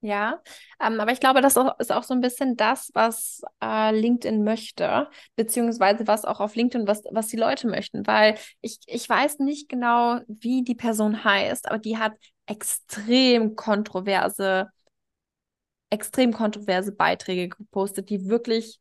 [0.02, 0.40] Ja,
[0.82, 5.10] ähm, aber ich glaube, das ist auch so ein bisschen das, was äh, LinkedIn möchte,
[5.36, 9.68] beziehungsweise was auch auf LinkedIn, was, was die Leute möchten, weil ich, ich weiß nicht
[9.68, 12.14] genau, wie die Person heißt, aber die hat
[12.46, 14.70] extrem kontroverse,
[15.90, 18.80] extrem kontroverse Beiträge gepostet, die wirklich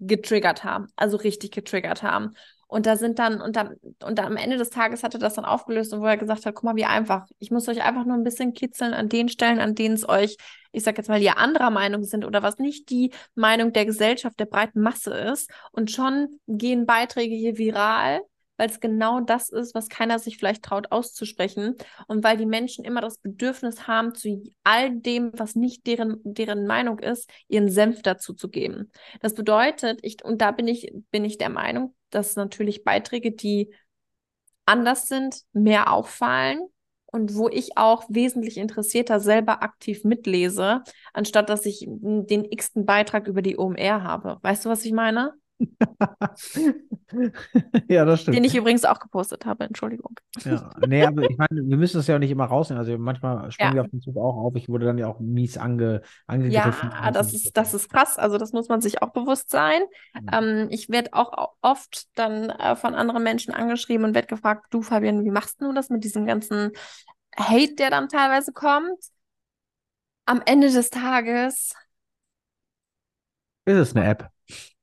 [0.00, 2.34] getriggert haben, also richtig getriggert haben.
[2.70, 3.72] Und da sind dann, und, da,
[4.04, 6.62] und am Ende des Tages hatte das dann aufgelöst und wo er gesagt hat, guck
[6.62, 7.26] mal, wie einfach.
[7.40, 10.36] Ich muss euch einfach nur ein bisschen kitzeln an den Stellen, an denen es euch,
[10.70, 14.38] ich sag jetzt mal, die anderer Meinung sind oder was nicht die Meinung der Gesellschaft,
[14.38, 15.50] der breiten Masse ist.
[15.72, 18.20] Und schon gehen Beiträge hier viral,
[18.56, 21.74] weil es genau das ist, was keiner sich vielleicht traut auszusprechen
[22.06, 26.68] und weil die Menschen immer das Bedürfnis haben, zu all dem, was nicht deren, deren
[26.68, 28.92] Meinung ist, ihren Senf dazu zu geben.
[29.22, 33.72] Das bedeutet, ich, und da bin ich, bin ich der Meinung, dass natürlich Beiträge, die
[34.66, 36.68] anders sind, mehr auffallen
[37.06, 40.82] und wo ich auch wesentlich interessierter selber aktiv mitlese,
[41.12, 44.38] anstatt dass ich den x-ten Beitrag über die OMR habe.
[44.42, 45.34] Weißt du, was ich meine?
[47.88, 48.36] ja, das stimmt.
[48.36, 50.18] Den ich übrigens auch gepostet habe, Entschuldigung.
[50.44, 52.80] Ja, nee, aber ich meine, wir müssen das ja auch nicht immer rausnehmen.
[52.80, 53.76] Also manchmal springen ja.
[53.76, 54.54] wir auf den Zug auch auf.
[54.56, 56.90] Ich wurde dann ja auch mies ange, angegriffen.
[56.90, 58.18] Ja, das ist, das ist krass.
[58.18, 59.82] Also das muss man sich auch bewusst sein.
[60.14, 60.30] Mhm.
[60.32, 64.82] Ähm, ich werde auch oft dann äh, von anderen Menschen angeschrieben und werde gefragt, du
[64.82, 66.70] Fabian, wie machst du das mit diesem ganzen
[67.36, 68.98] Hate, der dann teilweise kommt?
[70.24, 71.74] Am Ende des Tages
[73.66, 74.30] ist es eine App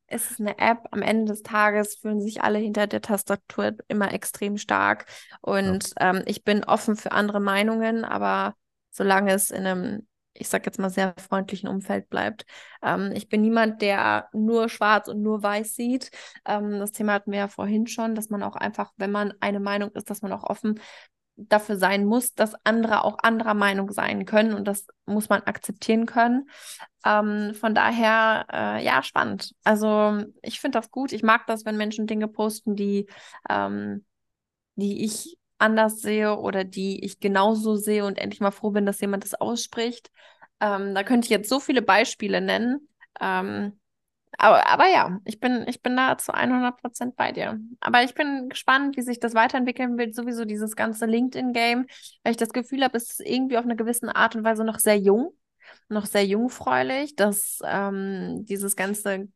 [0.08, 0.88] es ist eine App.
[0.91, 5.05] Am Ende des Tages fühlen sich alle hinter der Tastatur immer extrem stark.
[5.41, 6.12] Und ja.
[6.12, 8.55] ähm, ich bin offen für andere Meinungen, aber
[8.89, 12.45] solange es in einem, ich sag jetzt mal, sehr freundlichen Umfeld bleibt.
[12.82, 16.10] Ähm, ich bin niemand, der nur schwarz und nur weiß sieht.
[16.45, 19.60] Ähm, das Thema hatten wir ja vorhin schon, dass man auch einfach, wenn man eine
[19.60, 20.80] Meinung ist, dass man auch offen
[21.38, 26.06] dafür sein muss, dass andere auch anderer Meinung sein können und das muss man akzeptieren
[26.06, 26.50] können.
[27.06, 29.54] Ähm, von daher, äh, ja, spannend.
[29.64, 31.14] Also ich finde das gut.
[31.14, 33.08] Ich mag das, wenn Menschen Dinge posten, die,
[33.50, 34.04] ähm,
[34.76, 39.02] die ich anders sehe oder die ich genauso sehe und endlich mal froh bin, dass
[39.02, 40.12] jemand das ausspricht.
[40.60, 42.90] Ähm, da könnte ich jetzt so viele Beispiele nennen.
[43.22, 43.80] Ähm,
[44.38, 47.60] aber, aber ja, ich bin, ich bin da zu 100 Prozent bei dir.
[47.80, 51.88] Aber ich bin gespannt, wie sich das weiterentwickeln wird, sowieso dieses ganze LinkedIn-Game,
[52.24, 54.80] weil ich das Gefühl habe, es ist irgendwie auf eine gewisse Art und Weise noch
[54.80, 55.32] sehr jung,
[55.90, 59.28] noch sehr jungfräulich, dass ähm, dieses ganze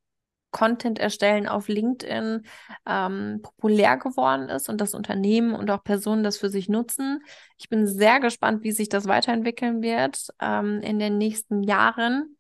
[0.51, 2.43] Content erstellen auf LinkedIn
[2.85, 7.23] ähm, populär geworden ist und das Unternehmen und auch Personen das für sich nutzen.
[7.57, 12.37] Ich bin sehr gespannt, wie sich das weiterentwickeln wird ähm, in den nächsten Jahren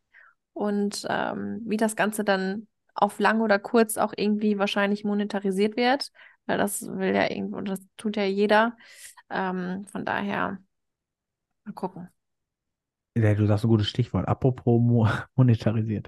[0.53, 6.11] und ähm, wie das Ganze dann auf lang oder kurz auch irgendwie wahrscheinlich monetarisiert wird,
[6.45, 8.75] weil das will ja irgendwo, das tut ja jeder.
[9.29, 10.59] Ähm, von daher
[11.65, 12.09] mal gucken.
[13.15, 14.27] Ja, du sagst ein gutes Stichwort.
[14.27, 16.07] Apropos mo monetarisiert.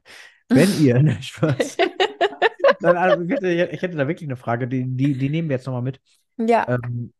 [0.50, 1.78] Wenn ihr, ne, Spaß.
[2.80, 5.66] Nein, also bitte, ich hätte da wirklich eine Frage, die, die, die nehmen wir jetzt
[5.66, 6.02] nochmal mit.
[6.38, 6.68] Ja.
[6.68, 7.14] Ähm,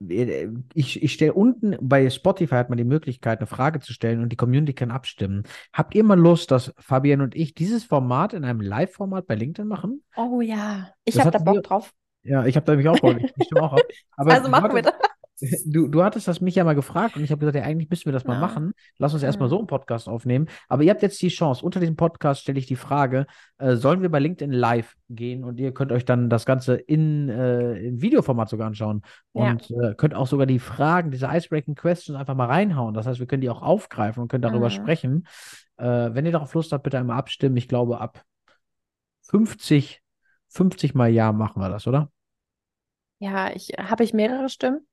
[0.00, 4.30] ich, ich stelle unten bei Spotify hat man die Möglichkeit, eine Frage zu stellen und
[4.30, 5.42] die Community kann abstimmen.
[5.72, 9.68] Habt ihr mal Lust, dass Fabian und ich dieses Format in einem Live-Format bei LinkedIn
[9.68, 10.02] machen?
[10.16, 11.92] Oh ja, ich habe da Bock wir, drauf.
[12.22, 13.18] Ja, ich habe da nämlich auch Bock.
[13.36, 13.80] Ich auch ab.
[14.16, 14.94] Aber also machen wir das.
[15.66, 18.04] Du, du hattest das mich ja mal gefragt und ich habe gesagt, ja, eigentlich müssen
[18.06, 18.40] wir das mal ja.
[18.40, 18.72] machen.
[18.98, 20.48] Lass uns erstmal so einen Podcast aufnehmen.
[20.68, 21.64] Aber ihr habt jetzt die Chance.
[21.64, 23.26] Unter diesem Podcast stelle ich die Frage,
[23.58, 27.28] äh, sollen wir bei LinkedIn live gehen und ihr könnt euch dann das Ganze in,
[27.28, 29.90] äh, in Videoformat sogar anschauen und ja.
[29.90, 32.94] äh, könnt auch sogar die Fragen, diese Icebreaking Questions einfach mal reinhauen.
[32.94, 34.70] Das heißt, wir können die auch aufgreifen und können darüber mhm.
[34.70, 35.26] sprechen.
[35.76, 37.56] Äh, wenn ihr darauf Lust habt, bitte einmal abstimmen.
[37.56, 38.22] Ich glaube, ab
[39.22, 40.02] 50,
[40.48, 42.10] 50 mal Ja machen wir das, oder?
[43.18, 44.86] Ja, ich habe ich mehrere Stimmen?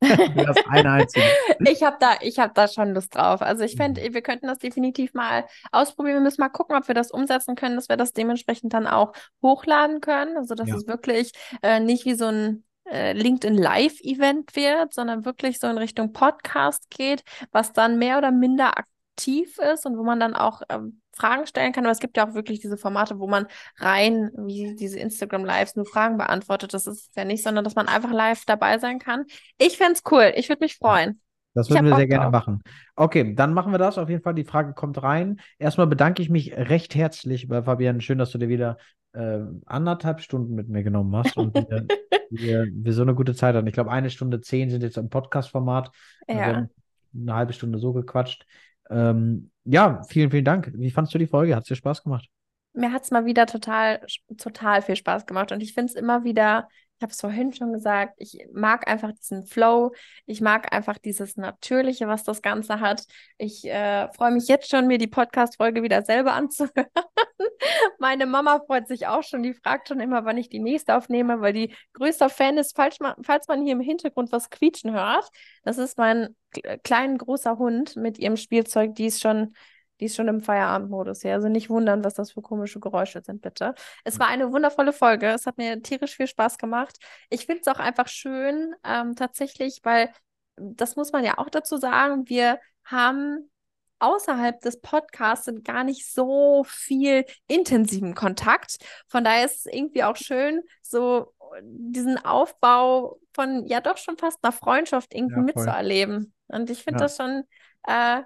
[0.00, 1.24] Das eine einzige.
[1.60, 3.42] ich habe da, ich da schon Lust drauf.
[3.42, 4.14] Also ich fände, mhm.
[4.14, 6.16] wir könnten das definitiv mal ausprobieren.
[6.16, 9.12] Wir müssen mal gucken, ob wir das umsetzen können, dass wir das dementsprechend dann auch
[9.42, 10.36] hochladen können.
[10.36, 10.76] Also dass ja.
[10.76, 11.32] es wirklich
[11.62, 16.90] äh, nicht wie so ein äh, LinkedIn Live-Event wird, sondern wirklich so in Richtung Podcast
[16.90, 17.22] geht,
[17.52, 21.72] was dann mehr oder minder aktiv ist und wo man dann auch ähm, Fragen stellen
[21.72, 21.84] kann.
[21.84, 23.46] Aber es gibt ja auch wirklich diese Formate, wo man
[23.78, 26.74] rein, wie diese Instagram Lives, nur Fragen beantwortet.
[26.74, 29.24] Das ist ja nicht, sondern dass man einfach live dabei sein kann.
[29.58, 30.32] Ich fände es cool.
[30.36, 31.20] Ich würde mich freuen.
[31.54, 32.32] Das würden wir sehr gerne drauf.
[32.32, 32.62] machen.
[32.94, 33.98] Okay, dann machen wir das.
[33.98, 35.40] Auf jeden Fall, die Frage kommt rein.
[35.58, 38.00] Erstmal bedanke ich mich recht herzlich bei Fabian.
[38.00, 38.76] Schön, dass du dir wieder
[39.12, 41.86] äh, anderthalb Stunden mit mir genommen hast und wir,
[42.30, 43.66] wir, wir, so eine gute Zeit hatten.
[43.66, 45.90] Ich glaube, eine Stunde zehn sind jetzt im Podcast-Format.
[46.28, 46.34] Ja.
[46.34, 46.70] Wir haben
[47.14, 48.46] eine halbe Stunde so gequatscht.
[48.90, 50.72] Ähm, ja, vielen, vielen Dank.
[50.74, 51.54] Wie fandest du die Folge?
[51.54, 52.28] Hat es dir Spaß gemacht?
[52.72, 54.00] Mir hat es mal wieder total,
[54.38, 55.52] total viel Spaß gemacht.
[55.52, 56.68] Und ich finde es immer wieder,
[57.00, 59.94] ich habe es vorhin schon gesagt, ich mag einfach diesen Flow.
[60.26, 63.06] Ich mag einfach dieses Natürliche, was das Ganze hat.
[63.38, 66.90] Ich äh, freue mich jetzt schon, mir die Podcast-Folge wieder selber anzuhören.
[67.98, 69.42] Meine Mama freut sich auch schon.
[69.42, 73.00] Die fragt schon immer, wann ich die nächste aufnehme, weil die größter Fan ist, falls
[73.00, 75.26] man, falls man hier im Hintergrund was quietschen hört.
[75.62, 76.36] Das ist mein
[76.84, 78.94] kleiner großer Hund mit ihrem Spielzeug.
[78.94, 79.54] Die ist schon
[80.00, 81.34] die ist schon im Feierabendmodus hier.
[81.34, 83.74] Also nicht wundern, was das für komische Geräusche sind, bitte.
[84.04, 85.28] Es war eine wundervolle Folge.
[85.28, 86.98] Es hat mir tierisch viel Spaß gemacht.
[87.28, 90.10] Ich finde es auch einfach schön, ähm, tatsächlich, weil
[90.56, 93.50] das muss man ja auch dazu sagen, wir haben
[93.98, 98.78] außerhalb des Podcasts gar nicht so viel intensiven Kontakt.
[99.08, 104.38] Von daher ist es irgendwie auch schön, so diesen Aufbau von ja doch schon fast
[104.42, 106.32] einer Freundschaft irgendwie ja, mitzuerleben.
[106.48, 107.04] Und ich finde ja.
[107.06, 107.44] das schon
[107.86, 108.22] äh,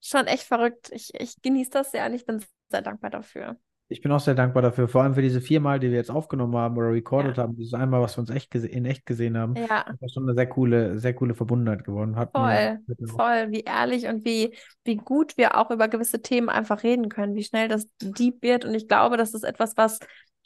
[0.00, 0.90] schon echt verrückt.
[0.92, 3.56] Ich, ich genieße das sehr und ich bin sehr dankbar dafür.
[3.88, 6.56] Ich bin auch sehr dankbar dafür, vor allem für diese viermal, die wir jetzt aufgenommen
[6.56, 7.44] haben oder recorded ja.
[7.44, 7.56] haben.
[7.56, 9.54] Dieses einmal, was wir uns echt in echt gesehen haben.
[9.54, 9.84] Ja.
[9.86, 12.16] Das ist schon eine sehr coole, sehr coole Verbundenheit geworden.
[12.16, 16.82] Hat voll, voll, wie ehrlich und wie, wie gut wir auch über gewisse Themen einfach
[16.82, 18.64] reden können, wie schnell das deep wird.
[18.64, 20.00] Und ich glaube, das ist etwas, was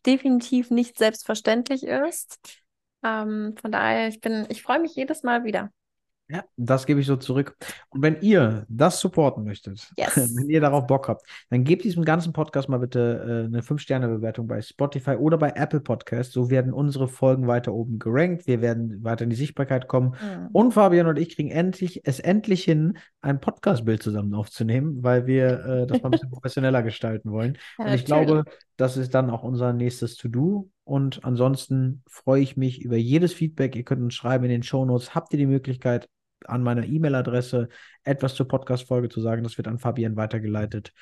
[0.04, 2.38] definitiv nicht selbstverständlich ist.
[3.02, 5.70] Ähm, von daher, ich bin, ich freue mich jedes Mal wieder.
[6.32, 7.56] Ja, das gebe ich so zurück.
[7.88, 10.14] Und wenn ihr das supporten möchtet, yes.
[10.36, 14.46] wenn ihr darauf Bock habt, dann gebt diesem ganzen Podcast mal bitte äh, eine 5-Sterne-Bewertung
[14.46, 16.30] bei Spotify oder bei Apple Podcast.
[16.32, 18.46] So werden unsere Folgen weiter oben gerankt.
[18.46, 20.10] Wir werden weiter in die Sichtbarkeit kommen.
[20.10, 20.48] Mhm.
[20.52, 25.64] Und Fabian und ich kriegen endlich, es endlich hin, ein Podcast-Bild zusammen aufzunehmen, weil wir
[25.64, 27.58] äh, das mal ein bisschen professioneller gestalten wollen.
[27.76, 28.26] Ja, und ich natürlich.
[28.28, 30.70] glaube, das ist dann auch unser nächstes To-Do.
[30.84, 33.76] Und ansonsten freue ich mich über jedes Feedback.
[33.76, 35.14] Ihr könnt uns schreiben in den Show Notes.
[35.14, 36.08] Habt ihr die Möglichkeit,
[36.46, 37.68] an meiner E-Mail-Adresse
[38.04, 39.42] etwas zur Podcast-Folge zu sagen.
[39.42, 40.92] Das wird an Fabian weitergeleitet.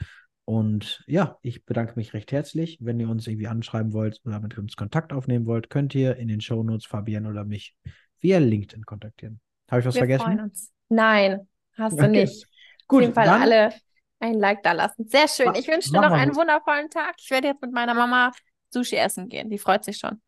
[0.45, 2.79] Und ja, ich bedanke mich recht herzlich.
[2.81, 6.29] Wenn ihr uns irgendwie anschreiben wollt oder mit uns Kontakt aufnehmen wollt, könnt ihr in
[6.29, 7.77] den Show Notes Fabian oder mich
[8.21, 9.41] via LinkedIn kontaktieren.
[9.71, 10.25] Habe ich was Wir vergessen?
[10.25, 10.73] Freuen uns.
[10.89, 11.47] Nein,
[11.77, 12.23] hast du okay.
[12.23, 12.47] nicht.
[12.87, 13.75] Gut, Auf jeden Fall dann, alle
[14.21, 15.07] ein Like da lassen.
[15.07, 15.55] Sehr schön.
[15.55, 17.17] Ich wünsche dir noch einen wundervollen Tag.
[17.19, 18.33] Ich werde jetzt mit meiner Mama
[18.71, 19.51] Sushi essen gehen.
[19.51, 20.21] Die freut sich schon.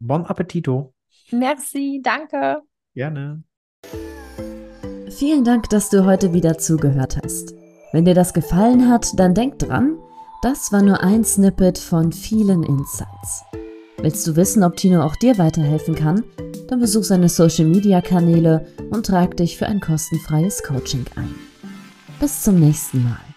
[0.00, 0.94] Bon Appetito.
[1.30, 2.62] Merci, danke.
[2.94, 3.42] Gerne.
[5.18, 7.52] Vielen Dank, dass du heute wieder zugehört hast.
[7.92, 9.98] Wenn dir das gefallen hat, dann denk dran,
[10.42, 13.42] das war nur ein Snippet von vielen Insights.
[13.96, 16.22] Willst du wissen, ob Tino auch dir weiterhelfen kann?
[16.68, 21.34] Dann besuch seine Social Media Kanäle und trag dich für ein kostenfreies Coaching ein.
[22.20, 23.27] Bis zum nächsten Mal.